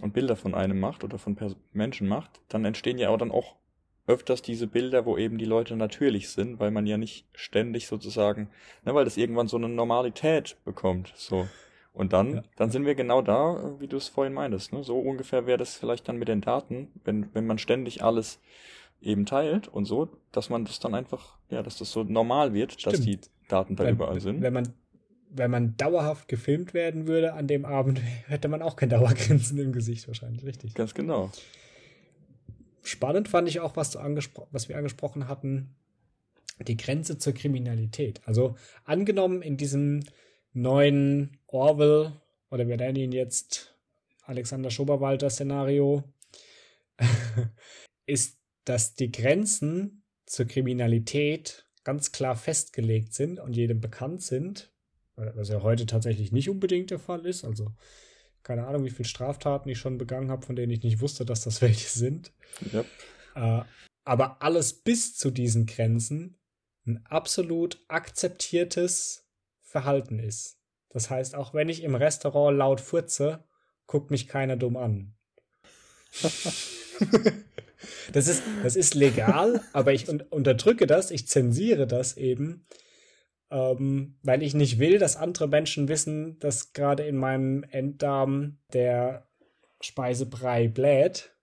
und 0.00 0.12
Bilder 0.14 0.36
von 0.36 0.54
einem 0.54 0.80
macht 0.80 1.04
oder 1.04 1.18
von 1.18 1.36
Pers 1.36 1.56
Menschen 1.72 2.08
macht, 2.08 2.40
dann 2.48 2.64
entstehen 2.64 2.98
ja 2.98 3.10
auch 3.10 3.18
dann 3.18 3.30
auch 3.30 3.56
öfters 4.06 4.42
diese 4.42 4.66
Bilder, 4.66 5.04
wo 5.06 5.16
eben 5.18 5.38
die 5.38 5.44
Leute 5.44 5.76
natürlich 5.76 6.30
sind, 6.30 6.58
weil 6.58 6.70
man 6.70 6.86
ja 6.86 6.96
nicht 6.96 7.26
ständig 7.34 7.86
sozusagen, 7.86 8.48
ne, 8.84 8.94
weil 8.94 9.04
das 9.04 9.16
irgendwann 9.16 9.46
so 9.46 9.56
eine 9.56 9.68
Normalität 9.68 10.56
bekommt, 10.64 11.12
so. 11.16 11.46
Und 11.92 12.12
dann, 12.12 12.36
Ja. 12.36 12.42
dann 12.56 12.70
sind 12.70 12.86
wir 12.86 12.94
genau 12.94 13.20
da, 13.20 13.74
wie 13.80 13.88
du 13.88 13.96
es 13.96 14.08
vorhin 14.08 14.32
meintest. 14.32 14.72
Ne? 14.72 14.84
So 14.84 14.98
ungefähr 14.98 15.46
wäre 15.46 15.58
das 15.58 15.74
vielleicht 15.74 16.08
dann 16.08 16.18
mit 16.18 16.28
den 16.28 16.40
Daten, 16.40 16.88
wenn, 17.04 17.34
wenn 17.34 17.46
man 17.48 17.58
ständig 17.58 18.02
alles 18.04 18.40
eben 19.02 19.26
teilt 19.26 19.66
und 19.66 19.86
so, 19.86 20.08
dass 20.30 20.50
man 20.50 20.64
das 20.64 20.78
dann 20.78 20.94
einfach, 20.94 21.36
ja, 21.50 21.62
dass 21.64 21.78
das 21.78 21.90
so 21.90 22.04
normal 22.04 22.54
wird, 22.54 22.86
dass 22.86 22.94
Stimmt. 22.94 23.06
die 23.06 23.48
Daten 23.48 23.74
da 23.74 23.84
wenn, 23.84 23.94
überall 23.96 24.20
sind. 24.20 24.40
Wenn 24.40 24.52
man, 24.52 24.72
wenn 25.32 25.50
man 25.50 25.76
dauerhaft 25.76 26.28
gefilmt 26.28 26.74
werden 26.74 27.06
würde 27.06 27.34
an 27.34 27.46
dem 27.46 27.64
Abend, 27.64 28.00
hätte 28.26 28.48
man 28.48 28.62
auch 28.62 28.76
kein 28.76 28.88
Dauergrinsen 28.88 29.58
im 29.58 29.72
Gesicht 29.72 30.06
wahrscheinlich, 30.08 30.44
richtig. 30.44 30.74
Ganz 30.74 30.94
genau. 30.94 31.30
Spannend 32.82 33.28
fand 33.28 33.48
ich 33.48 33.60
auch, 33.60 33.76
was, 33.76 33.90
du 33.90 33.98
angespro 33.98 34.48
was 34.50 34.68
wir 34.68 34.76
angesprochen 34.76 35.28
hatten, 35.28 35.74
die 36.66 36.76
Grenze 36.76 37.18
zur 37.18 37.32
Kriminalität. 37.32 38.20
Also 38.26 38.56
angenommen 38.84 39.42
in 39.42 39.56
diesem 39.56 40.00
neuen 40.52 41.38
Orwell 41.46 42.12
oder 42.50 42.66
wir 42.66 42.76
nennen 42.76 42.96
ihn 42.96 43.12
jetzt 43.12 43.74
Alexander 44.22 44.70
Schoberwalter 44.70 45.30
Szenario, 45.30 46.04
ist, 48.06 48.38
dass 48.64 48.94
die 48.94 49.10
Grenzen 49.10 50.02
zur 50.26 50.46
Kriminalität 50.46 51.66
ganz 51.82 52.12
klar 52.12 52.36
festgelegt 52.36 53.14
sind 53.14 53.40
und 53.40 53.56
jedem 53.56 53.80
bekannt 53.80 54.22
sind, 54.22 54.69
was 55.34 55.48
ja 55.48 55.62
heute 55.62 55.86
tatsächlich 55.86 56.32
nicht 56.32 56.48
unbedingt 56.48 56.90
der 56.90 56.98
Fall 56.98 57.26
ist. 57.26 57.44
Also 57.44 57.72
keine 58.42 58.66
Ahnung, 58.66 58.84
wie 58.84 58.90
viele 58.90 59.08
Straftaten 59.08 59.68
ich 59.68 59.78
schon 59.78 59.98
begangen 59.98 60.30
habe, 60.30 60.46
von 60.46 60.56
denen 60.56 60.72
ich 60.72 60.82
nicht 60.82 61.00
wusste, 61.00 61.24
dass 61.24 61.42
das 61.42 61.60
welche 61.62 61.88
sind. 61.88 62.32
Yep. 62.72 62.86
Äh, 63.34 63.62
aber 64.04 64.42
alles 64.42 64.72
bis 64.82 65.16
zu 65.16 65.30
diesen 65.30 65.66
Grenzen 65.66 66.38
ein 66.86 67.04
absolut 67.06 67.84
akzeptiertes 67.88 69.26
Verhalten 69.60 70.18
ist. 70.18 70.58
Das 70.88 71.10
heißt, 71.10 71.34
auch 71.34 71.54
wenn 71.54 71.68
ich 71.68 71.82
im 71.84 71.94
Restaurant 71.94 72.56
laut 72.56 72.80
furze, 72.80 73.44
guckt 73.86 74.10
mich 74.10 74.26
keiner 74.26 74.56
dumm 74.56 74.76
an. 74.76 75.14
das, 78.12 78.26
ist, 78.26 78.42
das 78.62 78.74
ist 78.74 78.94
legal, 78.94 79.62
aber 79.72 79.92
ich 79.92 80.08
un 80.08 80.22
unterdrücke 80.22 80.88
das, 80.88 81.12
ich 81.12 81.28
zensiere 81.28 81.86
das 81.86 82.16
eben, 82.16 82.66
ähm, 83.50 84.16
weil 84.22 84.42
ich 84.42 84.54
nicht 84.54 84.78
will, 84.78 84.98
dass 84.98 85.16
andere 85.16 85.48
Menschen 85.48 85.88
wissen, 85.88 86.38
dass 86.38 86.72
gerade 86.72 87.04
in 87.04 87.16
meinem 87.16 87.64
Enddarm 87.64 88.58
der 88.72 89.26
Speisebrei 89.80 90.68
bläht. 90.68 91.34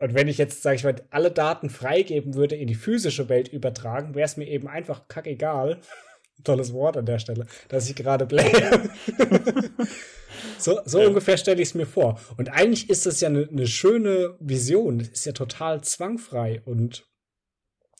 Und 0.00 0.14
wenn 0.14 0.28
ich 0.28 0.38
jetzt, 0.38 0.62
sage 0.62 0.76
ich 0.76 0.84
mal, 0.84 0.94
alle 1.10 1.30
Daten 1.30 1.68
freigeben 1.70 2.34
würde, 2.34 2.56
in 2.56 2.66
die 2.68 2.74
physische 2.74 3.28
Welt 3.28 3.48
übertragen, 3.48 4.14
wäre 4.14 4.24
es 4.24 4.36
mir 4.36 4.46
eben 4.48 4.68
einfach 4.68 5.08
kackegal. 5.08 5.80
Tolles 6.44 6.72
Wort 6.72 6.96
an 6.96 7.06
der 7.06 7.18
Stelle, 7.20 7.46
dass 7.68 7.88
ich 7.88 7.94
gerade 7.94 8.26
blähe. 8.26 8.90
so 10.58 10.80
so 10.84 11.00
Ja. 11.00 11.06
ungefähr 11.08 11.36
stelle 11.36 11.62
ich 11.62 11.68
es 11.68 11.74
mir 11.74 11.86
vor. 11.86 12.18
Und 12.36 12.48
eigentlich 12.50 12.90
ist 12.90 13.06
das 13.06 13.20
ja 13.20 13.28
eine 13.28 13.46
ne 13.50 13.66
schöne 13.66 14.36
Vision. 14.40 14.98
Das 14.98 15.08
ist 15.08 15.26
ja 15.26 15.32
total 15.32 15.82
zwangfrei. 15.82 16.60
Und 16.64 17.06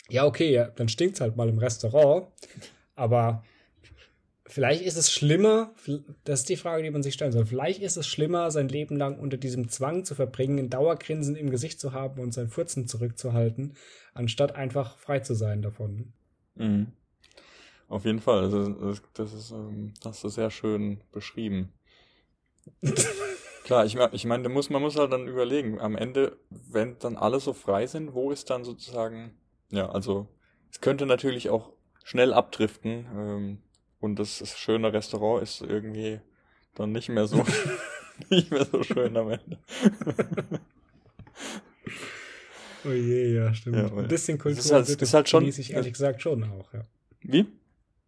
ja, 0.08 0.24
okay, 0.26 0.50
ja, 0.50 0.68
dann 0.68 0.88
stinkt 0.88 1.14
es 1.16 1.20
halt 1.20 1.36
mal 1.36 1.48
im 1.48 1.58
Restaurant. 1.58 2.26
Aber 2.94 3.44
vielleicht 4.46 4.82
ist 4.82 4.96
es 4.96 5.12
schlimmer, 5.12 5.74
das 6.24 6.40
ist 6.40 6.48
die 6.48 6.56
Frage, 6.56 6.82
die 6.82 6.90
man 6.90 7.02
sich 7.02 7.14
stellen 7.14 7.32
soll. 7.32 7.46
Vielleicht 7.46 7.80
ist 7.82 7.96
es 7.96 8.06
schlimmer, 8.06 8.50
sein 8.50 8.68
Leben 8.68 8.96
lang 8.96 9.18
unter 9.18 9.36
diesem 9.36 9.68
Zwang 9.68 10.04
zu 10.04 10.14
verbringen, 10.14 10.58
ein 10.58 10.70
Dauergrinsen 10.70 11.36
im 11.36 11.50
Gesicht 11.50 11.80
zu 11.80 11.92
haben 11.92 12.20
und 12.20 12.32
sein 12.32 12.48
Furzen 12.48 12.86
zurückzuhalten, 12.86 13.74
anstatt 14.12 14.54
einfach 14.54 14.98
frei 14.98 15.20
zu 15.20 15.34
sein 15.34 15.62
davon. 15.62 16.12
Mhm. 16.54 16.92
Auf 17.88 18.04
jeden 18.04 18.20
Fall. 18.20 18.50
Das, 18.50 19.02
das 19.12 19.32
ist, 19.32 19.50
ähm, 19.50 19.94
das 20.02 20.24
ist 20.24 20.34
sehr 20.34 20.50
schön 20.50 21.02
beschrieben. 21.12 21.72
Klar, 23.64 23.86
ich, 23.86 23.96
ich 24.12 24.24
meine, 24.26 24.48
muss, 24.48 24.68
man 24.68 24.82
muss 24.82 24.96
halt 24.96 25.12
dann 25.12 25.26
überlegen, 25.26 25.80
am 25.80 25.96
Ende, 25.96 26.38
wenn 26.50 26.98
dann 26.98 27.16
alle 27.16 27.40
so 27.40 27.52
frei 27.52 27.86
sind, 27.86 28.14
wo 28.14 28.30
ist 28.30 28.50
dann 28.50 28.64
sozusagen, 28.64 29.38
ja, 29.70 29.88
also 29.88 30.28
es 30.70 30.80
könnte 30.80 31.06
natürlich 31.06 31.50
auch 31.50 31.72
schnell 32.04 32.32
abdriften 32.32 33.06
ähm, 33.16 33.58
und 34.00 34.18
das, 34.20 34.38
das 34.38 34.56
schöne 34.58 34.92
Restaurant 34.92 35.42
ist 35.42 35.60
irgendwie 35.62 36.20
dann 36.76 36.92
nicht 36.92 37.08
mehr 37.08 37.26
so, 37.26 37.44
nicht 38.30 38.50
mehr 38.52 38.64
so 38.66 38.82
schön 38.84 39.16
am 39.16 39.30
Ende. 39.30 39.58
Oh 42.86 42.90
je, 42.92 43.34
ja, 43.34 43.54
stimmt. 43.54 43.76
Ja, 43.76 43.86
ein 43.96 44.08
bisschen 44.08 44.38
Kultur 44.38 44.58
ist 44.60 44.70
halt- 44.72 44.86
Sitte 44.86 45.04
ist 45.04 45.14
halt 45.14 45.28
schon- 45.28 45.40
genieße 45.40 45.60
ich 45.62 45.72
ehrlich 45.72 45.92
gesagt 45.94 46.20
schon 46.22 46.44
auch, 46.44 46.72
ja. 46.74 46.84
Wie? 47.22 47.46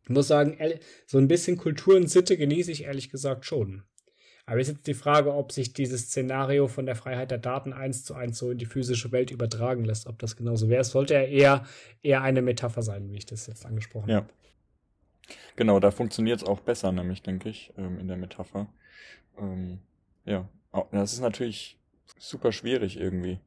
Ich 0.03 0.11
muss 0.11 0.29
sagen, 0.29 0.57
so 1.07 1.19
ein 1.19 1.27
bisschen 1.29 1.57
Kultur 1.57 1.97
und 1.97 2.09
Sitte 2.09 2.37
genieße 2.37 2.71
ich 2.71 2.85
ehrlich 2.85 3.11
gesagt 3.11 3.45
schon. 3.47 3.83
Aber 4.49 4.61
ist 4.61 4.69
jetzt 4.69 4.87
die 4.87 4.95
Frage, 4.95 5.35
ob 5.35 5.51
sich 5.51 5.73
dieses 5.73 6.03
Szenario 6.03 6.69
von 6.69 6.87
der 6.87 6.95
Freiheit 6.95 7.33
der 7.33 7.39
Daten 7.39 7.73
eins 7.73 8.05
zu 8.05 8.15
eins 8.15 8.39
so 8.39 8.53
in 8.53 8.59
die 8.59 8.67
physische 8.67 9.11
Welt 9.11 9.33
übertragen 9.33 9.85
lässt, 9.85 10.07
ob 10.07 10.21
das 10.21 10.37
genauso 10.37 10.69
wäre. 10.69 10.83
Es 10.83 10.91
sollte 10.91 11.15
ja 11.15 11.23
eher, 11.23 11.67
eher 12.03 12.23
eine 12.23 12.43
Metapher 12.43 12.83
sein, 12.83 13.11
wie 13.11 13.17
ich 13.17 13.27
das 13.27 13.49
jetzt 13.49 13.67
angesprochen 13.67 14.09
Ja. 14.09 14.17
habe. 14.19 14.29
Genau, 15.57 15.81
da 15.81 15.91
funktioniert 15.91 16.43
es 16.43 16.47
auch 16.47 16.61
besser, 16.61 16.93
nämlich, 16.93 17.23
denke 17.23 17.49
ich, 17.49 17.73
ähm, 17.77 17.99
in 17.99 18.07
der 18.07 18.17
Metapher. 18.17 18.69
Ähm, 19.37 19.81
ja, 20.25 20.49
das 20.93 21.13
ist 21.13 21.21
natürlich 21.21 21.77
super 22.17 22.53
schwierig 22.53 22.99
irgendwie. 23.01 23.41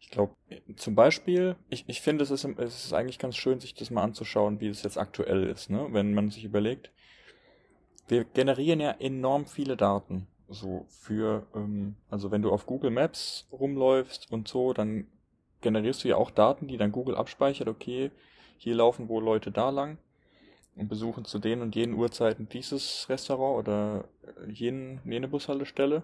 Ich 0.00 0.10
glaube, 0.10 0.34
zum 0.76 0.94
Beispiel, 0.94 1.56
ich, 1.70 1.84
ich 1.86 2.02
finde, 2.02 2.24
es 2.24 2.30
ist, 2.30 2.44
es 2.44 2.84
ist 2.84 2.92
eigentlich 2.92 3.18
ganz 3.18 3.36
schön, 3.36 3.60
sich 3.60 3.72
das 3.72 3.90
mal 3.90 4.02
anzuschauen, 4.02 4.60
wie 4.60 4.66
es 4.68 4.82
jetzt 4.82 4.98
aktuell 4.98 5.44
ist, 5.44 5.70
ne? 5.70 5.86
Wenn 5.92 6.12
man 6.12 6.30
sich 6.30 6.44
überlegt, 6.44 6.90
wir 8.08 8.24
generieren 8.24 8.80
ja 8.80 8.90
enorm 8.90 9.46
viele 9.46 9.76
Daten. 9.76 10.26
So 10.52 10.86
für, 10.88 11.46
ähm, 11.54 11.96
also 12.10 12.30
wenn 12.30 12.42
du 12.42 12.50
auf 12.50 12.66
Google 12.66 12.90
Maps 12.90 13.48
rumläufst 13.50 14.30
und 14.30 14.48
so, 14.48 14.72
dann 14.72 15.06
generierst 15.60 16.04
du 16.04 16.08
ja 16.08 16.16
auch 16.16 16.30
Daten, 16.30 16.68
die 16.68 16.76
dann 16.76 16.92
Google 16.92 17.16
abspeichert, 17.16 17.68
okay, 17.68 18.10
hier 18.58 18.74
laufen 18.74 19.08
wohl 19.08 19.24
Leute 19.24 19.50
da 19.50 19.70
lang 19.70 19.98
und 20.76 20.88
besuchen 20.88 21.24
zu 21.24 21.38
den 21.38 21.60
und 21.62 21.74
jenen 21.74 21.94
Uhrzeiten 21.94 22.48
dieses 22.48 23.06
Restaurant 23.08 23.58
oder 23.58 24.04
äh, 24.24 24.50
jenen, 24.50 25.00
jene 25.04 25.28
Bushaltestelle. 25.28 26.02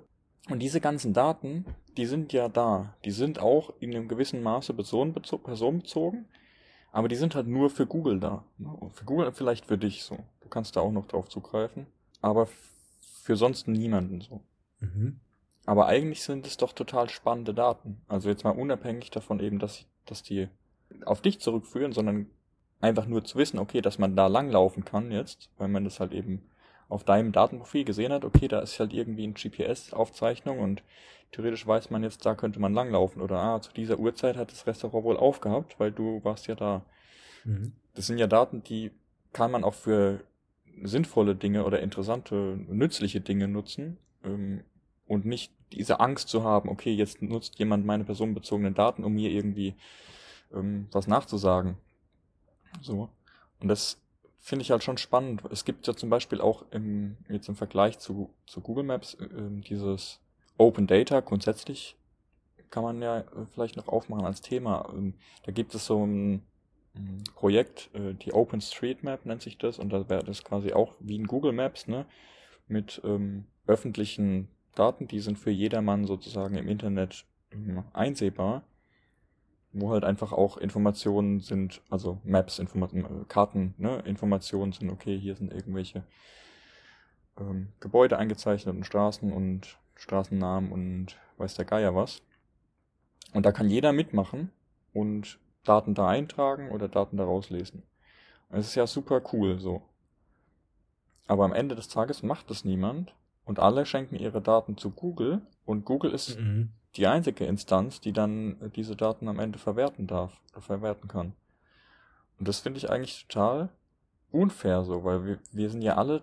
Und 0.49 0.61
diese 0.61 0.81
ganzen 0.81 1.13
Daten, 1.13 1.65
die 1.97 2.07
sind 2.07 2.33
ja 2.33 2.49
da. 2.49 2.95
Die 3.05 3.11
sind 3.11 3.39
auch 3.39 3.73
in 3.81 3.95
einem 3.95 4.09
gewissen 4.09 4.43
Maße 4.43 4.73
personenbezo 4.73 5.39
personenbezogen, 5.39 6.27
aber 6.91 7.09
die 7.09 7.17
sind 7.17 7.35
halt 7.35 7.47
nur 7.47 7.71
für 7.71 7.87
Google 7.87 8.19
da. 8.19 8.45
ne? 8.57 8.71
Für 8.93 9.05
Google 9.05 9.33
vielleicht 9.33 9.67
für 9.67 9.79
dich 9.79 10.05
so. 10.05 10.19
Du 10.41 10.49
kannst 10.49 10.77
da 10.77 10.81
auch 10.81 10.93
noch 10.93 11.07
drauf 11.07 11.29
zugreifen, 11.29 11.87
aber 12.23 12.49
für 13.29 13.37
sonst 13.37 13.69
niemanden 13.69 14.23
so. 14.23 14.41
Mhm. 14.81 15.21
Aber 15.67 15.85
eigentlich 15.85 16.23
sind 16.23 16.47
es 16.47 16.57
doch 16.57 16.73
total 16.73 17.11
spannende 17.11 17.53
Daten. 17.53 18.01
Also 18.09 18.31
jetzt 18.31 18.43
mal 18.43 18.53
unabhängig 18.53 19.11
davon 19.11 19.39
eben, 19.41 19.59
dass, 19.59 19.85
dass 20.07 20.23
die 20.23 20.49
auf 21.05 21.21
dich 21.21 21.39
zurückführen, 21.39 21.93
sondern 21.93 22.31
einfach 22.81 23.05
nur 23.05 23.23
zu 23.25 23.37
wissen, 23.37 23.59
okay, 23.59 23.83
dass 23.83 23.99
man 23.99 24.17
da 24.17 24.29
langlaufen 24.29 24.87
kann 24.87 25.11
jetzt, 25.11 25.51
weil 25.59 25.69
man 25.69 25.85
das 25.85 26.01
halt 26.01 26.13
eben 26.13 26.41
auf 26.89 27.05
deinem 27.05 27.33
Datenprofil 27.33 27.85
gesehen 27.85 28.15
hat, 28.15 28.25
okay, 28.25 28.49
da 28.49 28.61
ist 28.61 28.81
halt 28.81 28.95
irgendwie 28.95 29.27
ein 29.27 29.35
GPS-Aufzeichnung 29.35 30.61
und 30.61 30.83
theoretisch 31.31 31.67
weiß 31.67 31.91
man 31.91 32.03
jetzt, 32.03 32.25
da 32.25 32.35
könnte 32.35 32.61
man 32.61 32.73
langlaufen 32.73 33.21
oder 33.21 33.41
ah, 33.41 33.61
zu 33.61 33.75
dieser 33.75 33.99
Uhrzeit 33.99 34.39
hat 34.39 34.53
das 34.53 34.67
Restaurant 34.67 35.05
wohl 35.05 35.19
aufgehabt, 35.19 35.79
weil 35.79 35.93
du 35.93 36.25
warst 36.25 36.47
ja 36.47 36.55
da. 36.55 36.81
Mhm. 37.45 37.73
Das 37.95 38.07
sind 38.07 38.17
ja 38.17 38.27
Daten, 38.27 38.63
die 38.63 38.91
kann 39.35 39.51
man 39.51 39.65
auch 39.65 39.75
für 39.75 40.25
sinnvolle 40.83 41.35
Dinge 41.35 41.65
oder 41.65 41.81
interessante, 41.81 42.59
nützliche 42.69 43.21
Dinge 43.21 43.49
nutzen 43.49 43.99
ähm, 44.25 44.63
und 45.07 45.25
nicht 45.25 45.53
diese 45.73 46.01
Angst 46.01 46.29
zu 46.29 46.45
haben, 46.45 46.69
okay, 46.69 46.93
jetzt 46.93 47.23
nutzt 47.23 47.59
jemand 47.59 47.85
meine 47.85 48.05
personenbezogenen 48.05 48.75
Daten, 48.75 49.05
um 49.05 49.15
mir 49.15 49.31
irgendwie 49.31 49.75
ähm, 50.53 50.89
was 50.93 51.07
nachzusagen. 51.07 51.77
So. 52.81 53.09
Und 53.61 53.69
das 53.69 54.01
finde 54.39 54.63
ich 54.63 54.71
halt 54.71 54.83
schon 54.83 54.99
spannend. 54.99 55.43
Es 55.51 55.65
gibt 55.65 55.87
ja 55.87 55.95
zum 55.95 56.11
Beispiel 56.11 56.41
auch 56.41 56.65
im, 56.71 57.17
jetzt 57.29 57.49
im 57.49 57.57
Vergleich 57.57 57.99
zu, 57.99 58.31
zu 58.47 58.61
Google 58.61 58.85
Maps 58.85 59.17
ähm, 59.21 59.63
dieses 59.63 60.21
Open 60.57 60.87
Data 60.87 61.21
grundsätzlich 61.21 61.99
kann 62.71 62.83
man 62.83 63.03
ja 63.03 63.21
äh, 63.21 63.25
vielleicht 63.53 63.77
noch 63.77 63.89
aufmachen 63.89 64.27
als 64.27 64.41
Thema. 64.41 64.89
Ähm, 64.93 65.15
da 65.45 65.53
gibt 65.53 65.75
es 65.75 65.87
so 65.87 66.05
ein 66.05 66.43
Projekt, 67.35 67.91
äh, 67.95 68.15
die 68.15 68.33
OpenStreetMap 68.33 69.27
nennt 69.27 69.43
sich 69.43 69.59
das, 69.59 69.79
und 69.79 69.91
da 69.91 70.09
wäre 70.09 70.25
das 70.25 70.45
quasi 70.45 70.73
auch 70.73 70.95
wie 71.01 71.17
in 71.17 71.27
Google 71.27 71.53
Maps, 71.53 71.87
ne, 71.87 72.07
mit 72.67 73.01
ähm, 73.05 73.47
öffentlichen 73.67 74.49
Daten, 74.75 75.09
die 75.09 75.21
sind 75.21 75.39
für 75.39 75.51
jedermann 75.51 76.05
sozusagen 76.05 76.57
im 76.57 76.69
Internet 76.69 77.25
ähm, 77.53 77.85
einsehbar, 77.93 78.63
wo 79.73 79.91
halt 79.91 80.05
einfach 80.05 80.33
auch 80.33 80.57
Informationen 80.57 81.41
sind, 81.41 81.83
also 81.91 82.21
Maps, 82.25 82.59
Informa 82.59 82.89
äh, 82.93 83.25
Karten, 83.29 83.75
ne, 83.79 84.03
Informationen 84.05 84.73
sind, 84.73 84.91
okay, 84.91 85.19
hier 85.19 85.35
sind 85.35 85.53
irgendwelche 85.53 86.05
ähm, 87.39 87.69
Gebäude 87.81 88.19
eingezeichnet 88.19 88.75
und 88.75 88.85
Straßen 88.85 89.33
und 89.33 89.79
Straßennamen 89.97 90.73
und 90.73 91.17
weiß 91.37 91.55
der 91.55 91.65
Geier 91.65 91.95
was. 91.95 92.23
Und 93.33 93.45
da 93.45 93.53
kann 93.53 93.69
jeder 93.69 93.93
mitmachen 93.93 94.51
und 94.93 95.39
Daten 95.69 95.95
da 95.95 96.09
eintragen 96.09 96.71
oder 96.71 96.89
Daten 96.89 97.17
da 97.17 97.25
rauslesen. 97.25 97.83
Es 98.51 98.67
ist 98.67 98.75
ja 98.75 98.87
super 98.87 99.21
cool 99.33 99.59
so. 99.59 99.83
Aber 101.27 101.45
am 101.45 101.53
Ende 101.53 101.75
des 101.75 101.89
Tages 101.89 102.23
macht 102.23 102.51
es 102.51 102.65
niemand 102.65 103.15
und 103.45 103.59
alle 103.59 103.85
schenken 103.85 104.17
ihre 104.17 104.41
Daten 104.41 104.79
zu 104.79 104.91
Google 104.91 105.43
und 105.67 105.85
Google 105.85 106.13
ist 106.13 106.39
Mhm. 106.39 106.71
die 106.97 107.07
einzige 107.07 107.45
Instanz, 107.45 108.01
die 108.01 108.13
dann 108.13 108.61
äh, 108.63 108.71
diese 108.71 108.97
Daten 108.97 109.29
am 109.29 109.39
Ende 109.39 109.59
verwerten 109.59 110.07
darf 110.07 110.33
oder 110.53 110.63
verwerten 110.63 111.09
kann. 111.09 111.35
Und 112.39 112.49
das 112.49 112.61
finde 112.61 112.79
ich 112.79 112.89
eigentlich 112.91 113.27
total 113.27 113.69
unfair 114.31 114.85
so, 114.85 115.05
weil 115.05 115.25
wir, 115.27 115.39
wir 115.53 115.69
sind 115.71 115.83
ja 115.83 115.97
alle, 115.97 116.23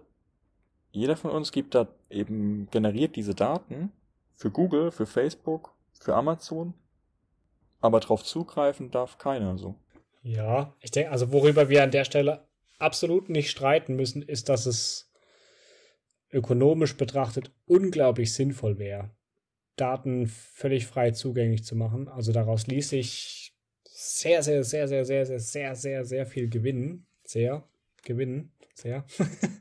jeder 0.92 1.18
von 1.18 1.32
uns 1.32 1.52
gibt 1.52 1.76
da 1.76 1.88
eben, 2.10 2.68
generiert 2.72 3.16
diese 3.16 3.36
Daten 3.36 3.92
für 4.36 4.50
Google, 4.50 4.92
für 4.92 5.06
Facebook, 5.06 5.74
für 6.00 6.16
Amazon, 6.16 6.74
aber 7.82 8.00
drauf 8.00 8.24
zugreifen 8.24 8.92
darf 8.92 9.18
keiner 9.18 9.58
so. 9.58 9.76
Ja, 10.24 10.76
ich 10.82 10.92
denke, 10.92 11.12
also 11.12 11.32
worüber 11.32 11.70
wir 11.70 11.84
an 11.84 11.92
der 11.92 12.04
Stelle 12.04 12.48
absolut 12.80 13.30
nicht 13.30 13.52
streiten 13.52 13.96
müssen, 13.96 14.22
ist, 14.22 14.50
dass 14.50 14.66
es 14.66 15.12
ökonomisch 16.32 16.98
betrachtet 16.98 17.52
unglaublich 17.66 18.34
sinnvoll 18.34 18.78
wäre, 18.78 19.12
Daten 19.76 20.28
völlig 20.28 20.86
frei 20.86 21.12
zugänglich 21.12 21.64
zu 21.64 21.76
machen. 21.76 22.08
Also 22.08 22.32
daraus 22.32 22.68
ließ 22.68 22.90
sich 22.90 23.54
sehr, 23.84 24.44
sehr, 24.44 24.64
sehr, 24.64 24.88
sehr, 24.88 25.06
sehr, 25.06 25.26
sehr, 25.26 25.40
sehr, 25.40 25.76
sehr, 25.76 26.06
sehr 26.06 26.26
viel 26.26 26.50
gewinnen. 26.50 27.08
Sehr 27.24 27.68
gewinnen. 28.04 28.52
Sehr. 28.74 29.06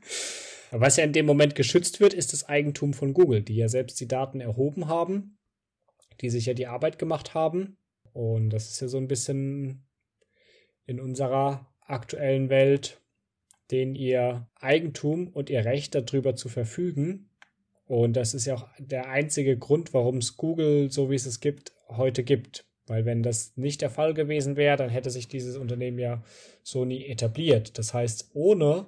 Was 0.71 0.97
ja 0.97 1.03
in 1.03 1.13
dem 1.13 1.25
Moment 1.25 1.55
geschützt 1.55 1.99
wird, 1.99 2.13
ist 2.13 2.33
das 2.33 2.49
Eigentum 2.49 2.93
von 2.93 3.13
Google, 3.13 3.41
die 3.41 3.55
ja 3.55 3.69
selbst 3.69 3.99
die 3.99 4.07
Daten 4.07 4.41
erhoben 4.41 4.87
haben, 4.87 5.37
die 6.21 6.29
sich 6.29 6.47
ja 6.47 6.53
die 6.53 6.67
Arbeit 6.67 6.99
gemacht 6.99 7.33
haben. 7.33 7.77
Und 8.15 8.51
das 8.51 8.69
ist 8.69 8.79
ja 8.79 8.87
so 8.87 8.97
ein 8.97 9.09
bisschen 9.09 9.83
in 10.85 11.01
unserer 11.01 11.67
aktuellen 11.81 12.49
Welt, 12.49 13.01
den 13.71 13.93
ihr 13.93 14.47
Eigentum 14.55 15.27
und 15.27 15.49
ihr 15.49 15.65
Recht 15.65 15.95
darüber 15.95 16.33
zu 16.33 16.47
verfügen. 16.47 17.29
Und 17.87 18.13
das 18.13 18.33
ist 18.33 18.45
ja 18.45 18.55
auch 18.55 18.69
der 18.79 19.09
einzige 19.09 19.57
Grund, 19.57 19.93
warum 19.93 20.19
es 20.19 20.37
Google, 20.37 20.89
so 20.89 21.11
wie 21.11 21.15
es 21.15 21.25
es 21.25 21.41
gibt, 21.41 21.73
heute 21.89 22.23
gibt. 22.23 22.65
Weil 22.87 23.03
wenn 23.03 23.21
das 23.21 23.57
nicht 23.57 23.81
der 23.81 23.89
Fall 23.89 24.13
gewesen 24.13 24.55
wäre, 24.55 24.77
dann 24.77 24.89
hätte 24.89 25.09
sich 25.09 25.27
dieses 25.27 25.57
Unternehmen 25.57 25.99
ja 25.99 26.23
so 26.63 26.85
nie 26.85 27.05
etabliert. 27.05 27.77
Das 27.77 27.93
heißt, 27.93 28.29
ohne 28.33 28.85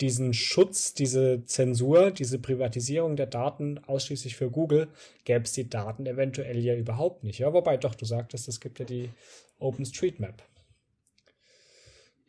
diesen 0.00 0.34
Schutz, 0.34 0.94
diese 0.94 1.44
Zensur, 1.44 2.10
diese 2.10 2.38
Privatisierung 2.38 3.16
der 3.16 3.26
Daten 3.26 3.78
ausschließlich 3.84 4.36
für 4.36 4.50
Google, 4.50 4.88
gäbe 5.24 5.44
es 5.44 5.52
die 5.52 5.68
Daten 5.68 6.06
eventuell 6.06 6.58
ja 6.58 6.74
überhaupt 6.74 7.22
nicht. 7.22 7.38
Ja, 7.38 7.52
wobei 7.52 7.76
doch, 7.76 7.94
du 7.94 8.04
sagtest, 8.04 8.48
es 8.48 8.60
gibt 8.60 8.80
ja 8.80 8.84
die 8.84 9.10
OpenStreetMap. 9.58 10.42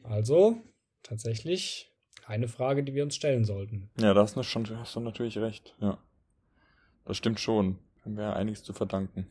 Also 0.03 0.57
tatsächlich 1.01 1.91
eine 2.28 2.47
Frage, 2.47 2.84
die 2.84 2.93
wir 2.93 3.03
uns 3.03 3.16
stellen 3.16 3.45
sollten. 3.45 3.89
Ja, 3.99 4.13
da 4.13 4.22
hast 4.22 4.36
du, 4.36 4.99
natürlich 4.99 5.38
recht. 5.38 5.76
Ja. 5.80 5.97
Das 7.05 7.18
stimmt 7.18 7.39
schon. 7.39 7.80
Haben 8.03 8.18
wir 8.18 8.24
ja 8.24 8.34
einiges 8.34 8.63
zu 8.63 8.74
verdanken. 8.74 9.28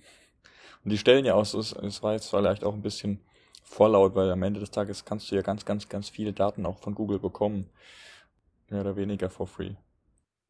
Und 0.85 0.91
die 0.91 0.99
stellen 0.99 1.24
ja 1.24 1.35
aus, 1.35 1.55
es, 1.55 1.72
es 1.72 2.03
war 2.03 2.12
jetzt 2.12 2.28
vielleicht 2.28 2.64
auch 2.64 2.74
ein 2.74 2.82
bisschen 2.82 3.20
vorlaut, 3.62 4.14
weil 4.14 4.30
am 4.30 4.43
Ende 4.43 4.61
des 4.61 4.70
Tages 4.70 5.05
kannst 5.05 5.30
du 5.30 5.37
ja 5.37 5.43
ganz, 5.43 5.64
ganz, 5.64 5.89
ganz 5.89 6.09
viele 6.09 6.32
Daten 6.32 6.66
auch 6.66 6.78
von 6.78 6.95
Google 6.95 7.18
bekommen. 7.18 7.70
Mehr 8.71 8.81
oder 8.81 8.97
weniger 8.97 9.31
for 9.31 9.47
free. 9.47 9.75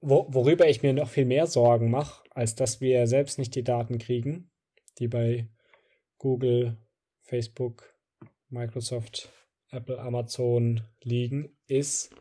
Wo, 0.01 0.27
worüber 0.29 0.69
ich 0.69 0.83
mir 0.83 0.93
noch 0.93 1.09
viel 1.09 1.25
mehr 1.25 1.47
Sorgen 1.47 1.91
mache, 1.91 2.23
als 2.31 2.55
dass 2.55 2.81
wir 2.81 3.07
selbst 3.07 3.39
nicht 3.39 3.55
die 3.55 3.65
Daten 3.65 3.99
kriegen, 3.99 4.51
die 4.99 5.09
bei 5.09 5.49
Google, 6.19 6.79
Facebook, 7.23 7.95
Microsoft, 8.49 9.31
Apple, 9.71 9.99
Amazon 9.99 10.83
liegen, 11.03 11.57
ist, 11.67 12.15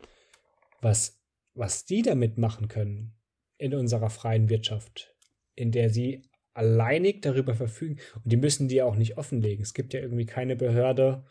was, 0.80 1.20
was 1.54 1.84
die 1.84 2.02
damit 2.02 2.38
machen 2.38 2.68
können 2.68 3.14
in 3.58 3.74
unserer 3.74 4.10
freien 4.10 4.48
Wirtschaft, 4.48 5.14
in 5.54 5.70
der 5.70 5.90
sie 5.90 6.28
alleinig 6.54 7.22
darüber 7.22 7.54
verfügen. 7.54 7.98
Und 8.16 8.32
die 8.32 8.36
müssen 8.36 8.68
die 8.68 8.82
auch 8.82 8.96
nicht 8.96 9.18
offenlegen. 9.18 9.62
Es 9.62 9.74
gibt 9.74 9.92
ja 9.92 10.00
irgendwie 10.00 10.26
keine 10.26 10.56
Behörde, 10.56 11.24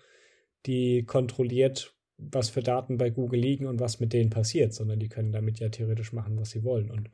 die 0.65 1.03
kontrolliert, 1.05 1.95
was 2.31 2.49
für 2.49 2.61
Daten 2.61 2.97
bei 2.97 3.09
Google 3.09 3.39
liegen 3.39 3.67
und 3.67 3.79
was 3.79 3.99
mit 3.99 4.13
denen 4.13 4.29
passiert, 4.29 4.73
sondern 4.73 4.99
die 4.99 5.09
können 5.09 5.31
damit 5.31 5.59
ja 5.59 5.69
theoretisch 5.69 6.13
machen, 6.13 6.37
was 6.37 6.51
sie 6.51 6.63
wollen. 6.63 6.91
Und 6.91 7.09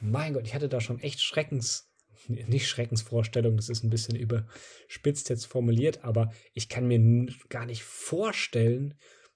mein 0.00 0.34
Gott, 0.34 0.46
ich 0.46 0.54
hatte 0.54 0.68
da 0.68 0.80
schon 0.80 1.00
echt 1.00 1.20
Schreckens, 1.20 1.92
nicht 2.28 2.68
Schreckensvorstellung, 2.68 3.56
das 3.56 3.68
ist 3.68 3.84
ein 3.84 3.90
bisschen 3.90 4.16
überspitzt 4.16 5.28
jetzt 5.28 5.46
formuliert, 5.46 6.04
aber 6.04 6.32
ich 6.52 6.68
kann 6.68 6.86
mir 6.86 7.26
gar 7.48 7.66
nicht 7.66 7.82
vorstellen, 7.82 8.94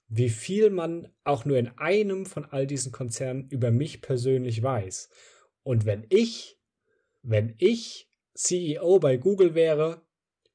wie 0.09 0.29
viel 0.29 0.69
man 0.69 1.09
auch 1.23 1.45
nur 1.45 1.57
in 1.57 1.69
einem 1.77 2.25
von 2.25 2.45
all 2.45 2.65
diesen 2.65 2.91
Konzernen 2.91 3.47
über 3.49 3.71
mich 3.71 4.01
persönlich 4.01 4.63
weiß. 4.63 5.09
Und 5.63 5.85
wenn 5.85 6.05
ich, 6.09 6.57
wenn 7.23 7.55
ich 7.57 8.09
CEO 8.33 8.99
bei 8.99 9.17
Google 9.17 9.53
wäre 9.53 10.01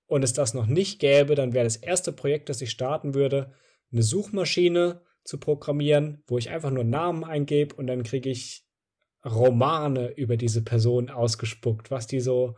und 0.06 0.22
es 0.22 0.32
das 0.32 0.54
noch 0.54 0.66
nicht 0.66 1.00
gäbe, 1.00 1.34
dann 1.34 1.52
wäre 1.52 1.64
das 1.64 1.76
erste 1.76 2.12
Projekt, 2.12 2.48
das 2.48 2.62
ich 2.62 2.70
starten 2.70 3.14
würde, 3.14 3.52
eine 3.92 4.02
Suchmaschine 4.02 5.02
zu 5.24 5.38
programmieren, 5.38 6.22
wo 6.26 6.38
ich 6.38 6.50
einfach 6.50 6.70
nur 6.70 6.84
Namen 6.84 7.24
eingebe 7.24 7.74
und 7.74 7.86
dann 7.86 8.02
kriege 8.02 8.30
ich 8.30 8.64
Romane 9.24 10.10
über 10.16 10.36
diese 10.36 10.62
Person 10.62 11.10
ausgespuckt, 11.10 11.90
was 11.90 12.06
die 12.06 12.20
so 12.20 12.56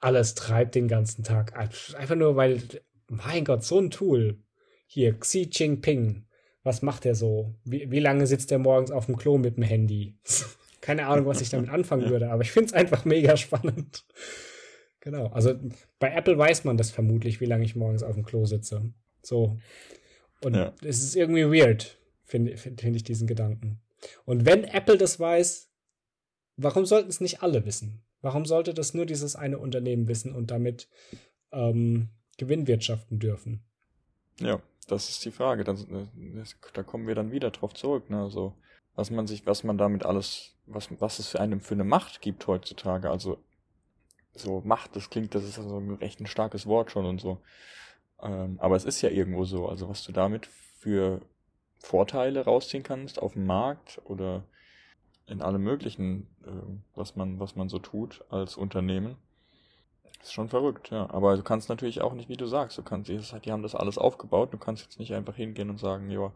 alles 0.00 0.34
treibt 0.34 0.74
den 0.74 0.88
ganzen 0.88 1.24
Tag. 1.24 1.56
Einfach 1.56 2.16
nur, 2.16 2.36
weil, 2.36 2.62
mein 3.08 3.44
Gott, 3.44 3.64
so 3.64 3.78
ein 3.78 3.90
Tool. 3.90 4.42
Hier, 4.86 5.18
Xi 5.18 5.48
Jinping. 5.52 6.24
Was 6.62 6.82
macht 6.82 7.06
er 7.06 7.14
so? 7.14 7.54
Wie, 7.64 7.90
wie 7.90 8.00
lange 8.00 8.26
sitzt 8.26 8.52
er 8.52 8.58
morgens 8.58 8.90
auf 8.90 9.06
dem 9.06 9.16
Klo 9.16 9.38
mit 9.38 9.56
dem 9.56 9.64
Handy? 9.64 10.18
Keine 10.80 11.06
Ahnung, 11.06 11.26
was 11.26 11.40
ich 11.40 11.50
damit 11.50 11.70
anfangen 11.70 12.08
würde, 12.08 12.30
aber 12.30 12.42
ich 12.42 12.52
finde 12.52 12.68
es 12.68 12.72
einfach 12.72 13.04
mega 13.04 13.36
spannend. 13.36 14.06
Genau. 15.00 15.26
Also 15.28 15.54
bei 15.98 16.12
Apple 16.12 16.38
weiß 16.38 16.64
man 16.64 16.76
das 16.76 16.90
vermutlich, 16.90 17.40
wie 17.40 17.46
lange 17.46 17.64
ich 17.64 17.76
morgens 17.76 18.02
auf 18.02 18.14
dem 18.14 18.24
Klo 18.24 18.44
sitze. 18.46 18.92
So. 19.22 19.58
Und 20.42 20.54
ja. 20.54 20.72
es 20.82 21.02
ist 21.02 21.16
irgendwie 21.16 21.44
weird, 21.44 21.98
finde 22.24 22.56
find, 22.56 22.80
find 22.80 22.96
ich 22.96 23.04
diesen 23.04 23.26
Gedanken. 23.26 23.80
Und 24.24 24.46
wenn 24.46 24.64
Apple 24.64 24.96
das 24.96 25.18
weiß, 25.18 25.70
warum 26.56 26.86
sollten 26.86 27.08
es 27.08 27.20
nicht 27.20 27.42
alle 27.42 27.64
wissen? 27.64 28.02
Warum 28.20 28.46
sollte 28.46 28.74
das 28.74 28.94
nur 28.94 29.06
dieses 29.06 29.36
eine 29.36 29.58
Unternehmen 29.58 30.08
wissen 30.08 30.34
und 30.34 30.50
damit 30.50 30.88
ähm, 31.52 32.08
Gewinn 32.36 32.66
wirtschaften 32.66 33.18
dürfen? 33.18 33.64
Ja, 34.40 34.60
das 34.88 35.08
ist 35.08 35.24
die 35.24 35.30
Frage. 35.30 35.64
Das, 35.64 35.86
das, 36.34 36.56
da 36.72 36.82
kommen 36.82 37.06
wir 37.06 37.14
dann 37.14 37.32
wieder 37.32 37.50
drauf 37.50 37.74
zurück. 37.74 38.10
Ne? 38.10 38.20
Also, 38.20 38.54
was 38.94 39.10
man 39.10 39.26
sich, 39.26 39.46
was 39.46 39.62
man 39.64 39.78
damit 39.78 40.04
alles, 40.04 40.56
was, 40.66 40.88
was 41.00 41.18
es 41.18 41.28
für 41.28 41.40
einem 41.40 41.60
für 41.60 41.74
eine 41.74 41.84
Macht 41.84 42.20
gibt 42.20 42.46
heutzutage. 42.46 43.10
Also 43.10 43.38
so 44.34 44.62
Macht, 44.64 44.96
das 44.96 45.10
klingt, 45.10 45.34
das 45.34 45.44
ist 45.44 45.58
also 45.58 45.78
ein 45.78 45.94
recht 45.94 46.20
ein 46.20 46.26
starkes 46.26 46.66
Wort 46.66 46.90
schon 46.90 47.06
und 47.06 47.20
so. 47.20 47.40
Ähm, 48.22 48.58
aber 48.60 48.76
es 48.76 48.84
ist 48.84 49.02
ja 49.02 49.10
irgendwo 49.10 49.44
so. 49.44 49.68
Also 49.68 49.88
was 49.88 50.04
du 50.04 50.12
damit 50.12 50.46
für 50.46 51.20
Vorteile 51.78 52.44
rausziehen 52.44 52.82
kannst 52.82 53.20
auf 53.20 53.34
dem 53.34 53.46
Markt 53.46 54.00
oder 54.04 54.44
in 55.26 55.42
allem 55.42 55.62
möglichen, 55.62 56.26
äh, 56.44 56.50
was 56.94 57.16
man, 57.16 57.38
was 57.38 57.54
man 57.54 57.68
so 57.68 57.78
tut 57.78 58.24
als 58.30 58.56
Unternehmen. 58.56 59.16
ist 60.22 60.32
schon 60.32 60.48
verrückt, 60.48 60.90
ja. 60.90 61.08
Aber 61.10 61.36
du 61.36 61.42
kannst 61.42 61.68
natürlich 61.68 62.00
auch 62.00 62.14
nicht, 62.14 62.28
wie 62.28 62.36
du 62.36 62.46
sagst, 62.46 62.78
du 62.78 62.82
kannst, 62.82 63.08
die 63.10 63.52
haben 63.52 63.62
das 63.62 63.74
alles 63.74 63.98
aufgebaut, 63.98 64.52
du 64.52 64.58
kannst 64.58 64.82
jetzt 64.82 64.98
nicht 64.98 65.14
einfach 65.14 65.36
hingehen 65.36 65.70
und 65.70 65.78
sagen, 65.78 66.10
ja, 66.10 66.32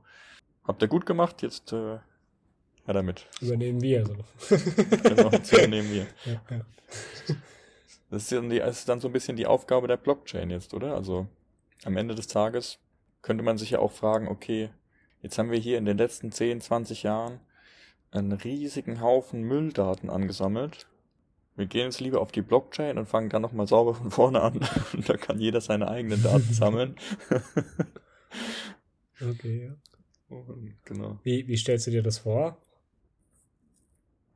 habt 0.65 0.83
ihr 0.83 0.89
gut 0.89 1.07
gemacht, 1.07 1.43
jetzt 1.43 1.73
äh, 1.73 1.99
ja 2.87 2.93
damit. 2.93 3.27
Übernehmen 3.41 3.81
wir 3.81 4.07
so. 4.07 4.15
genau, 5.03 5.31
jetzt 5.31 5.53
übernehmen 5.53 5.91
wir. 5.91 6.07
Ja, 6.25 6.41
ja. 6.51 6.61
Das 8.11 8.25
ist, 8.25 8.33
dann 8.33 8.51
die, 8.51 8.59
das 8.59 8.81
ist 8.81 8.89
dann 8.91 9.01
so 9.01 9.09
ein 9.09 9.13
bisschen 9.13 9.39
die 9.39 9.47
Aufgabe 9.47 9.89
der 9.89 9.97
Blockchain 9.97 10.51
jetzt, 10.51 10.75
oder? 10.75 10.95
Also 10.95 11.29
am 11.85 11.97
Ende 11.97 12.15
des 12.15 12.27
Tages 12.27 12.79
könnte 13.23 13.45
man 13.45 13.59
sich 13.59 13.71
ja 13.71 13.79
auch 13.79 13.93
fragen, 13.93 14.29
okay, 14.29 14.71
jetzt 15.21 15.39
haben 15.39 15.51
wir 15.51 15.59
hier 15.59 15.79
in 15.79 15.85
den 15.85 15.99
letzten 15.99 16.33
10, 16.33 16.61
20 16.61 17.03
Jahren 17.03 17.41
einen 18.11 18.33
riesigen 18.33 19.01
Haufen 19.01 19.43
Mülldaten 19.43 20.11
angesammelt. 20.11 20.87
Wir 21.55 21.67
gehen 21.67 21.85
jetzt 21.85 22.01
lieber 22.01 22.21
auf 22.21 22.33
die 22.33 22.43
Blockchain 22.43 22.99
und 22.99 23.07
fangen 23.07 23.29
dann 23.29 23.43
nochmal 23.43 23.67
sauber 23.67 23.95
von 23.95 24.11
vorne 24.11 24.41
an. 24.41 24.61
Und 24.93 25.09
da 25.09 25.17
kann 25.17 25.39
jeder 25.39 25.61
seine 25.61 25.89
eigenen 25.89 26.23
Daten 26.23 26.53
sammeln. 26.53 26.97
okay, 29.21 29.67
ja. 29.67 29.75
Genau. 30.87 31.19
Wie, 31.23 31.47
wie 31.47 31.57
stellst 31.59 31.87
du 31.87 31.91
dir 31.91 32.03
das 32.03 32.19
vor? 32.19 32.57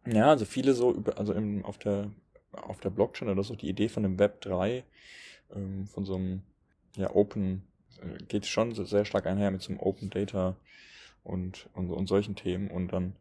Ja, 0.06 0.28
also 0.28 0.44
viele 0.44 0.74
so 0.74 0.92
über, 0.92 1.18
also 1.18 1.32
im, 1.32 1.64
auf 1.64 1.78
der 1.78 2.10
auf 2.52 2.80
der 2.80 2.90
Blockchain 2.90 3.28
oder 3.28 3.42
so 3.42 3.54
die 3.54 3.68
Idee 3.68 3.88
von 3.88 4.02
dem 4.02 4.18
Web 4.18 4.40
3, 4.42 4.84
ähm, 5.54 5.86
von 5.86 6.04
so 6.04 6.16
einem 6.16 6.42
ja 6.96 7.14
Open, 7.14 7.62
äh, 8.00 8.24
geht 8.24 8.46
schon 8.46 8.74
sehr 8.74 9.04
stark 9.04 9.26
einher 9.26 9.50
mit 9.50 9.62
so 9.62 9.70
einem 9.70 9.80
Open 9.80 10.10
Data 10.10 10.56
und, 11.22 11.68
und, 11.74 11.90
und 11.90 12.06
solchen 12.06 12.36
Themen 12.36 12.70
und 12.70 12.92
dann 12.92 13.16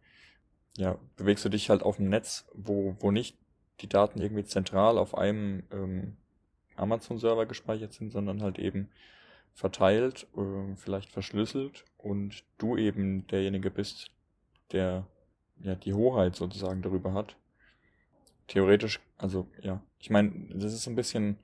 ja, 0.78 0.98
bewegst 1.16 1.46
du 1.46 1.50
dich 1.50 1.70
halt 1.70 1.84
auf 1.84 1.98
dem 1.98 2.10
Netz, 2.10 2.46
wo, 2.54 2.96
wo 3.00 3.12
nicht 3.12 3.38
die 3.82 3.88
Daten 3.88 4.20
irgendwie 4.20 4.44
zentral 4.44 4.98
auf 4.98 5.18
einem 5.18 5.64
ähm, 5.72 6.18
Amazon-Server 6.76 7.46
gespeichert 7.46 7.94
sind, 7.94 8.12
sondern 8.12 8.42
halt 8.42 8.60
eben 8.60 8.90
verteilt, 9.54 10.28
äh, 10.36 10.76
vielleicht 10.76 11.12
verschlüsselt 11.12 11.86
und 11.98 12.44
du 12.58 12.78
eben 12.78 13.26
derjenige 13.28 13.72
bist, 13.72 14.12
der 14.72 15.08
ja 15.62 15.76
die 15.76 15.94
Hoheit 15.94 16.36
sozusagen 16.36 16.82
darüber 16.82 17.14
hat. 17.14 17.38
Theoretisch, 18.48 19.00
also 19.18 19.48
ja, 19.62 19.82
ich 20.00 20.10
meine, 20.10 20.32
das 20.54 20.74
ist 20.74 20.88
ein 20.88 20.96
bisschen, 20.96 21.38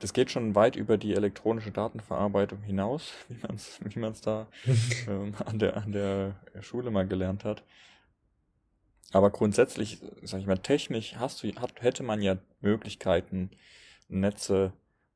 das 0.00 0.12
geht 0.12 0.30
schon 0.30 0.54
weit 0.54 0.76
über 0.76 0.98
die 0.98 1.14
elektronische 1.14 1.70
Datenverarbeitung 1.70 2.62
hinaus, 2.62 3.12
wie 3.28 3.38
man 3.46 3.56
es 3.56 3.78
wie 3.82 3.98
man's 3.98 4.20
da 4.20 4.48
ähm, 5.08 5.34
an, 5.44 5.58
der, 5.58 5.76
an 5.76 5.92
der 5.92 6.36
Schule 6.60 6.90
mal 6.90 7.06
gelernt 7.06 7.44
hat. 7.44 7.62
Aber 9.12 9.30
grundsätzlich, 9.30 10.00
sag 10.22 10.40
ich 10.40 10.46
mal, 10.46 10.58
technisch 10.58 11.16
hast 11.16 11.42
du, 11.42 11.52
hat, 11.56 11.82
hätte 11.82 12.02
man 12.02 12.22
ja 12.22 12.38
Möglichkeiten, 12.60 13.50
Netze 14.08 14.72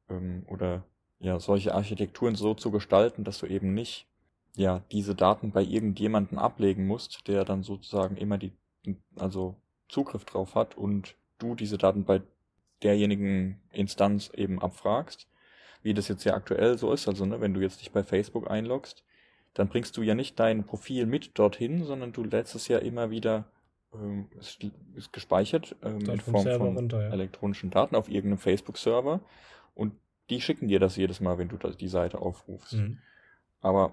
ähm, 0.08 0.44
oder 0.46 0.84
ja, 1.20 1.38
solche 1.40 1.74
Architekturen 1.74 2.34
so 2.34 2.54
zu 2.54 2.70
gestalten, 2.70 3.24
dass 3.24 3.38
du 3.38 3.46
eben 3.46 3.72
nicht 3.72 4.06
ja, 4.56 4.82
diese 4.92 5.14
Daten 5.14 5.50
bei 5.50 5.62
irgendjemanden 5.62 6.38
ablegen 6.38 6.86
musst, 6.86 7.26
der 7.28 7.44
dann 7.44 7.62
sozusagen 7.62 8.16
immer 8.16 8.38
die, 8.38 8.52
also 9.16 9.56
Zugriff 9.88 10.24
drauf 10.24 10.54
hat 10.54 10.76
und 10.76 11.16
du 11.38 11.54
diese 11.54 11.78
Daten 11.78 12.04
bei 12.04 12.22
derjenigen 12.84 13.60
Instanz 13.72 14.30
eben 14.34 14.60
abfragst, 14.60 15.26
wie 15.82 15.94
das 15.94 16.08
jetzt 16.08 16.24
ja 16.24 16.34
aktuell 16.34 16.78
so 16.78 16.92
ist. 16.92 17.08
Also, 17.08 17.26
ne, 17.26 17.40
wenn 17.40 17.54
du 17.54 17.60
jetzt 17.60 17.80
dich 17.80 17.90
bei 17.90 18.02
Facebook 18.02 18.50
einloggst, 18.50 19.04
dann 19.54 19.68
bringst 19.68 19.96
du 19.96 20.02
ja 20.02 20.14
nicht 20.14 20.38
dein 20.38 20.64
Profil 20.64 21.06
mit 21.06 21.38
dorthin, 21.38 21.84
sondern 21.84 22.12
du 22.12 22.24
lädst 22.24 22.54
es 22.54 22.68
ja 22.68 22.78
immer 22.78 23.10
wieder, 23.10 23.44
ähm, 23.94 24.28
es 24.38 24.58
ist 24.96 25.12
gespeichert 25.12 25.76
ähm, 25.82 26.00
in 26.00 26.20
Form 26.20 26.44
von 26.44 26.76
runter, 26.76 27.02
ja. 27.02 27.10
elektronischen 27.10 27.70
Daten 27.70 27.94
auf 27.94 28.08
irgendeinem 28.08 28.38
Facebook-Server 28.38 29.20
und 29.74 29.94
die 30.30 30.40
schicken 30.40 30.68
dir 30.68 30.80
das 30.80 30.96
jedes 30.96 31.20
Mal, 31.20 31.38
wenn 31.38 31.48
du 31.48 31.56
die 31.56 31.88
Seite 31.88 32.20
aufrufst. 32.20 32.74
Mhm. 32.74 32.98
Aber 33.60 33.92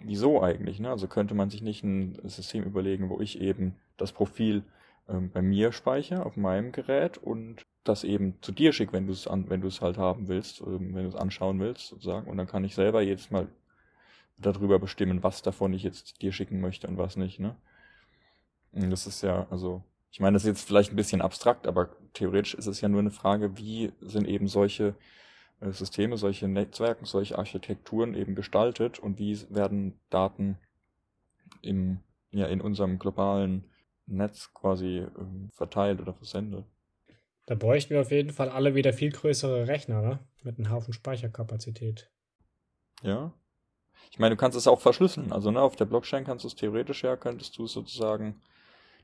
wieso 0.00 0.42
eigentlich? 0.42 0.80
Ne? 0.80 0.90
Also 0.90 1.08
könnte 1.08 1.34
man 1.34 1.50
sich 1.50 1.62
nicht 1.62 1.82
ein 1.84 2.18
System 2.24 2.64
überlegen, 2.64 3.08
wo 3.08 3.20
ich 3.20 3.40
eben 3.40 3.76
das 3.96 4.12
Profil 4.12 4.62
ähm, 5.08 5.30
bei 5.30 5.42
mir 5.42 5.72
speichere 5.72 6.24
auf 6.24 6.36
meinem 6.36 6.72
Gerät 6.72 7.18
und 7.18 7.66
das 7.84 8.04
eben 8.04 8.40
zu 8.42 8.52
dir 8.52 8.72
schicke, 8.72 8.92
wenn 8.92 9.06
du 9.06 9.12
es 9.12 9.26
wenn 9.26 9.60
du 9.60 9.68
es 9.68 9.80
halt 9.80 9.98
haben 9.98 10.28
willst, 10.28 10.60
ähm, 10.60 10.94
wenn 10.94 11.02
du 11.02 11.08
es 11.08 11.16
anschauen 11.16 11.58
willst, 11.60 11.88
sozusagen. 11.88 12.28
Und 12.30 12.36
dann 12.36 12.46
kann 12.46 12.64
ich 12.64 12.74
selber 12.74 13.02
jedes 13.02 13.30
Mal 13.30 13.48
darüber 14.38 14.78
bestimmen, 14.78 15.22
was 15.22 15.42
davon 15.42 15.72
ich 15.72 15.82
jetzt 15.82 16.22
dir 16.22 16.32
schicken 16.32 16.60
möchte 16.60 16.86
und 16.86 16.98
was 16.98 17.16
nicht. 17.16 17.40
Ne? 17.40 17.56
Und 18.72 18.90
das 18.90 19.06
ist 19.06 19.22
ja, 19.22 19.46
also, 19.50 19.82
ich 20.10 20.20
meine, 20.20 20.34
das 20.34 20.44
ist 20.44 20.48
jetzt 20.48 20.66
vielleicht 20.66 20.92
ein 20.92 20.96
bisschen 20.96 21.22
abstrakt, 21.22 21.66
aber 21.66 21.90
theoretisch 22.14 22.54
ist 22.54 22.66
es 22.66 22.80
ja 22.80 22.88
nur 22.88 23.00
eine 23.00 23.10
Frage, 23.10 23.56
wie 23.58 23.92
sind 24.00 24.28
eben 24.28 24.48
solche 24.48 24.94
äh, 25.60 25.72
Systeme, 25.72 26.16
solche 26.16 26.48
Netzwerke, 26.48 27.06
solche 27.06 27.38
Architekturen 27.38 28.14
eben 28.14 28.34
gestaltet 28.34 28.98
und 28.98 29.18
wie 29.18 29.38
werden 29.50 29.98
Daten 30.10 30.58
im, 31.62 32.00
ja, 32.30 32.46
in 32.46 32.60
unserem 32.60 32.98
globalen 32.98 33.64
Netz 34.06 34.52
quasi 34.52 35.06
ähm, 35.18 35.48
verteilt 35.52 36.00
oder 36.00 36.14
versendet. 36.14 36.64
Da 37.46 37.54
bräuchten 37.54 37.90
wir 37.90 38.00
auf 38.00 38.10
jeden 38.10 38.30
Fall 38.30 38.48
alle 38.48 38.74
wieder 38.74 38.92
viel 38.92 39.10
größere 39.10 39.66
Rechner, 39.66 40.00
ne? 40.00 40.18
Mit 40.42 40.58
einem 40.58 40.70
Haufen 40.70 40.92
Speicherkapazität. 40.92 42.10
Ja. 43.02 43.32
Ich 44.10 44.18
meine, 44.18 44.34
du 44.34 44.40
kannst 44.40 44.56
es 44.56 44.66
auch 44.66 44.80
verschlüsseln. 44.80 45.32
Also 45.32 45.50
ne, 45.50 45.60
auf 45.60 45.76
der 45.76 45.86
Blockchain 45.86 46.24
kannst 46.24 46.44
du 46.44 46.48
es 46.48 46.54
theoretisch 46.54 47.02
ja, 47.02 47.16
könntest 47.16 47.58
du 47.58 47.66
sozusagen, 47.66 48.40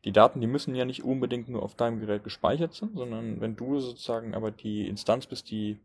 die 0.05 0.13
Daten, 0.13 0.41
die 0.41 0.47
müssen 0.47 0.75
ja 0.75 0.85
nicht 0.85 1.03
unbedingt 1.03 1.49
nur 1.49 1.63
auf 1.63 1.75
deinem 1.75 2.01
Gerät 2.01 2.25
gespeichert 2.25 2.75
sein, 2.75 2.91
sondern 2.95 3.41
wenn 3.41 3.57
du 3.57 3.81
sozusagen 3.81 4.35
aber 4.35 4.51
die 4.51 4.87
Instanz 4.87 5.27
bist, 5.27 5.51
die 5.51 5.81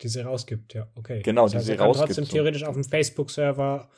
Die 0.00 0.08
sie 0.08 0.20
rausgibt, 0.20 0.74
ja, 0.74 0.88
okay. 0.94 1.22
Genau, 1.22 1.44
das 1.44 1.52
die 1.52 1.56
heißt, 1.58 1.66
sie 1.66 1.72
er 1.72 1.78
kann 1.78 1.86
rausgibt, 1.86 2.08
trotzdem 2.08 2.24
so. 2.24 2.32
theoretisch 2.32 2.64
auf 2.64 2.74
dem 2.74 2.84
Facebook-Server 2.84 3.88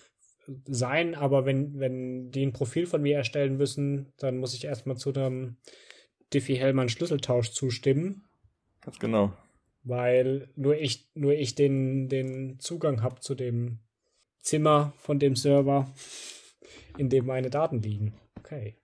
sein, 0.66 1.14
aber 1.14 1.45
wenn, 1.45 1.78
wenn 1.78 2.30
die 2.30 2.45
ein 2.45 2.53
Profil 2.53 2.86
von 2.86 3.03
mir 3.03 3.16
erstellen 3.16 3.57
müssen, 3.57 4.12
dann 4.18 4.38
muss 4.38 4.55
ich 4.55 4.64
erstmal 4.64 4.97
zu 4.97 5.12
einem 5.12 5.57
Diffie-Hellman-Schlüsseltausch 6.32 7.51
zustimmen, 7.51 8.24
ganz 8.80 8.99
genau. 8.99 9.32
weil 9.82 10.49
nur 10.57 10.76
ich, 10.76 11.11
nur 11.14 11.34
ich 11.34 11.55
den, 11.55 12.09
den 12.09 12.59
Zugang 12.59 13.03
habe 13.03 13.20
zu 13.20 13.34
dem 13.34 13.80
Zimmer 14.41 14.93
von 14.99 15.18
dem 15.18 15.36
Server, 15.36 15.93
in 16.97 17.09
dem 17.09 17.26
meine 17.26 17.51
Daten 17.51 17.82
liegen. 17.82 18.14
Okay. 18.38 18.76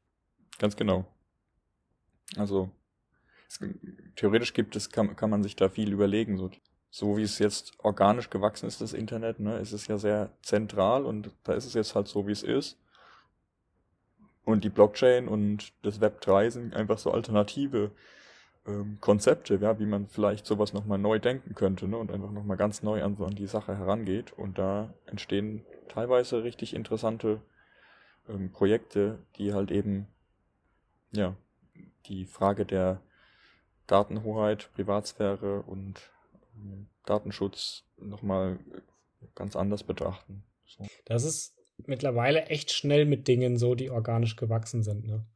Ganz 0.59 0.77
genau. 0.77 1.07
Also, 2.37 2.71
es, 3.49 3.61
theoretisch 4.17 4.53
gibt 4.53 4.77
es, 4.77 4.91
kann, 4.91 5.15
kann 5.17 5.31
man 5.31 5.43
sich 5.43 5.57
da 5.57 5.69
viel 5.69 5.93
überlegen. 5.93 6.37
So, 6.37 6.51
so 6.97 7.19
wie 7.19 7.25
es 7.25 7.39
jetzt 7.39 7.73
organisch 7.85 8.31
gewachsen 8.31 8.67
ist, 8.67 8.81
das 8.81 8.95
Internet, 8.95 9.39
ne, 9.39 9.59
ist 9.59 9.73
es 9.73 9.87
ja 9.87 9.99
sehr 9.99 10.31
zentral 10.41 11.05
und 11.05 11.31
da 11.45 11.53
ist 11.53 11.67
es 11.67 11.75
jetzt 11.75 11.95
halt 11.95 12.09
so, 12.09 12.27
wie 12.27 12.33
es 12.33 12.43
ist. 12.43 12.79
Und 14.47 14.65
die 14.65 14.71
Blockchain 14.71 15.29
und 15.29 15.75
das 15.83 16.01
Web 16.01 16.23
3 16.23 16.49
sind 16.49 16.75
einfach 16.75 16.97
so 16.97 17.11
alternative 17.11 17.91
ähm, 18.67 18.97
Konzepte, 19.03 19.57
ja, 19.57 19.79
wie 19.79 19.85
man 19.85 20.07
vielleicht 20.07 20.47
sowas 20.47 20.73
nochmal 20.73 20.97
neu 20.97 21.19
denken 21.19 21.55
könnte, 21.55 21.87
ne, 21.87 21.99
und 21.99 22.11
einfach 22.11 22.31
nochmal 22.31 22.57
ganz 22.57 22.83
neu 22.83 23.03
an, 23.03 23.19
an 23.21 23.35
die 23.35 23.47
Sache 23.47 23.77
herangeht. 23.77 24.33
Und 24.33 24.57
da 24.57 24.95
entstehen 25.05 25.67
teilweise 25.89 26.45
richtig 26.45 26.73
interessante 26.73 27.43
ähm, 28.27 28.53
Projekte, 28.53 29.19
die 29.37 29.53
halt 29.53 29.71
eben, 29.71 30.07
ja, 31.13 31.37
die 32.07 32.25
Frage 32.25 32.65
der 32.65 33.03
Datenhoheit, 33.87 34.71
Privatsphäre 34.73 35.61
und 35.61 36.01
Datenschutz 37.05 37.85
nochmal 37.97 38.59
ganz 39.35 39.57
anders 39.57 39.85
betrachten. 39.85 40.45
So. 40.67 40.87
Das 41.05 41.25
ist 41.25 41.57
mittlerweile 41.87 42.47
echt 42.47 42.73
schnell 42.73 43.05
mit 43.05 43.29
Dingen 43.29 43.57
so, 43.57 43.75
die 43.75 43.91
organisch 43.91 44.37
gewachsen 44.37 44.83
sind. 44.83 45.07
Ne? 45.07 45.27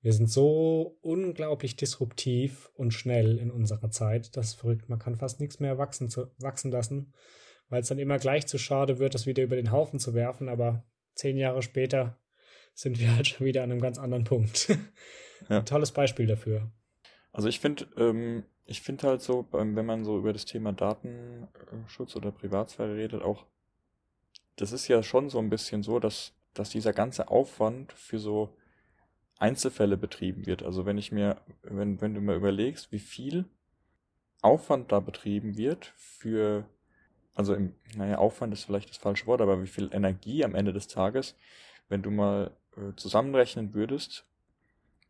Wir 0.00 0.12
sind 0.12 0.30
so 0.30 0.98
unglaublich 1.00 1.76
disruptiv 1.76 2.70
und 2.74 2.92
schnell 2.92 3.38
in 3.38 3.50
unserer 3.50 3.90
Zeit. 3.90 4.36
Das 4.36 4.48
ist 4.48 4.54
verrückt. 4.54 4.88
Man 4.88 4.98
kann 4.98 5.16
fast 5.16 5.40
nichts 5.40 5.60
mehr 5.60 5.78
wachsen, 5.78 6.08
zu, 6.08 6.30
wachsen 6.38 6.70
lassen, 6.70 7.12
weil 7.68 7.82
es 7.82 7.88
dann 7.88 7.98
immer 7.98 8.18
gleich 8.18 8.46
zu 8.46 8.58
schade 8.58 8.98
wird, 8.98 9.14
das 9.14 9.26
wieder 9.26 9.42
über 9.42 9.56
den 9.56 9.72
Haufen 9.72 9.98
zu 9.98 10.14
werfen. 10.14 10.48
Aber 10.48 10.84
zehn 11.14 11.36
Jahre 11.36 11.62
später 11.62 12.18
sind 12.74 13.00
wir 13.00 13.14
halt 13.14 13.26
schon 13.26 13.46
wieder 13.46 13.64
an 13.64 13.72
einem 13.72 13.80
ganz 13.80 13.98
anderen 13.98 14.24
Punkt. 14.24 14.68
Ja. 15.48 15.58
Ein 15.58 15.66
tolles 15.66 15.92
Beispiel 15.92 16.26
dafür. 16.26 16.70
Also 17.32 17.48
ich 17.48 17.58
finde, 17.60 17.86
ähm, 17.96 18.44
ich 18.68 18.82
finde 18.82 19.08
halt 19.08 19.22
so, 19.22 19.46
wenn 19.50 19.86
man 19.86 20.04
so 20.04 20.18
über 20.18 20.34
das 20.34 20.44
Thema 20.44 20.74
Datenschutz 20.74 22.14
oder 22.16 22.30
Privatsphäre 22.30 22.96
redet, 22.96 23.22
auch, 23.22 23.46
das 24.56 24.72
ist 24.72 24.88
ja 24.88 25.02
schon 25.02 25.30
so 25.30 25.38
ein 25.38 25.48
bisschen 25.48 25.82
so, 25.82 25.98
dass, 25.98 26.34
dass 26.52 26.68
dieser 26.68 26.92
ganze 26.92 27.28
Aufwand 27.28 27.94
für 27.94 28.18
so 28.18 28.54
Einzelfälle 29.38 29.96
betrieben 29.96 30.44
wird. 30.44 30.62
Also 30.62 30.84
wenn 30.84 30.98
ich 30.98 31.12
mir, 31.12 31.40
wenn, 31.62 32.02
wenn 32.02 32.14
du 32.14 32.20
mal 32.20 32.36
überlegst, 32.36 32.92
wie 32.92 32.98
viel 32.98 33.46
Aufwand 34.42 34.92
da 34.92 35.00
betrieben 35.00 35.56
wird 35.56 35.94
für, 35.96 36.68
also 37.34 37.54
im, 37.54 37.74
naja, 37.96 38.18
Aufwand 38.18 38.52
ist 38.52 38.64
vielleicht 38.64 38.90
das 38.90 38.98
falsche 38.98 39.26
Wort, 39.26 39.40
aber 39.40 39.62
wie 39.62 39.66
viel 39.66 39.88
Energie 39.94 40.44
am 40.44 40.54
Ende 40.54 40.74
des 40.74 40.88
Tages, 40.88 41.36
wenn 41.88 42.02
du 42.02 42.10
mal 42.10 42.54
äh, 42.76 42.94
zusammenrechnen 42.96 43.72
würdest, 43.72 44.27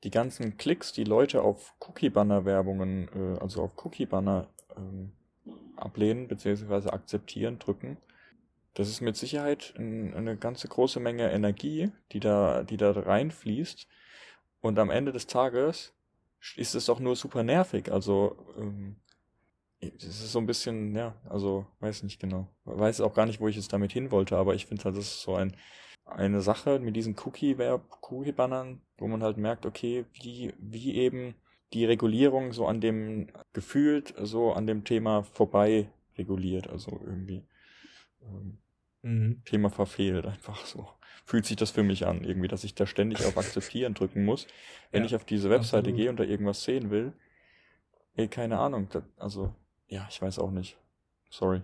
die 0.04 0.10
ganzen 0.10 0.56
Klicks, 0.56 0.92
die 0.92 1.04
Leute 1.04 1.42
auf 1.42 1.74
Cookie-Banner-Werbungen, 1.80 3.08
äh, 3.14 3.40
also 3.40 3.62
auf 3.62 3.72
Cookie-Banner 3.84 4.48
ähm, 4.76 5.12
ablehnen 5.76 6.28
bzw. 6.28 6.90
akzeptieren, 6.90 7.58
drücken, 7.58 7.98
das 8.78 8.88
ist 8.88 9.00
mit 9.00 9.16
Sicherheit 9.16 9.74
ein, 9.76 10.14
eine 10.14 10.36
ganze 10.36 10.68
große 10.68 11.00
Menge 11.00 11.32
Energie, 11.32 11.90
die 12.12 12.20
da, 12.20 12.62
die 12.62 12.76
da 12.76 12.92
reinfließt. 12.92 13.88
Und 14.60 14.78
am 14.78 14.90
Ende 14.90 15.10
des 15.10 15.26
Tages 15.26 15.94
ist 16.54 16.76
es 16.76 16.88
auch 16.88 17.00
nur 17.00 17.16
super 17.16 17.42
nervig. 17.42 17.90
Also 17.90 18.36
ähm, 18.56 18.94
es 19.80 20.04
ist 20.04 20.30
so 20.30 20.38
ein 20.38 20.46
bisschen, 20.46 20.94
ja, 20.94 21.16
also 21.28 21.66
weiß 21.80 22.04
nicht 22.04 22.20
genau. 22.20 22.48
Weiß 22.64 23.00
auch 23.00 23.14
gar 23.14 23.26
nicht, 23.26 23.40
wo 23.40 23.48
ich 23.48 23.56
jetzt 23.56 23.72
damit 23.72 23.90
hin 23.90 24.12
wollte, 24.12 24.36
aber 24.36 24.54
ich 24.54 24.66
finde 24.66 24.84
halt, 24.84 24.96
das 24.96 25.06
ist 25.06 25.22
so 25.22 25.34
ein, 25.34 25.56
eine 26.10 26.40
Sache 26.40 26.78
mit 26.80 26.96
diesen 26.96 27.16
Cookie-Bannern, 27.16 28.80
wo 28.98 29.06
man 29.08 29.22
halt 29.22 29.36
merkt, 29.36 29.66
okay, 29.66 30.04
wie, 30.12 30.52
wie 30.58 30.96
eben 30.96 31.34
die 31.72 31.84
Regulierung 31.84 32.52
so 32.52 32.66
an 32.66 32.80
dem, 32.80 33.28
gefühlt 33.52 34.14
so 34.20 34.52
an 34.52 34.66
dem 34.66 34.84
Thema 34.84 35.22
vorbei 35.22 35.90
reguliert, 36.16 36.68
also 36.68 37.00
irgendwie 37.04 37.44
ähm, 38.22 38.58
Mhm. 39.02 39.42
Thema 39.44 39.70
verfehlt, 39.70 40.26
einfach 40.26 40.66
so. 40.66 40.88
Fühlt 41.24 41.46
sich 41.46 41.56
das 41.56 41.70
für 41.70 41.82
mich 41.82 42.06
an, 42.06 42.24
irgendwie, 42.24 42.48
dass 42.48 42.64
ich 42.64 42.74
da 42.74 42.86
ständig 42.86 43.24
auf 43.24 43.36
Akzeptieren 43.38 43.94
drücken 43.94 44.24
muss. 44.24 44.46
Wenn 44.92 45.02
Ja, 45.02 45.06
ich 45.06 45.14
auf 45.16 45.24
diese 45.24 45.50
Webseite 45.50 45.90
absolut. 45.90 45.96
gehe 45.96 46.10
und 46.10 46.18
da 46.20 46.24
irgendwas 46.24 46.64
sehen 46.64 46.90
will, 46.90 47.12
ey, 48.16 48.28
keine 48.28 48.58
Ahnung, 48.58 48.88
das, 48.90 49.02
also, 49.16 49.54
ja, 49.88 50.06
ich 50.10 50.20
weiß 50.20 50.38
auch 50.38 50.50
nicht. 50.50 50.76
Sorry. 51.30 51.62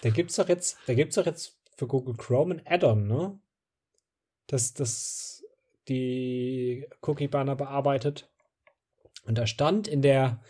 Da 0.00 0.10
gibt's 0.10 0.36
doch 0.36 0.48
jetzt, 0.48 0.78
da 0.86 0.94
gibt's 0.94 1.16
doch 1.16 1.26
jetzt 1.26 1.58
für 1.76 1.86
Google 1.86 2.16
Chrome 2.16 2.56
ein 2.56 2.62
Add-on, 2.66 3.06
ne? 3.06 3.38
Das, 4.46 4.74
das 4.74 5.44
die 5.88 6.86
Cookie-Banner 7.02 7.56
bearbeitet. 7.56 8.30
Und 9.24 9.38
da 9.38 9.46
stand 9.46 9.88
in 9.88 10.02
der, 10.02 10.40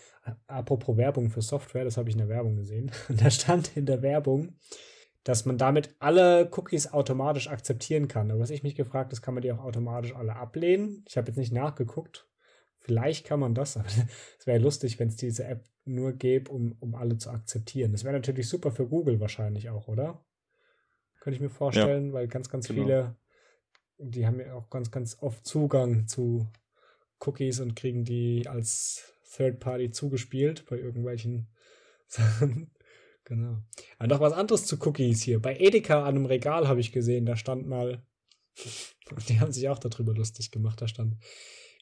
apropos 0.46 0.96
Werbung 0.96 1.30
für 1.30 1.42
Software, 1.42 1.84
das 1.84 1.96
habe 1.96 2.08
ich 2.08 2.14
in 2.14 2.20
der 2.20 2.28
Werbung 2.28 2.56
gesehen, 2.56 2.90
und 3.08 3.22
da 3.22 3.30
stand 3.30 3.76
in 3.76 3.86
der 3.86 4.02
Werbung, 4.02 4.56
dass 5.24 5.44
man 5.44 5.58
damit 5.58 5.94
alle 5.98 6.48
Cookies 6.52 6.92
automatisch 6.92 7.48
akzeptieren 7.48 8.06
kann. 8.06 8.30
Aber 8.30 8.40
was 8.40 8.50
ich 8.50 8.62
mich 8.62 8.76
gefragt 8.76 9.12
habe, 9.12 9.20
kann 9.20 9.34
man 9.34 9.42
die 9.42 9.50
auch 9.50 9.64
automatisch 9.64 10.14
alle 10.14 10.36
ablehnen? 10.36 11.04
Ich 11.08 11.16
habe 11.16 11.26
jetzt 11.28 11.36
nicht 11.36 11.52
nachgeguckt. 11.52 12.28
Vielleicht 12.78 13.26
kann 13.26 13.40
man 13.40 13.54
das, 13.54 13.76
aber 13.76 13.88
es 14.38 14.46
wäre 14.46 14.58
lustig, 14.60 15.00
wenn 15.00 15.08
es 15.08 15.16
diese 15.16 15.44
App 15.44 15.64
nur 15.84 16.12
gäbe, 16.12 16.50
um, 16.52 16.76
um 16.78 16.94
alle 16.94 17.18
zu 17.18 17.30
akzeptieren. 17.30 17.92
Das 17.92 18.04
wäre 18.04 18.14
natürlich 18.14 18.48
super 18.48 18.70
für 18.70 18.86
Google 18.86 19.18
wahrscheinlich 19.20 19.70
auch, 19.70 19.88
oder? 19.88 20.24
Könnte 21.26 21.38
ich 21.38 21.42
mir 21.42 21.50
vorstellen, 21.50 22.12
weil 22.12 22.28
ganz, 22.28 22.48
ganz 22.48 22.68
genau. 22.68 22.84
viele, 22.84 23.16
die 23.98 24.28
haben 24.28 24.38
ja 24.38 24.54
auch 24.54 24.70
ganz, 24.70 24.92
ganz 24.92 25.16
oft 25.20 25.44
Zugang 25.44 26.06
zu 26.06 26.46
Cookies 27.18 27.58
und 27.58 27.74
kriegen 27.74 28.04
die 28.04 28.46
als 28.46 29.12
Third 29.34 29.58
Party 29.58 29.90
zugespielt 29.90 30.66
bei 30.70 30.78
irgendwelchen 30.78 31.48
Sachen. 32.06 32.70
Genau. 33.24 33.58
Aber 33.98 34.06
noch 34.06 34.20
was 34.20 34.34
anderes 34.34 34.66
zu 34.66 34.76
Cookies 34.86 35.20
hier. 35.20 35.42
Bei 35.42 35.56
Edeka 35.56 36.04
an 36.04 36.14
einem 36.14 36.26
Regal 36.26 36.68
habe 36.68 36.78
ich 36.78 36.92
gesehen, 36.92 37.26
da 37.26 37.34
stand 37.34 37.66
mal, 37.66 38.06
die 39.28 39.40
haben 39.40 39.50
sich 39.50 39.68
auch 39.68 39.80
darüber 39.80 40.14
lustig 40.14 40.52
gemacht, 40.52 40.80
da 40.80 40.86
stand, 40.86 41.16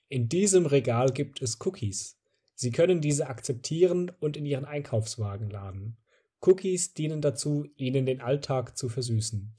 in 0.08 0.30
diesem 0.30 0.64
Regal 0.64 1.10
gibt 1.12 1.42
es 1.42 1.58
Cookies. 1.60 2.18
Sie 2.54 2.70
können 2.70 3.02
diese 3.02 3.26
akzeptieren 3.26 4.10
und 4.20 4.38
in 4.38 4.46
Ihren 4.46 4.64
Einkaufswagen 4.64 5.50
laden. 5.50 5.98
Cookies 6.46 6.94
dienen 6.94 7.20
dazu, 7.20 7.66
Ihnen 7.76 8.06
den 8.06 8.20
Alltag 8.20 8.76
zu 8.76 8.88
versüßen. 8.88 9.54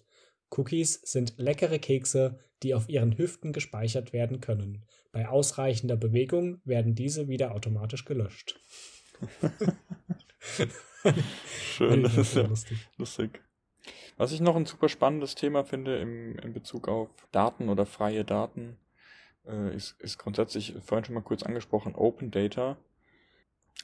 Cookies 0.52 1.02
sind 1.04 1.34
leckere 1.38 1.80
Kekse, 1.80 2.40
die 2.64 2.74
auf 2.74 2.88
Ihren 2.90 3.18
Hüften 3.18 3.54
gespeichert 3.54 4.14
werden 4.14 4.40
können. 4.40 4.86
Bei 5.12 5.28
ausreichender 5.28 5.98
Bewegung 5.98 6.62
werden 6.64 6.94
diese 6.96 7.28
wieder 7.28 7.54
automatisch 7.54 8.06
gelöscht. 8.06 8.60
Schön, 11.62 12.04
das 12.04 12.18
ist 12.18 12.36
ja 12.36 12.44
lustig. 12.44 12.78
lustig. 12.98 13.42
Was 14.18 14.32
ich 14.32 14.40
noch 14.40 14.56
ein 14.56 14.66
super 14.66 14.90
spannendes 14.90 15.36
Thema 15.36 15.64
finde 15.64 15.98
im, 15.98 16.38
in 16.40 16.54
Bezug 16.54 16.88
auf 16.88 17.10
Daten 17.32 17.70
oder 17.70 17.86
freie 17.86 18.24
Daten, 18.24 18.78
äh, 19.46 19.76
ist, 19.76 20.00
ist 20.00 20.18
grundsätzlich 20.18 20.74
vorhin 20.84 21.06
schon 21.06 21.16
mal 21.16 21.22
kurz 21.22 21.44
angesprochen, 21.44 21.96
Open 21.96 22.32
Data. 22.32 22.78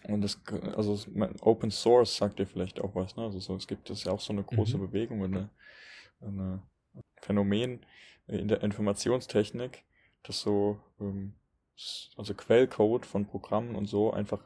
Und 0.07 0.21
das, 0.21 0.41
also 0.75 0.97
Open 1.41 1.71
Source 1.71 2.17
sagt 2.17 2.39
dir 2.39 2.47
vielleicht 2.47 2.81
auch 2.81 2.95
was, 2.95 3.15
ne? 3.15 3.23
Also 3.23 3.39
so, 3.39 3.55
es 3.55 3.67
gibt 3.67 3.89
das 3.89 4.03
ja 4.03 4.11
auch 4.11 4.19
so 4.19 4.33
eine 4.33 4.43
große 4.43 4.77
Mhm. 4.77 4.81
Bewegung 4.81 5.21
und 5.21 5.35
eine, 5.35 5.49
eine 6.21 6.61
Phänomen 7.21 7.85
in 8.27 8.47
der 8.47 8.63
Informationstechnik, 8.63 9.83
dass 10.23 10.41
so, 10.41 10.79
ähm, 10.99 11.33
also 12.17 12.33
Quellcode 12.33 13.05
von 13.05 13.25
Programmen 13.25 13.75
und 13.75 13.87
so 13.87 14.11
einfach 14.11 14.41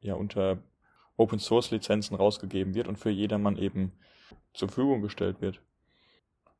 ja 0.00 0.14
unter 0.14 0.62
Open 1.16 1.38
Source 1.38 1.70
Lizenzen 1.70 2.16
rausgegeben 2.16 2.74
wird 2.74 2.88
und 2.88 2.96
für 2.98 3.10
jedermann 3.10 3.56
eben 3.56 3.92
zur 4.54 4.68
Verfügung 4.68 5.02
gestellt 5.02 5.40
wird. 5.40 5.60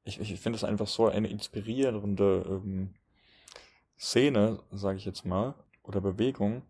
Ich, 0.05 0.21
ich 0.21 0.41
finde 0.41 0.57
es 0.57 0.65
einfach 0.65 0.87
so 0.87 1.07
eine 1.09 1.29
inspirierende 1.29 2.45
ähm, 2.47 2.95
Szene, 3.99 4.63
sage 4.71 4.99
ich 4.99 5.05
jetzt 5.05 5.25
mal, 5.25 5.55
oder 5.83 6.01
Bewegung, 6.01 6.63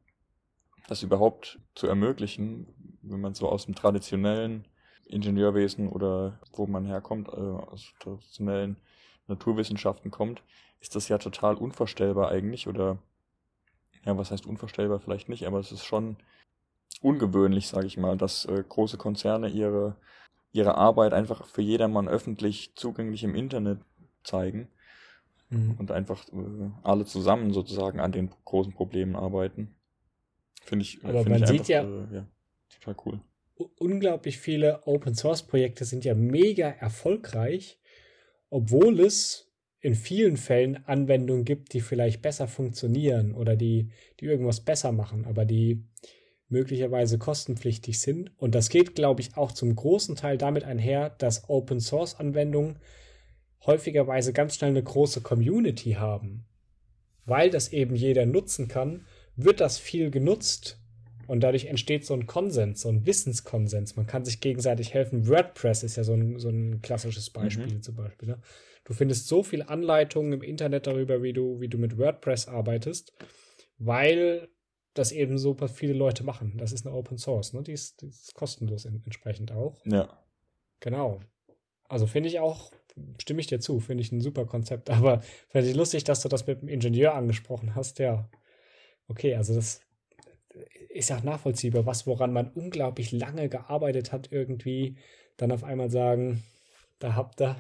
das 0.90 1.02
überhaupt 1.04 1.60
zu 1.76 1.86
ermöglichen, 1.88 2.66
wenn 3.02 3.20
man 3.20 3.34
so 3.34 3.48
aus 3.48 3.66
dem 3.66 3.76
traditionellen 3.76 4.66
Ingenieurwesen 5.06 5.88
oder 5.88 6.40
wo 6.54 6.66
man 6.66 6.84
herkommt, 6.86 7.28
äh, 7.28 7.32
aus 7.32 7.94
traditionellen 8.00 8.76
Naturwissenschaften 9.28 10.10
kommt, 10.10 10.42
ist 10.80 10.96
das 10.96 11.08
ja 11.08 11.18
total 11.18 11.56
unvorstellbar 11.56 12.30
eigentlich 12.30 12.68
oder 12.68 12.98
ja, 14.04 14.16
was 14.16 14.30
heißt 14.30 14.46
unvorstellbar 14.46 15.00
vielleicht 15.00 15.28
nicht, 15.28 15.46
aber 15.46 15.58
es 15.58 15.72
ist 15.72 15.84
schon 15.84 16.16
ungewöhnlich, 17.02 17.68
sage 17.68 17.86
ich 17.86 17.98
mal, 17.98 18.16
dass 18.16 18.44
äh, 18.46 18.64
große 18.68 18.98
Konzerne 18.98 19.48
ihre 19.48 19.96
ihre 20.52 20.76
Arbeit 20.76 21.14
einfach 21.14 21.46
für 21.46 21.62
jedermann 21.62 22.08
öffentlich 22.08 22.74
zugänglich 22.76 23.24
im 23.24 23.34
Internet 23.36 23.80
zeigen 24.24 24.68
Mhm. 25.50 25.78
und 25.78 25.90
einfach 25.90 26.28
äh, 26.28 26.70
alle 26.82 27.04
zusammen 27.04 27.52
sozusagen 27.52 28.00
an 28.00 28.12
den 28.12 28.30
großen 28.44 28.72
Problemen 28.72 29.16
arbeiten. 29.16 29.74
Finde 30.60 30.84
ich, 30.84 31.02
Aber 31.04 31.22
find 31.24 31.30
man 31.30 31.42
ich 31.42 31.48
sieht 31.48 31.60
einfach, 31.60 31.68
ja- 31.68 32.04
äh, 32.12 32.14
ja, 32.14 32.26
total 32.68 32.96
cool. 33.06 33.20
Unglaublich 33.78 34.38
viele 34.38 34.86
Open 34.86 35.14
Source 35.14 35.42
Projekte 35.46 35.84
sind 35.84 36.04
ja 36.04 36.14
mega 36.14 36.68
erfolgreich, 36.68 37.78
obwohl 38.48 39.00
es 39.00 39.50
in 39.80 39.94
vielen 39.94 40.36
Fällen 40.36 40.86
Anwendungen 40.86 41.44
gibt, 41.44 41.72
die 41.72 41.80
vielleicht 41.80 42.22
besser 42.22 42.48
funktionieren 42.48 43.34
oder 43.34 43.56
die, 43.56 43.90
die 44.20 44.26
irgendwas 44.26 44.60
besser 44.60 44.92
machen, 44.92 45.26
aber 45.26 45.44
die 45.44 45.84
möglicherweise 46.48 47.18
kostenpflichtig 47.18 48.00
sind. 48.00 48.32
Und 48.38 48.54
das 48.54 48.68
geht, 48.70 48.94
glaube 48.94 49.20
ich, 49.20 49.36
auch 49.36 49.52
zum 49.52 49.74
großen 49.74 50.16
Teil 50.16 50.36
damit 50.36 50.64
einher, 50.64 51.10
dass 51.10 51.48
Open 51.48 51.80
Source 51.80 52.16
Anwendungen 52.18 52.78
häufigerweise 53.66 54.32
ganz 54.32 54.56
schnell 54.56 54.70
eine 54.70 54.82
große 54.82 55.20
Community 55.20 55.92
haben. 55.92 56.44
Weil 57.26 57.50
das 57.50 57.72
eben 57.72 57.94
jeder 57.94 58.26
nutzen 58.26 58.68
kann, 58.68 59.06
wird 59.36 59.60
das 59.60 59.78
viel 59.78 60.10
genutzt 60.10 60.78
und 61.26 61.40
dadurch 61.40 61.66
entsteht 61.66 62.04
so 62.04 62.14
ein 62.14 62.26
Konsens, 62.26 62.82
so 62.82 62.88
ein 62.88 63.06
Wissenskonsens. 63.06 63.96
Man 63.96 64.06
kann 64.06 64.24
sich 64.24 64.40
gegenseitig 64.40 64.94
helfen. 64.94 65.28
WordPress 65.28 65.82
ist 65.82 65.96
ja 65.96 66.04
so 66.04 66.14
ein, 66.14 66.38
so 66.38 66.48
ein 66.48 66.82
klassisches 66.82 67.30
Beispiel 67.30 67.80
zum 67.80 67.94
Beispiel. 67.96 68.28
Ne? 68.28 68.42
Du 68.84 68.94
findest 68.94 69.28
so 69.28 69.42
viele 69.42 69.68
Anleitungen 69.68 70.32
im 70.32 70.42
Internet 70.42 70.86
darüber, 70.86 71.22
wie 71.22 71.32
du, 71.32 71.60
wie 71.60 71.68
du 71.68 71.78
mit 71.78 71.98
WordPress 71.98 72.48
arbeitest, 72.48 73.12
weil 73.78 74.48
das 74.94 75.12
eben 75.12 75.38
so 75.38 75.56
viele 75.72 75.92
Leute 75.92 76.24
machen. 76.24 76.56
Das 76.58 76.72
ist 76.72 76.84
eine 76.84 76.94
Open 76.96 77.16
Source, 77.16 77.52
ne? 77.52 77.62
Die 77.62 77.72
ist, 77.72 78.02
die 78.02 78.06
ist 78.06 78.34
kostenlos 78.34 78.84
in, 78.84 79.00
entsprechend 79.04 79.52
auch. 79.52 79.80
Ja, 79.86 80.20
Genau. 80.80 81.20
Also 81.88 82.06
finde 82.06 82.28
ich 82.28 82.40
auch, 82.40 82.72
stimme 83.20 83.40
ich 83.40 83.46
dir 83.46 83.60
zu, 83.60 83.80
finde 83.80 84.02
ich 84.02 84.10
ein 84.10 84.20
super 84.20 84.46
Konzept. 84.46 84.90
Aber 84.90 85.20
finde 85.48 85.68
ich 85.68 85.76
lustig, 85.76 86.04
dass 86.04 86.22
du 86.22 86.28
das 86.28 86.46
mit 86.46 86.62
dem 86.62 86.68
Ingenieur 86.68 87.14
angesprochen 87.14 87.74
hast. 87.74 87.98
Ja. 87.98 88.28
Okay, 89.10 89.34
also 89.34 89.54
das 89.56 89.80
ist 90.88 91.10
ja 91.10 91.18
auch 91.18 91.24
nachvollziehbar, 91.24 91.84
was 91.84 92.06
woran 92.06 92.32
man 92.32 92.52
unglaublich 92.52 93.10
lange 93.10 93.48
gearbeitet 93.48 94.12
hat, 94.12 94.30
irgendwie 94.30 94.98
dann 95.36 95.50
auf 95.50 95.64
einmal 95.64 95.90
sagen, 95.90 96.44
da 97.00 97.16
habt 97.16 97.40
ihr 97.40 97.56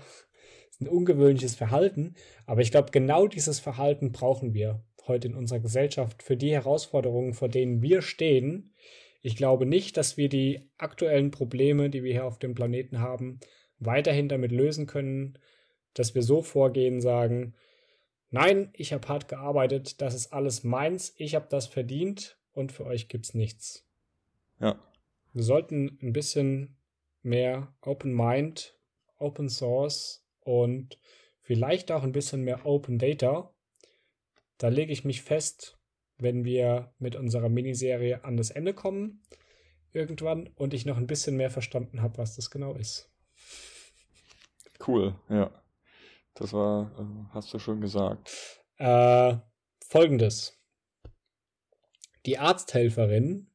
ein 0.80 0.86
ungewöhnliches 0.86 1.56
Verhalten. 1.56 2.14
Aber 2.46 2.60
ich 2.60 2.70
glaube, 2.70 2.92
genau 2.92 3.26
dieses 3.26 3.58
Verhalten 3.58 4.12
brauchen 4.12 4.54
wir 4.54 4.84
heute 5.08 5.26
in 5.26 5.34
unserer 5.34 5.58
Gesellschaft 5.58 6.22
für 6.22 6.36
die 6.36 6.52
Herausforderungen, 6.52 7.34
vor 7.34 7.48
denen 7.48 7.82
wir 7.82 8.00
stehen. 8.00 8.72
Ich 9.20 9.34
glaube 9.34 9.66
nicht, 9.66 9.96
dass 9.96 10.16
wir 10.16 10.28
die 10.28 10.70
aktuellen 10.78 11.32
Probleme, 11.32 11.90
die 11.90 12.04
wir 12.04 12.12
hier 12.12 12.26
auf 12.26 12.38
dem 12.38 12.54
Planeten 12.54 13.00
haben, 13.00 13.40
weiterhin 13.80 14.28
damit 14.28 14.52
lösen 14.52 14.86
können, 14.86 15.36
dass 15.94 16.14
wir 16.14 16.22
so 16.22 16.42
vorgehen, 16.42 17.00
sagen, 17.00 17.54
nein, 18.30 18.70
ich 18.72 18.92
habe 18.92 19.06
hart 19.08 19.28
gearbeitet, 19.28 20.00
das 20.00 20.14
ist 20.14 20.32
alles 20.32 20.64
meins, 20.64 21.14
ich 21.16 21.34
habe 21.34 21.46
das 21.48 21.66
verdient 21.66 22.38
und 22.52 22.72
für 22.72 22.86
euch 22.86 23.08
gibt's 23.08 23.34
nichts. 23.34 23.86
ja, 24.58 24.78
Wir 25.32 25.42
sollten 25.42 25.98
ein 26.02 26.12
bisschen 26.12 26.76
mehr 27.22 27.74
Open 27.82 28.14
Mind, 28.14 28.78
Open 29.18 29.48
Source 29.48 30.26
und 30.40 30.98
vielleicht 31.40 31.92
auch 31.92 32.02
ein 32.02 32.12
bisschen 32.12 32.42
mehr 32.42 32.64
Open 32.64 32.98
Data. 32.98 33.54
Da 34.58 34.68
lege 34.68 34.92
ich 34.92 35.04
mich 35.04 35.22
fest, 35.22 35.78
wenn 36.18 36.44
wir 36.44 36.92
mit 36.98 37.16
unserer 37.16 37.48
Miniserie 37.48 38.24
an 38.24 38.36
das 38.36 38.50
Ende 38.50 38.74
kommen, 38.74 39.22
irgendwann, 39.92 40.48
und 40.54 40.74
ich 40.74 40.86
noch 40.86 40.96
ein 40.96 41.06
bisschen 41.06 41.36
mehr 41.36 41.50
verstanden 41.50 42.02
habe, 42.02 42.18
was 42.18 42.36
das 42.36 42.50
genau 42.50 42.74
ist. 42.74 43.10
cool, 44.86 45.14
ja. 45.28 45.50
Das 46.40 46.54
war, 46.54 46.90
äh, 46.98 47.34
hast 47.34 47.52
du 47.52 47.58
schon 47.58 47.82
gesagt. 47.82 48.30
Äh, 48.78 49.36
Folgendes. 49.86 50.58
Die 52.24 52.38
Arzthelferin 52.38 53.50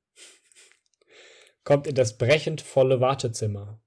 kommt 1.63 1.87
in 1.87 1.95
das 1.95 2.17
brechend 2.17 2.61
volle 2.61 3.01
Wartezimmer. 3.01 3.81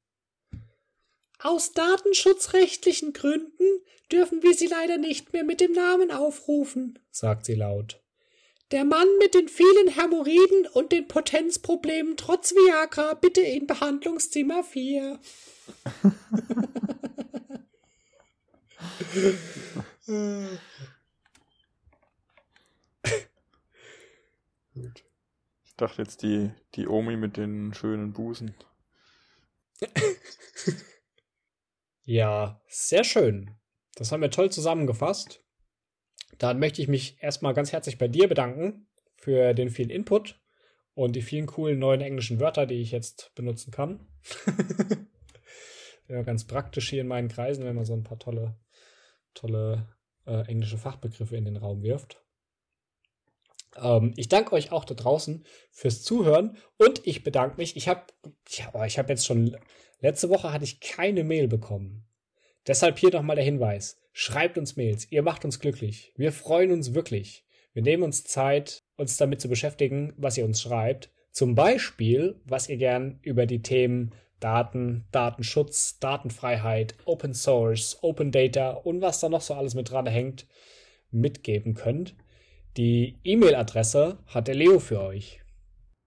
Aus 1.40 1.72
datenschutzrechtlichen 1.72 3.12
Gründen 3.12 3.64
dürfen 4.10 4.42
wir 4.42 4.54
sie 4.54 4.66
leider 4.66 4.98
nicht 4.98 5.32
mehr 5.32 5.44
mit 5.44 5.60
dem 5.60 5.72
Namen 5.72 6.10
aufrufen, 6.10 6.98
sagt 7.12 7.46
sie 7.46 7.54
laut. 7.54 8.02
Der 8.72 8.84
Mann 8.84 9.06
mit 9.18 9.34
den 9.34 9.48
vielen 9.48 9.88
Hämorrhoiden 9.88 10.66
und 10.74 10.90
den 10.90 11.06
Potenzproblemen 11.06 12.16
trotz 12.16 12.52
Viagra 12.52 13.14
bitte 13.14 13.42
in 13.42 13.68
Behandlungszimmer 13.68 14.64
4. 14.64 15.20
Gut. 24.74 25.04
Ich 25.64 25.74
dachte 25.76 26.02
jetzt 26.02 26.22
die, 26.22 26.50
die 26.74 26.88
Omi 26.88 27.16
mit 27.16 27.36
den 27.36 27.72
schönen 27.74 28.12
Busen. 28.12 28.54
Ja, 32.10 32.62
sehr 32.66 33.04
schön. 33.04 33.50
Das 33.94 34.12
haben 34.12 34.22
wir 34.22 34.30
toll 34.30 34.50
zusammengefasst. 34.50 35.44
Dann 36.38 36.58
möchte 36.58 36.80
ich 36.80 36.88
mich 36.88 37.22
erstmal 37.22 37.52
ganz 37.52 37.72
herzlich 37.72 37.98
bei 37.98 38.08
dir 38.08 38.28
bedanken 38.28 38.86
für 39.16 39.52
den 39.52 39.68
vielen 39.68 39.90
Input 39.90 40.40
und 40.94 41.16
die 41.16 41.22
vielen 41.22 41.44
coolen 41.44 41.78
neuen 41.78 42.00
englischen 42.00 42.40
Wörter, 42.40 42.64
die 42.64 42.80
ich 42.80 42.92
jetzt 42.92 43.32
benutzen 43.34 43.72
kann. 43.72 44.08
ja, 46.08 46.22
ganz 46.22 46.46
praktisch 46.46 46.88
hier 46.88 47.02
in 47.02 47.08
meinen 47.08 47.28
Kreisen, 47.28 47.64
wenn 47.64 47.76
man 47.76 47.84
so 47.84 47.92
ein 47.92 48.04
paar 48.04 48.18
tolle, 48.18 48.56
tolle 49.38 49.88
äh, 50.26 50.46
englische 50.46 50.78
Fachbegriffe 50.78 51.36
in 51.36 51.44
den 51.44 51.56
Raum 51.56 51.82
wirft. 51.82 52.22
Ähm, 53.76 54.12
ich 54.16 54.28
danke 54.28 54.52
euch 54.52 54.72
auch 54.72 54.84
da 54.84 54.94
draußen 54.94 55.44
fürs 55.70 56.02
Zuhören 56.02 56.56
und 56.76 57.06
ich 57.06 57.22
bedanke 57.24 57.56
mich. 57.56 57.76
Ich 57.76 57.88
habe 57.88 58.02
ja, 58.48 58.84
ich 58.84 58.98
hab 58.98 59.08
jetzt 59.08 59.26
schon 59.26 59.56
Letzte 60.00 60.28
Woche 60.28 60.52
hatte 60.52 60.64
ich 60.64 60.78
keine 60.78 61.24
Mail 61.24 61.48
bekommen. 61.48 62.06
Deshalb 62.66 62.98
hier 62.98 63.10
nochmal 63.10 63.36
der 63.36 63.44
Hinweis. 63.44 64.00
Schreibt 64.12 64.56
uns 64.56 64.76
Mails. 64.76 65.10
Ihr 65.10 65.22
macht 65.22 65.44
uns 65.44 65.58
glücklich. 65.58 66.12
Wir 66.16 66.30
freuen 66.32 66.70
uns 66.70 66.94
wirklich. 66.94 67.44
Wir 67.72 67.82
nehmen 67.82 68.04
uns 68.04 68.24
Zeit, 68.24 68.84
uns 68.96 69.16
damit 69.16 69.40
zu 69.40 69.48
beschäftigen, 69.48 70.12
was 70.16 70.38
ihr 70.38 70.44
uns 70.44 70.62
schreibt. 70.62 71.10
Zum 71.32 71.56
Beispiel, 71.56 72.40
was 72.44 72.68
ihr 72.68 72.76
gern 72.76 73.18
über 73.22 73.46
die 73.46 73.62
Themen 73.62 74.14
Daten, 74.40 75.06
Datenschutz, 75.12 75.98
Datenfreiheit, 75.98 76.94
Open 77.04 77.34
Source, 77.34 77.98
Open 78.02 78.32
Data 78.32 78.70
und 78.70 79.00
was 79.00 79.20
da 79.20 79.28
noch 79.28 79.40
so 79.40 79.54
alles 79.54 79.74
mit 79.74 79.90
dran 79.90 80.06
hängt, 80.06 80.46
mitgeben 81.10 81.74
könnt. 81.74 82.14
Die 82.76 83.18
E-Mail-Adresse 83.24 84.18
hat 84.26 84.48
der 84.48 84.54
Leo 84.54 84.78
für 84.78 85.00
euch. 85.00 85.40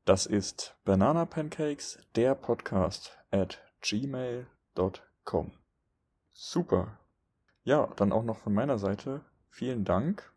Das 0.06 0.26
ist 0.26 0.76
Banana 0.84 1.26
Pancakes, 1.26 2.00
der 2.16 2.36
Podcast 2.36 3.18
at 3.30 3.60
gmail.com. 3.82 5.52
Super. 6.34 6.98
Ja, 7.64 7.90
dann 7.98 8.12
auch 8.12 8.24
noch 8.24 8.38
von 8.38 8.54
meiner 8.54 8.78
Seite 8.78 9.22
vielen 9.50 9.84
Dank. 9.84 10.34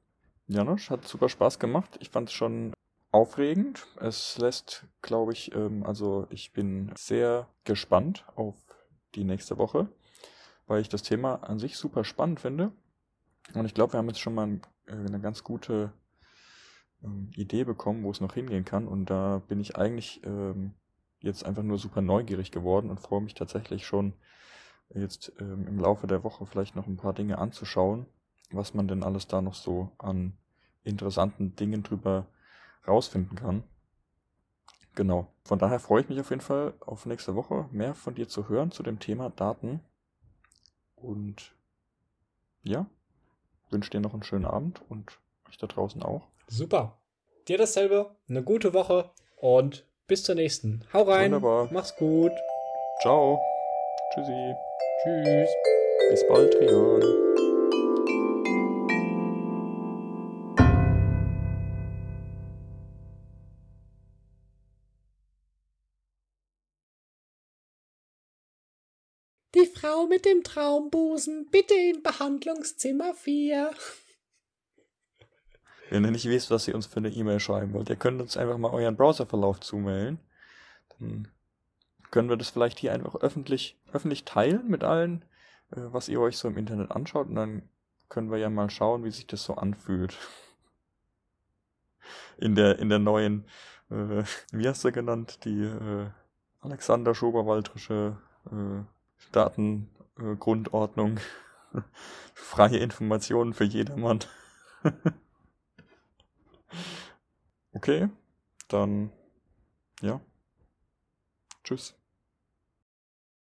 Janusz, 0.47 0.91
hat 0.91 1.07
super 1.07 1.29
Spaß 1.29 1.59
gemacht. 1.59 1.97
Ich 2.01 2.11
fand 2.11 2.29
es 2.29 2.35
schon 2.35 2.75
aufregend. 3.15 3.87
Es 4.01 4.37
lässt, 4.39 4.87
glaube 5.01 5.33
ich, 5.33 5.55
ähm, 5.55 5.85
also 5.87 6.27
ich 6.31 6.53
bin 6.53 6.93
sehr 6.97 7.49
gespannt 7.63 8.27
auf 8.35 8.57
die 9.15 9.23
nächste 9.23 9.57
Woche, 9.57 9.89
weil 10.67 10.81
ich 10.81 10.89
das 10.89 11.03
Thema 11.03 11.37
an 11.45 11.61
sich 11.61 11.77
super 11.77 12.03
spannend 12.03 12.41
finde. 12.41 12.73
Und 13.55 13.67
ich 13.67 13.75
glaube, 13.75 13.93
wir 13.93 13.99
haben 13.99 14.09
jetzt 14.09 14.21
schon 14.21 14.35
mal 14.35 14.61
äh, 14.87 14.93
eine 14.93 15.21
ganz 15.21 15.45
gute 15.45 15.93
ähm, 17.05 17.31
Idee 17.37 17.63
bekommen, 17.63 18.03
wo 18.03 18.11
es 18.11 18.21
noch 18.21 18.35
hingehen 18.35 18.65
kann. 18.65 18.89
Und 18.89 19.07
da 19.07 19.41
bin 19.47 19.61
ich 19.61 19.77
eigentlich 19.77 20.21
ähm, 20.25 20.75
jetzt 21.21 21.47
einfach 21.47 21.63
nur 21.63 21.79
super 21.79 22.03
neugierig 22.03 22.51
geworden 22.51 22.91
und 22.91 22.99
freue 22.99 23.21
mich 23.21 23.35
tatsächlich 23.35 23.87
schon 23.87 24.15
jetzt 24.93 25.33
ähm, 25.39 25.69
im 25.69 25.79
Laufe 25.79 26.09
der 26.09 26.25
Woche 26.25 26.47
vielleicht 26.47 26.75
noch 26.75 26.89
ein 26.89 26.97
paar 26.97 27.15
Dinge 27.15 27.39
anzuschauen, 27.39 28.07
was 28.51 28.75
man 28.75 28.89
denn 28.89 29.05
alles 29.05 29.29
da 29.29 29.41
noch 29.41 29.55
so 29.55 29.93
an 29.99 30.37
interessanten 30.83 31.55
Dingen 31.55 31.85
drüber 31.85 32.27
rausfinden 32.87 33.37
kann. 33.37 33.65
Genau. 34.95 35.27
Von 35.45 35.59
daher 35.59 35.81
freue 35.81 36.03
ich 36.03 36.09
mich 36.09 36.21
auf 36.21 36.31
jeden 36.31 36.43
Fall 36.43 36.75
auf 36.81 37.07
nächste 37.07 37.35
Woche 37.35 37.69
mehr 37.73 37.95
von 37.95 38.15
dir 38.15 38.29
zu 38.29 38.49
hören 38.49 38.71
zu 38.71 38.83
dem 38.83 39.01
Thema 39.01 39.31
Daten. 39.31 39.81
Und 40.95 41.53
ja, 42.63 42.87
wünsche 43.71 43.91
dir 43.91 44.01
noch 44.01 44.15
einen 44.15 44.23
schönen 44.23 44.47
Abend 44.47 44.81
und 44.89 45.19
euch 45.49 45.59
da 45.59 45.67
draußen 45.67 46.03
auch. 46.03 46.29
Super. 46.47 46.97
Dir 47.49 47.59
dasselbe, 47.59 48.15
eine 48.29 48.43
gute 48.43 48.73
Woche 48.73 49.11
und 49.37 49.87
bis 50.07 50.23
zur 50.23 50.35
nächsten. 50.35 50.85
Hau 50.93 51.03
rein. 51.03 51.33
Wunderbar. 51.33 51.69
Mach's 51.73 51.95
gut. 51.97 52.33
Ciao. 53.03 53.41
Tschüssi. 54.15 54.55
Tschüss. 55.03 55.51
Bis 56.11 56.29
bald, 56.29 56.55
Rian. 56.61 57.34
Frau 69.95 70.07
mit 70.07 70.25
dem 70.25 70.43
Traumbusen, 70.43 71.47
bitte 71.53 71.75
in 71.75 72.03
Behandlungszimmer 72.03 73.15
4. 73.15 73.71
Wenn 75.91 76.05
ihr 76.05 76.11
nicht 76.11 76.29
wisst, 76.29 76.51
was 76.51 76.67
ihr 76.67 76.75
uns 76.75 76.87
für 76.87 76.97
eine 76.97 77.11
E-Mail 77.11 77.39
schreiben 77.39 77.73
wollt, 77.75 77.91
ihr 77.91 77.97
könnt 77.97 78.21
uns 78.21 78.37
einfach 78.37 78.59
mal 78.59 78.73
euren 78.73 78.97
Browserverlauf 78.97 79.61
zumailen. 79.61 80.19
Dann 80.99 81.29
können 82.11 82.29
wir 82.29 82.37
das 82.37 82.49
vielleicht 82.49 82.81
hier 82.81 82.93
einfach 82.93 83.15
öffentlich, 83.17 83.79
öffentlich 83.93 84.25
teilen 84.25 84.69
mit 84.69 84.83
allen, 84.83 85.25
äh, 85.71 85.81
was 85.93 86.09
ihr 86.09 86.21
euch 86.21 86.39
so 86.39 86.49
im 86.49 86.57
Internet 86.57 86.91
anschaut. 86.91 87.29
Und 87.29 87.37
dann 87.37 87.69
können 88.09 88.33
wir 88.33 88.39
ja 88.39 88.51
mal 88.51 88.71
schauen, 88.71 89.05
wie 89.05 89.13
sich 89.13 89.29
das 89.29 89.45
so 89.45 89.55
anfühlt. 89.55 90.17
In 92.37 92.57
der, 92.57 92.81
in 92.81 92.89
der 92.89 92.99
neuen, 92.99 93.45
äh, 93.91 94.25
wie 94.51 94.69
hast 94.69 94.83
du 94.85 94.91
genannt, 94.91 95.45
die 95.45 95.63
äh, 95.63 96.11
Alexander 96.63 97.15
Schoberwaldrische 97.15 98.17
äh, 98.51 98.94
Datengrundordnung. 99.33 101.21
Freie 102.35 102.79
Informationen 102.79 103.53
für 103.53 103.65
jedermann. 103.65 104.21
okay, 107.73 108.09
dann 108.69 109.11
ja. 110.01 110.21
Tschüss. 111.65 111.97